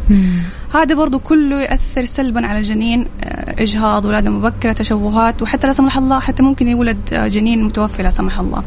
هذا 0.73 0.95
برضو 0.95 1.19
كله 1.19 1.61
يأثر 1.61 2.05
سلبا 2.05 2.47
على 2.47 2.59
الجنين 2.59 3.07
آه، 3.23 3.61
إجهاض 3.61 4.05
ولادة 4.05 4.29
مبكرة 4.29 4.71
تشوهات 4.71 5.41
وحتى 5.41 5.67
لا 5.67 5.73
سمح 5.73 5.97
الله 5.97 6.19
حتى 6.19 6.43
ممكن 6.43 6.67
يولد 6.67 6.97
آه، 7.13 7.27
جنين 7.27 7.63
متوفي 7.63 8.03
لا 8.03 8.09
سمح 8.09 8.39
الله. 8.39 8.63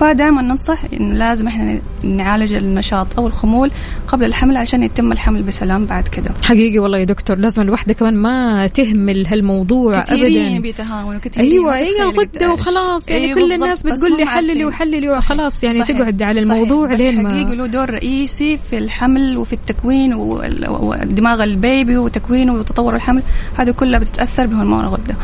فدائما 0.00 0.42
ننصح 0.42 0.78
إنه 0.92 1.14
لازم 1.14 1.46
إحنا 1.46 1.80
نعالج 2.02 2.52
النشاط 2.52 3.18
أو 3.18 3.26
الخمول 3.26 3.70
قبل 4.06 4.24
الحمل 4.24 4.56
عشان 4.56 4.82
يتم 4.82 5.12
الحمل 5.12 5.42
بسلام 5.42 5.84
بعد 5.84 6.08
كده. 6.08 6.30
حقيقي 6.42 6.78
والله 6.78 6.98
يا 6.98 7.04
دكتور 7.04 7.38
لازم 7.38 7.62
الوحدة 7.62 7.94
كمان 7.94 8.16
ما 8.16 8.66
تهمل 8.66 9.26
هالموضوع 9.26 10.00
كثيرين 10.00 10.46
أبدا. 10.46 10.60
بيتهاونوا 10.60 11.20
كثيرين 11.20 11.52
أيوه 11.52 11.78
تتخيلي 11.78 12.04
غدة. 12.04 12.52
وخلاص 12.52 13.08
يعني 13.08 13.24
أيوة 13.24 13.34
كل 13.34 13.52
الناس 13.52 13.82
بتقول 13.90 14.16
لي 14.16 14.26
حللي. 14.26 14.64
وحللي. 14.64 15.08
وخلاص 15.08 15.64
يعني 15.64 15.78
صحيح. 15.78 15.98
تقعد 15.98 16.22
على. 16.22 16.40
الموضوع 16.40 16.94
لين 16.94 17.28
حقيقي 17.28 17.44
ما 17.44 17.54
له 17.54 17.66
دور 17.66 17.90
رئيسي 17.90 18.58
في 18.70 18.78
الحمل 18.78 19.38
وفي 19.38 19.52
التكوين 19.52 20.14
ودماغ 20.14 21.44
البيبي 21.44 21.96
وتكوينه 21.96 22.54
وتطور 22.54 22.96
الحمل 22.96 23.22
هذه 23.58 23.70
كلها 23.70 23.98
بتتأثر 24.00 24.46
بهرمون 24.46 24.80
الغدة 24.80 25.14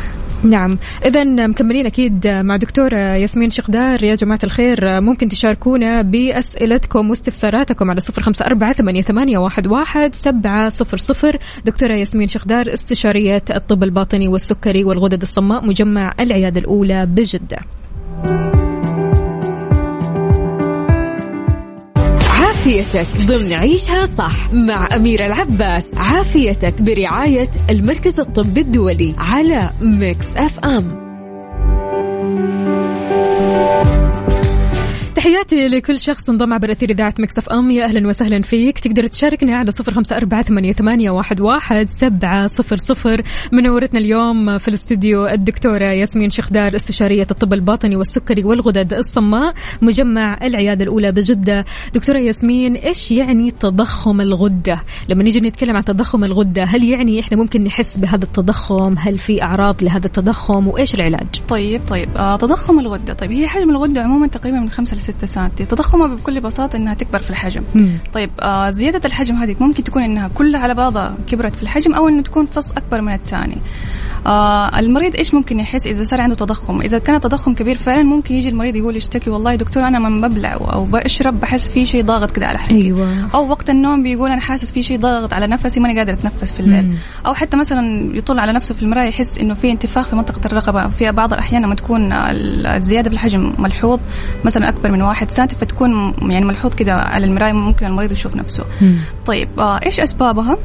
نعم 0.42 0.78
اذا 1.04 1.24
مكملين 1.24 1.86
أكيد 1.86 2.26
مع 2.26 2.56
دكتوره 2.56 2.96
ياسمين 2.96 3.50
شقدار 3.50 4.04
يا 4.04 4.14
جماعة 4.14 4.38
الخير 4.44 5.00
ممكن 5.00 5.28
تشاركونا 5.28 6.02
بأسئلتكم 6.02 7.10
واستفساراتكم 7.10 7.90
على 7.90 8.00
صفر 8.00 8.22
خمسة 8.22 8.46
أربعة 8.46 8.72
ثمانية, 8.72 9.38
واحد 9.38 10.14
سبعة 10.14 10.68
صفر 10.68 10.96
صفر 10.96 11.38
دكتورة 11.64 11.94
ياسمين 11.94 12.26
شقدار 12.26 12.72
استشارية 12.72 13.42
الطب 13.50 13.82
الباطني 13.82 14.28
والسكري 14.28 14.84
والغدد 14.84 15.22
الصماء 15.22 15.66
مجمع 15.66 16.14
العيادة 16.20 16.60
الأولى 16.60 17.06
بجدة 17.06 17.58
عافيتك 22.30 23.06
ضمن 23.26 23.52
عيشها 23.52 24.04
صح 24.04 24.52
مع 24.52 24.88
أميرة 24.96 25.26
العباس. 25.26 25.94
عافيتك 25.94 26.82
برعاية 26.82 27.48
المركز 27.70 28.20
الطبي 28.20 28.60
الدولي 28.60 29.14
على 29.18 29.70
Mix 29.80 30.36
FM. 30.36 31.05
تحياتي 35.16 35.68
لكل 35.68 36.00
شخص 36.00 36.30
انضم 36.30 36.52
عبر 36.52 36.72
أثير 36.72 36.90
إذاعة 36.90 37.14
Mix 37.18 37.48
FM. 37.48 37.70
يا 37.70 37.84
أهلا 37.84 38.08
وسهلا 38.08 38.42
فيك. 38.42 38.78
تقدر 38.78 39.06
تشاركنا 39.06 39.56
على 39.56 39.70
صفر 39.70 39.94
خمسة 39.94 40.16
أربعة 40.16 40.42
ثمانية, 40.72 41.10
واحد, 41.10 41.40
واحد 41.40 41.88
سبعة 42.00 42.46
صفر 42.46 42.76
صفر. 42.76 43.22
منورتنا 43.52 44.00
اليوم 44.00 44.58
في 44.58 44.68
الاستوديو 44.68 45.26
الدكتورة 45.26 45.84
ياسمين 45.84 46.30
شخدار 46.30 46.76
استشارية 46.76 47.26
الطب 47.30 47.52
الباطني 47.52 47.96
والسكري 47.96 48.44
والغدد 48.44 48.94
الصماء 48.94 49.54
مجمع 49.82 50.38
العيادة 50.42 50.84
الأولى 50.84 51.12
بجدة. 51.12 51.64
دكتورة 51.94 52.18
ياسمين 52.18 52.74
إيش 52.76 53.10
يعني 53.10 53.50
تضخم 53.50 54.20
الغدة؟ 54.20 54.82
لما 55.08 55.22
نيجي 55.22 55.40
نتكلم 55.40 55.76
عن 55.76 55.84
تضخم 55.84 56.24
الغدة 56.24 56.64
هل 56.64 56.84
يعني 56.84 57.20
إحنا 57.20 57.36
ممكن 57.36 57.64
نحس 57.64 57.96
بهذا 57.96 58.24
التضخم؟ 58.24 58.94
هل 58.98 59.18
في 59.18 59.42
أعراض 59.42 59.84
لهذا 59.84 60.06
التضخم؟ 60.06 60.68
وإيش 60.68 60.94
العلاج؟ 60.94 61.26
طيب 61.48 61.80
طيب. 61.88 62.08
آه 62.16 62.36
تضخم 62.36 62.78
الغدة. 62.78 63.14
طيب 63.14 63.32
هي 63.32 63.46
حجم 63.46 63.70
الغدة 63.70 64.02
عموما 64.02 64.26
تقريبا 64.26 64.58
من 64.58 64.70
5 64.70 64.96
ل 64.96 65.05
6 65.06 65.26
6 65.26 65.26
سم 65.26 65.48
تضخمها 65.48 66.06
بكل 66.06 66.40
بساطة 66.40 66.76
إنها 66.76 66.94
تكبر 66.94 67.18
في 67.18 67.30
الحجم. 67.30 67.62
مم. 67.74 67.98
طيب 68.12 68.30
آه 68.40 68.70
زيادة 68.70 69.00
الحجم 69.04 69.36
هذه 69.36 69.56
ممكن 69.60 69.84
تكون 69.84 70.02
إنها 70.02 70.28
كلها 70.28 70.60
على 70.60 70.74
بعضها 70.74 71.14
كبرت 71.28 71.56
في 71.56 71.62
الحجم 71.62 71.94
أو 71.94 72.08
إنه 72.08 72.22
تكون 72.22 72.46
فص 72.46 72.72
أكبر 72.72 73.00
من 73.00 73.12
الثاني. 73.12 73.58
آه 74.26 74.78
المريض 74.78 75.16
إيش 75.16 75.34
ممكن 75.34 75.60
يحس 75.60 75.86
إذا 75.86 76.04
صار 76.04 76.20
عنده 76.20 76.34
تضخم؟ 76.34 76.80
إذا 76.80 76.98
كان 76.98 77.16
التضخم 77.16 77.54
كبير 77.54 77.78
فعلا 77.78 78.02
ممكن 78.02 78.34
يجي 78.34 78.48
المريض 78.48 78.76
يقول 78.76 78.96
يشتكي 78.96 79.30
والله 79.30 79.54
دكتور 79.54 79.82
أنا 79.82 79.96
لما 79.96 80.28
ببلع 80.28 80.52
أو 80.54 80.84
بشرب 80.84 81.40
بحس 81.40 81.68
في 81.68 81.84
شيء 81.84 82.04
ضاغط 82.04 82.30
كده 82.30 82.46
على 82.46 82.58
حلقي 82.58 82.82
أيوه. 82.82 83.28
أو 83.34 83.48
وقت 83.48 83.70
النوم 83.70 84.02
بيقول 84.02 84.30
أنا 84.30 84.40
حاسس 84.40 84.72
في 84.72 84.82
شيء 84.82 84.98
ضاغط 84.98 85.32
على 85.32 85.46
نفسي 85.46 85.80
ماني 85.80 85.98
قادر 85.98 86.12
أتنفس 86.12 86.52
في 86.52 86.60
الليل. 86.60 86.86
مم. 86.86 86.94
أو 87.26 87.34
حتى 87.34 87.56
مثلا 87.56 88.16
يطل 88.16 88.38
على 88.38 88.52
نفسه 88.52 88.74
في 88.74 88.82
المراية 88.82 89.08
يحس 89.08 89.38
إنه 89.38 89.54
في 89.54 89.72
انتفاخ 89.72 90.08
في 90.08 90.16
منطقة 90.16 90.40
الرقبه 90.46 90.88
في 90.88 91.12
بعض 91.12 91.32
الأحيان 91.32 91.62
لما 91.62 91.74
تكون 91.74 92.12
الزيادة 92.12 93.10
في 93.10 93.14
الحجم 93.16 93.52
ملحوظ 93.58 94.00
مثلا 94.44 94.68
أكبر 94.68 94.92
من 94.92 94.95
واحد 95.04 95.30
سنتي 95.30 95.56
فتكون 95.56 96.14
يعني 96.22 96.44
ملحوظ 96.44 96.74
كده 96.74 96.94
على 96.94 97.26
المراية 97.26 97.52
ممكن 97.52 97.86
المريض 97.86 98.12
يشوف 98.12 98.36
نفسه 98.36 98.64
مم. 98.80 98.96
طيب 99.26 99.48
آه 99.58 99.80
إيش 99.86 100.00
أسبابها 100.00 100.56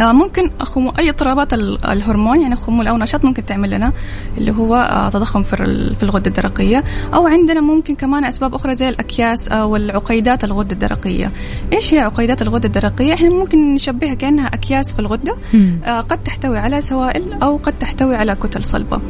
آه، 0.00 0.12
ممكن 0.12 0.50
خمو 0.60 0.90
أي 0.98 1.10
اضطرابات 1.10 1.52
ال- 1.52 1.84
الهرمون 1.86 2.40
يعني 2.40 2.56
خمول 2.56 2.86
أو 2.88 2.96
نشاط 2.96 3.24
ممكن 3.24 3.44
تعمل 3.46 3.70
لنا 3.70 3.92
اللي 4.38 4.52
هو 4.52 4.74
آه، 4.76 5.08
تضخم 5.08 5.42
في 5.42 5.56
في 5.96 6.02
الغدة 6.02 6.26
الدرقية 6.26 6.84
أو 7.14 7.26
عندنا 7.26 7.60
ممكن 7.60 7.94
كمان 7.94 8.24
أسباب 8.24 8.54
أخرى 8.54 8.74
زي 8.74 8.88
الأكياس 8.88 9.48
أو 9.48 9.76
العقيدات 9.76 10.44
الغدة 10.44 10.72
الدرقية 10.72 11.32
إيش 11.72 11.94
هي 11.94 11.98
عقيدات 11.98 12.42
الغدة 12.42 12.66
الدرقية 12.66 13.14
إحنا 13.14 13.28
ممكن 13.30 13.74
نشبهها 13.74 14.14
كأنها 14.14 14.46
أكياس 14.46 14.92
في 14.92 14.98
الغدة. 14.98 15.36
آه، 15.84 16.00
قد 16.00 16.18
تحتوي 16.22 16.58
على 16.58 16.80
سوائل 16.80 17.32
أو 17.42 17.56
قد 17.56 17.72
تحتوي 17.80 18.16
على 18.16 18.34
كتل 18.34 18.64
صلبة. 18.64 19.00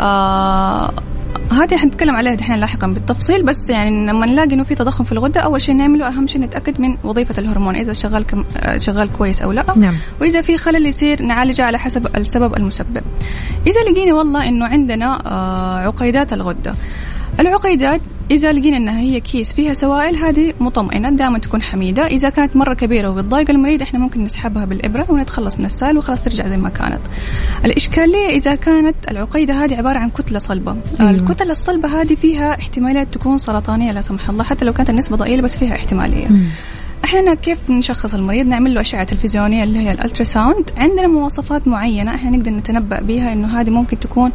آه 0.00 0.92
هذه 1.52 1.76
حنتكلم 1.76 2.16
عليها 2.16 2.34
دحين 2.34 2.56
لاحقا 2.56 2.86
بالتفصيل 2.86 3.42
بس 3.42 3.70
يعني 3.70 4.06
لما 4.06 4.26
نلاقي 4.26 4.54
إنه 4.54 4.62
في 4.62 4.74
تضخم 4.74 5.04
في 5.04 5.12
الغدة 5.12 5.40
أول 5.40 5.60
شيء 5.60 5.74
نعمله 5.74 6.08
أهم 6.08 6.26
شيء 6.26 6.40
نتأكد 6.40 6.80
من 6.80 6.96
وظيفة 7.04 7.34
الهرمون 7.38 7.76
إذا 7.76 7.92
شغال 7.92 8.26
كم 8.26 8.44
شغال 8.76 9.12
كويس 9.12 9.42
أو 9.42 9.52
لا. 9.52 9.64
نعم. 9.76 9.94
وإذا 10.20 10.40
في 10.40 10.56
خلل 10.56 10.86
يصير 10.86 11.22
نعالجه 11.22 11.64
على 11.64 11.78
حسب 11.78 12.16
السبب 12.16 12.56
المسبب. 12.56 13.02
إذا 13.66 13.80
لقينا 13.90 14.14
والله 14.14 14.48
إنه 14.48 14.66
عندنا 14.66 15.26
آه، 15.26 15.78
عقيدات 15.78 16.32
الغدة. 16.32 16.72
العقيدات 17.40 18.00
إذا 18.34 18.52
لقينا 18.52 18.76
أنها 18.76 19.00
هي 19.00 19.20
كيس 19.20 19.52
فيها 19.52 19.74
سوائل 19.74 20.16
هذه 20.16 20.54
مطمئنة 20.60 21.10
دائما 21.10 21.38
تكون 21.38 21.62
حميدة 21.62 22.06
إذا 22.06 22.28
كانت 22.28 22.56
مرة 22.56 22.74
كبيرة 22.74 23.08
وبتضايق 23.08 23.50
المريض 23.50 23.82
إحنا 23.82 23.98
ممكن 23.98 24.24
نسحبها 24.24 24.64
بالإبرة 24.64 25.06
ونتخلص 25.08 25.58
من 25.58 25.64
السائل 25.64 25.98
وخلاص 25.98 26.22
ترجع 26.22 26.48
زي 26.48 26.56
ما 26.56 26.68
كانت 26.68 27.00
الإشكالية 27.64 28.28
إذا 28.28 28.54
كانت 28.54 28.96
العقيدة 29.10 29.54
هذه 29.54 29.76
عبارة 29.76 29.98
عن 29.98 30.10
كتلة 30.10 30.38
صلبة 30.38 30.76
أيوة. 31.00 31.10
الكتل 31.10 31.50
الصلبة 31.50 32.00
هذه 32.00 32.14
فيها 32.14 32.58
احتمالات 32.58 33.14
تكون 33.14 33.38
سرطانية 33.38 33.92
لا 33.92 34.00
سمح 34.00 34.30
الله 34.30 34.44
حتى 34.44 34.64
لو 34.64 34.72
كانت 34.72 34.90
النسبة 34.90 35.16
ضئيلة 35.16 35.42
بس 35.42 35.58
فيها 35.58 35.74
احتمالية 35.74 36.28
مم. 36.28 36.48
إحنا 37.04 37.34
كيف 37.34 37.70
نشخص 37.70 38.14
المريض؟ 38.14 38.46
نعمل 38.46 38.74
له 38.74 38.80
أشعة 38.80 39.04
تلفزيونية 39.04 39.64
اللي 39.64 39.78
هي 39.78 39.92
ال 39.92 39.99
ultrasound. 39.99 40.70
عندنا 40.76 41.06
مواصفات 41.06 41.68
معينة 41.68 42.14
إحنا 42.14 42.30
نقدر 42.30 42.50
نتنبأ 42.50 43.00
بها 43.00 43.32
إنه 43.32 43.60
هذه 43.60 43.70
ممكن 43.70 43.98
تكون 43.98 44.32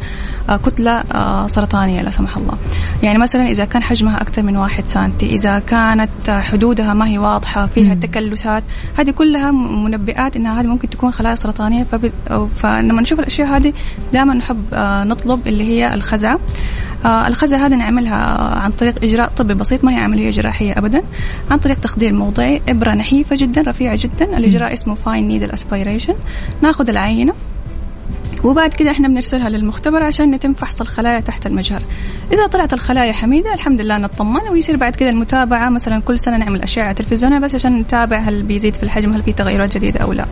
آه، 0.48 0.56
كتلة 0.56 0.90
آه، 0.92 1.46
سرطانية 1.46 2.02
لا 2.02 2.10
سمح 2.10 2.36
الله. 2.36 2.54
يعني 3.02 3.18
مثلا 3.18 3.46
إذا 3.50 3.64
كان 3.64 3.82
حجمها 3.82 4.22
أكثر 4.22 4.42
من 4.42 4.56
واحد 4.56 4.86
سنتي 4.86 5.26
إذا 5.26 5.58
كانت 5.58 6.28
آه، 6.28 6.40
حدودها 6.40 6.94
ما 6.94 7.08
هي 7.08 7.18
واضحة 7.18 7.66
فيها. 7.66 7.94
تكلسات 7.94 8.62
هذه 8.98 9.10
كلها 9.10 9.50
منبئات 9.50 10.36
إنها 10.36 10.60
هذه 10.60 10.66
ممكن 10.66 10.90
تكون 10.90 11.10
خلايا 11.10 11.34
سرطانية. 11.34 11.84
فب... 11.84 12.10
فلما 12.56 13.02
نشوف 13.02 13.20
الأشياء 13.20 13.48
هذه 13.48 13.72
دائما 14.12 14.34
نحب 14.34 14.64
نطلب 15.04 15.48
اللي 15.48 15.64
هي 15.64 15.94
الخزعه 15.94 16.38
آه، 17.04 17.26
الخزعه 17.26 17.66
هذه 17.66 17.74
نعملها 17.74 18.16
عن 18.58 18.70
طريق 18.70 19.04
إجراء 19.04 19.28
طبي 19.28 19.54
بسيط 19.54 19.84
ما 19.84 19.92
هي 19.92 20.00
عملية 20.00 20.30
جراحية 20.30 20.78
ابدا 20.78 21.02
عن 21.50 21.58
طريق 21.58 21.80
تخدير 21.80 22.12
موضعي. 22.12 22.59
إبرة 22.68 22.94
نحيفة 22.94 23.36
جدا 23.36 23.62
رفيعة 23.62 23.98
جدا. 24.02 24.38
الإجراء 24.38 24.72
اسمه 24.72 24.94
fine 24.94 25.28
needle 25.28 25.50
aspiration 25.50 26.14
ناخذ 26.62 26.88
العينة. 26.88 27.34
وبعد 28.44 28.74
كده 28.74 28.90
إحنا 28.90 29.08
بنرسلها 29.08 29.48
للمختبر 29.48 30.02
عشان 30.02 30.34
يتم 30.34 30.52
فحص 30.52 30.80
الخلايا 30.80 31.20
تحت 31.20 31.46
المجهر. 31.46 31.80
إذا 32.32 32.46
طلعت 32.46 32.72
الخلايا 32.72 33.12
حميدة 33.12 33.54
الحمد 33.54 33.80
لله 33.80 33.98
نطمن 33.98 34.40
ويصير 34.50 34.76
بعد 34.76 34.96
كده 34.96 35.10
المتابعة. 35.10 35.70
مثلا 35.70 36.00
كل 36.00 36.18
سنة 36.18 36.36
نعمل 36.36 36.62
أشعة 36.62 36.92
تلفزيونيه 36.92 37.38
بس 37.38 37.54
عشان 37.54 37.78
نتابع 37.80 38.18
هل 38.18 38.42
بيزيد 38.42 38.76
في 38.76 38.82
الحجم 38.82 39.12
هل 39.12 39.22
في 39.22 39.32
تغيرات 39.32 39.76
جديدة 39.76 40.00
أو 40.00 40.12
لا. 40.12 40.26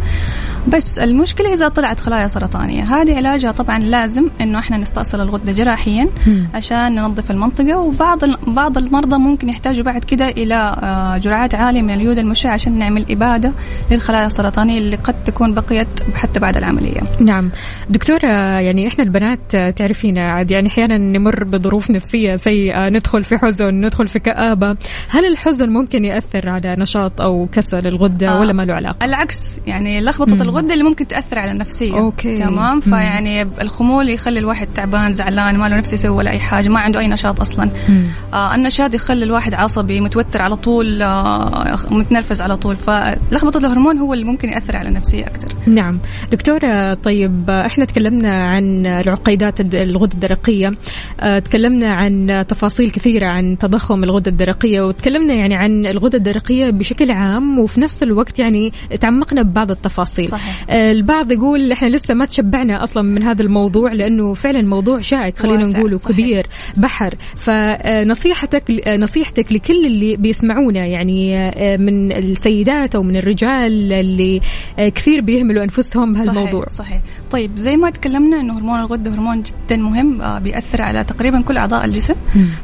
بس 0.68 0.98
المشكلة 0.98 1.52
إذا 1.52 1.68
طلعت 1.68 2.00
خلايا 2.00 2.28
سرطانية. 2.28 2.82
هذه 2.82 3.16
علاجها 3.16 3.52
طبعا 3.52 3.78
لازم 3.78 4.28
إنه 4.40 4.58
إحنا 4.58 4.76
نستأصل 4.76 5.20
الغدة 5.20 5.52
جراحيا. 5.52 6.08
عشان 6.54 6.94
ننظف 6.94 7.30
المنطقة. 7.30 7.78
وبعض 7.78 8.18
بعض 8.46 8.78
المرضى 8.78 9.18
ممكن 9.18 9.48
يحتاجوا 9.48 9.84
بعد 9.84 10.04
كده 10.04 10.28
إلى 10.28 10.54
آه، 10.82 11.18
جرعات 11.18 11.54
عالية 11.54 11.82
من 11.82 11.94
اليود 11.94 12.18
المشع 12.18 12.50
عشان 12.50 12.78
نعمل 12.78 13.06
إبادة 13.10 13.52
للخلايا 13.90 14.26
السرطانية 14.26 14.78
اللي 14.78 14.96
قد 14.96 15.24
تكون 15.24 15.54
بقيت 15.54 15.88
حتى 16.14 16.40
بعد 16.40 16.56
العملية. 16.56 17.00
نعم. 17.20 17.50
دكتورة 17.98 18.60
يعني 18.60 18.88
إحنا 18.88 19.04
البنات 19.04 19.56
تعرفين 19.78 20.18
عاد 20.18 20.50
يعني 20.50 20.68
أحيانا 20.68 20.98
نمر 20.98 21.44
بظروف 21.44 21.90
نفسية 21.90 22.36
سيئة 22.36 22.88
ندخل 22.88 23.24
في 23.24 23.38
حزن 23.38 23.74
ندخل 23.74 24.08
في 24.08 24.18
كآبة 24.18 24.76
هل 25.08 25.26
الحزن 25.26 25.68
ممكن 25.68 26.04
يأثر 26.04 26.48
على 26.48 26.76
نشاط 26.78 27.20
أو 27.20 27.48
كسل 27.52 27.86
الغدة 27.86 28.28
آه. 28.28 28.40
ولا 28.40 28.52
ما 28.52 28.62
له 28.62 28.74
علاقة؟ 28.74 29.04
العكس 29.04 29.60
يعني 29.66 30.00
لخبطة 30.00 30.34
مم. 30.34 30.42
الغدة 30.42 30.72
اللي 30.72 30.84
ممكن 30.84 31.06
تأثر 31.06 31.38
على 31.38 31.50
النفسية 31.50 31.98
أوكي. 31.98 32.36
تمام. 32.36 32.80
فيعني 32.80 33.42
الخمول 33.42 34.08
يخلي 34.08 34.38
الواحد 34.38 34.68
تعبان 34.74 35.12
زعلان 35.12 35.56
ما 35.56 35.68
له 35.68 35.76
نفس 35.76 35.92
يسوي 35.92 36.16
ولا 36.16 36.30
أي 36.30 36.38
حاجة 36.38 36.68
ما 36.68 36.80
عنده 36.80 37.00
أي 37.00 37.08
نشاط 37.08 37.40
أصلا 37.40 37.70
مم. 37.88 38.02
آه 38.34 38.54
النشاط 38.54 38.94
يخلي 38.94 39.24
الواحد 39.24 39.54
عصبي 39.54 40.00
متوتر 40.00 40.42
على 40.42 40.56
طول 40.56 41.02
آه 41.02 41.76
متنرفز 41.90 42.42
على 42.42 42.56
طول 42.56 42.76
فلخبطة 42.76 43.58
الهرمون 43.58 43.98
هو 43.98 44.12
اللي 44.12 44.24
ممكن 44.24 44.48
يأثر 44.48 44.76
على 44.76 44.88
النفسية 44.88 45.26
أكثر 45.26 45.48
نعم 45.66 46.00
دكتورة 46.32 46.94
طيب 46.94 47.50
إحنا 47.50 47.87
تكلمنا 47.88 48.44
عن 48.44 48.86
العقيدات 48.86 49.74
الغدة 49.74 50.14
الدرقية 50.14 50.72
آه، 51.20 51.38
تكلمنا 51.38 51.92
عن 51.92 52.44
تفاصيل 52.48 52.90
كثيرة 52.90 53.26
عن 53.26 53.58
تضخم 53.58 54.04
الغدة 54.04 54.30
الدرقية 54.30 54.80
وتكلمنا 54.80 55.34
يعني 55.34 55.54
عن 55.54 55.86
الغدة 55.86 56.18
الدرقية 56.18 56.70
بشكل 56.70 57.10
عام 57.10 57.58
وفي 57.58 57.80
نفس 57.80 58.02
الوقت 58.02 58.38
يعني 58.38 58.72
تعمقنا 59.00 59.42
ببعض 59.42 59.70
التفاصيل 59.70 60.28
صحيح. 60.28 60.64
آه، 60.70 60.92
البعض 60.92 61.32
يقول 61.32 61.72
إحنا 61.72 61.88
لسه 61.88 62.14
ما 62.14 62.24
تشبعنا 62.24 62.82
أصلا 62.82 63.02
من 63.02 63.22
هذا 63.22 63.42
الموضوع 63.42 63.92
لأنه 63.92 64.34
فعلا 64.34 64.62
موضوع 64.62 65.00
شائك 65.00 65.38
خلينا 65.38 65.66
واسع، 65.66 65.78
نقول 65.78 65.98
صحيح. 65.98 66.16
كبير 66.16 66.46
بحر 66.76 67.14
فنصيحتك 67.36 68.64
نصيحتك 68.88 69.52
لكل 69.52 69.86
اللي 69.86 70.16
بيسمعونا 70.16 70.86
يعني 70.86 71.50
من 71.78 72.12
السيدات 72.12 72.94
أو 72.94 73.02
من 73.02 73.16
الرجال 73.16 73.92
اللي 73.92 74.40
كثير 74.78 75.20
بيهملوا 75.20 75.64
أنفسهم 75.64 76.12
بهالموضوع 76.12 76.66
صحيح, 76.68 76.88
صحيح 76.88 77.02
طيب 77.30 77.56
زي 77.56 77.76
ما 77.80 77.90
تكلمنا 77.90 78.40
إنه 78.40 78.58
هرمون 78.58 78.80
الغدة 78.80 79.14
هرمون 79.14 79.42
جدا 79.42 79.76
مهم 79.76 80.22
آه 80.22 80.38
بيأثر 80.38 80.82
على 80.82 81.04
تقريبا 81.04 81.42
كل 81.42 81.56
أعضاء 81.58 81.84
الجسم. 81.84 82.14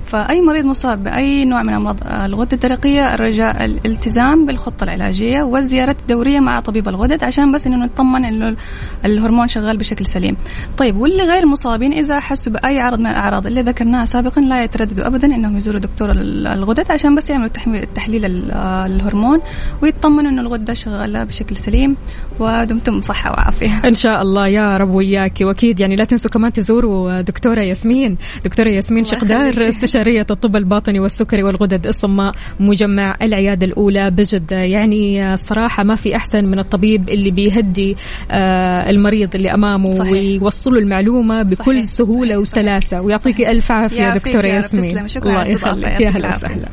فأي 0.07 0.41
مريض 0.43 0.65
مصاب 0.65 1.03
بأي 1.05 1.45
نوع 1.45 1.63
من 1.63 1.75
أمراض 1.75 1.97
آه، 2.03 2.27
الغدة 2.27 2.49
الدرقية 2.53 3.15
الرجاء 3.15 3.65
الالتزام 3.65 4.47
بالخطة 4.47 4.85
العلاجية 4.85 5.43
والزيارات 5.43 5.97
الدورية 6.01 6.41
مع 6.41 6.61
طبيب 6.61 6.89
الغدد 6.89 7.25
عشان 7.25 7.53
بس 7.53 7.67
إنه 7.67 7.77
نطمن 7.77 8.25
إنه 8.25 8.57
الهرمون 9.05 9.49
شغال 9.49 9.77
بشكل 9.77 10.07
سليم. 10.07 10.37
طيب 10.79 10.97
واللي 10.97 11.23
غير 11.23 11.47
مصابين 11.47 11.93
إذا 11.93 12.21
حسوا 12.21 12.53
بأي 12.53 12.81
عرض 12.81 12.99
من 12.99 13.07
الأعراض 13.07 13.47
اللي 13.47 13.63
ذكرناها 13.63 14.05
سابقا 14.05 14.41
لا 14.41 14.65
يترددوا 14.65 15.07
ابدا 15.07 15.27
إنهم 15.35 15.57
يزوروا 15.57 15.81
دكتور 15.81 16.11
ال- 16.11 16.47
الغدد 16.47 16.91
عشان 16.91 17.15
بس 17.15 17.31
يعملوا 17.31 17.49
تحليل 17.95 18.51
آه، 18.51 18.87
الهرمون 18.87 19.39
ويطمنوا 19.83 20.31
إنه 20.31 20.43
الغدة 20.43 20.75
شغالة 20.75 21.25
بشكل 21.25 21.57
سليم 21.57 21.97
ودمتم 22.41 23.01
صحه 23.01 23.31
وعافية. 23.31 23.81
إن 23.89 23.95
شاء 23.95 24.23
الله 24.23 24.47
يا 24.49 24.77
رب. 24.77 24.95
وياك 25.05 25.41
وأكيد 25.41 25.81
يعني 25.81 25.97
لا 25.97 26.05
تنسوا 26.05 26.31
كمان 26.31 26.53
تزوروا 26.53 27.21
دكتورة 27.21 27.61
ياسمين 27.63 28.17
دكتورة 28.45 28.69
ياسمين 28.69 29.05
شقدار. 29.05 29.69
استشارية 29.69 30.27
الطب 30.31 30.57
الباطني 30.57 31.01
والسكري 31.01 31.43
والغدد 31.43 31.87
الصماء 31.87 32.35
مجمع 32.61 33.17
العياده 33.23 33.67
الأولى 33.67 34.11
بجده 34.11 34.57
يعني 34.57 35.33
الصراحه 35.33 35.85
ما 35.85 35.95
في 35.95 36.17
أحسن 36.17 36.45
من 36.45 36.59
الطبيب 36.59 37.09
اللي 37.09 37.31
بيهدي 37.31 37.97
آه، 38.31 38.91
المريض 38.91 39.35
اللي 39.35 39.55
أمامه 39.55 39.91
صحيح. 39.91 40.13
ويوصله 40.13 40.79
المعلومة 40.79 41.43
بكل 41.43 41.55
صحيح، 41.57 41.85
سهولة 41.85 42.29
صحيح، 42.29 42.39
وسلاسة 42.39 43.01
ويعطيك. 43.03 43.41
ألف 43.41 43.73
عافية 43.73 44.15
دكتورة 44.15 44.47
ياسمين 44.47 44.93
تسلمي. 44.93 45.09
شكراً 45.09 45.43
الله. 45.43 45.51
يخليك 45.51 46.01
يا 46.01 46.11
هلا. 46.11 46.29
وسهلا 46.29 46.69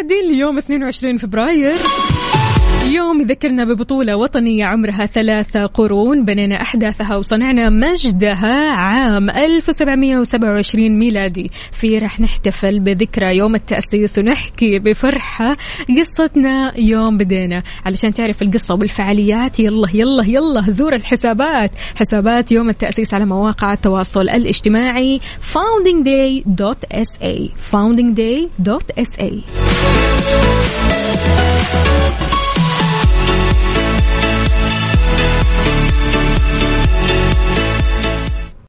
مستعدين 0.00 0.32
ليوم 0.32 0.58
22 0.58 1.16
فبراير. 1.16 2.09
اليوم 2.82 3.20
يذكرنا 3.20 3.64
ببطولة 3.64 4.16
وطنية 4.16 4.64
عمرها 4.64 5.06
ثلاثة 5.06 5.66
قرون 5.66 6.24
بنينا 6.24 6.62
أحداثها 6.62 7.16
وصنعنا 7.16 7.70
مجدها 7.70 8.70
عام 8.70 9.30
1727 9.30 10.98
ميلادي. 10.98 11.50
في 11.72 11.98
رح 11.98 12.20
نحتفل 12.20 12.80
بذكرى 12.80 13.36
يوم 13.36 13.54
التأسيس 13.54 14.18
ونحكي 14.18 14.78
بفرحة 14.78 15.56
قصتنا 15.98 16.78
يوم 16.78 17.16
بدينا. 17.16 17.62
علشان 17.86 18.14
تعرف 18.14 18.42
القصة 18.42 18.74
والفعاليات 18.74 19.60
يلا 19.60 19.88
يلا 19.94 20.24
يلا 20.26 20.70
زور 20.70 20.94
الحسابات. 20.94 21.70
حسابات 21.94 22.52
يوم 22.52 22.68
التأسيس 22.68 23.14
على 23.14 23.24
مواقع 23.24 23.72
التواصل 23.72 24.28
الاجتماعي 24.28 25.20
foundingday.sa 25.52 27.50
foundingday.sa 27.72 29.30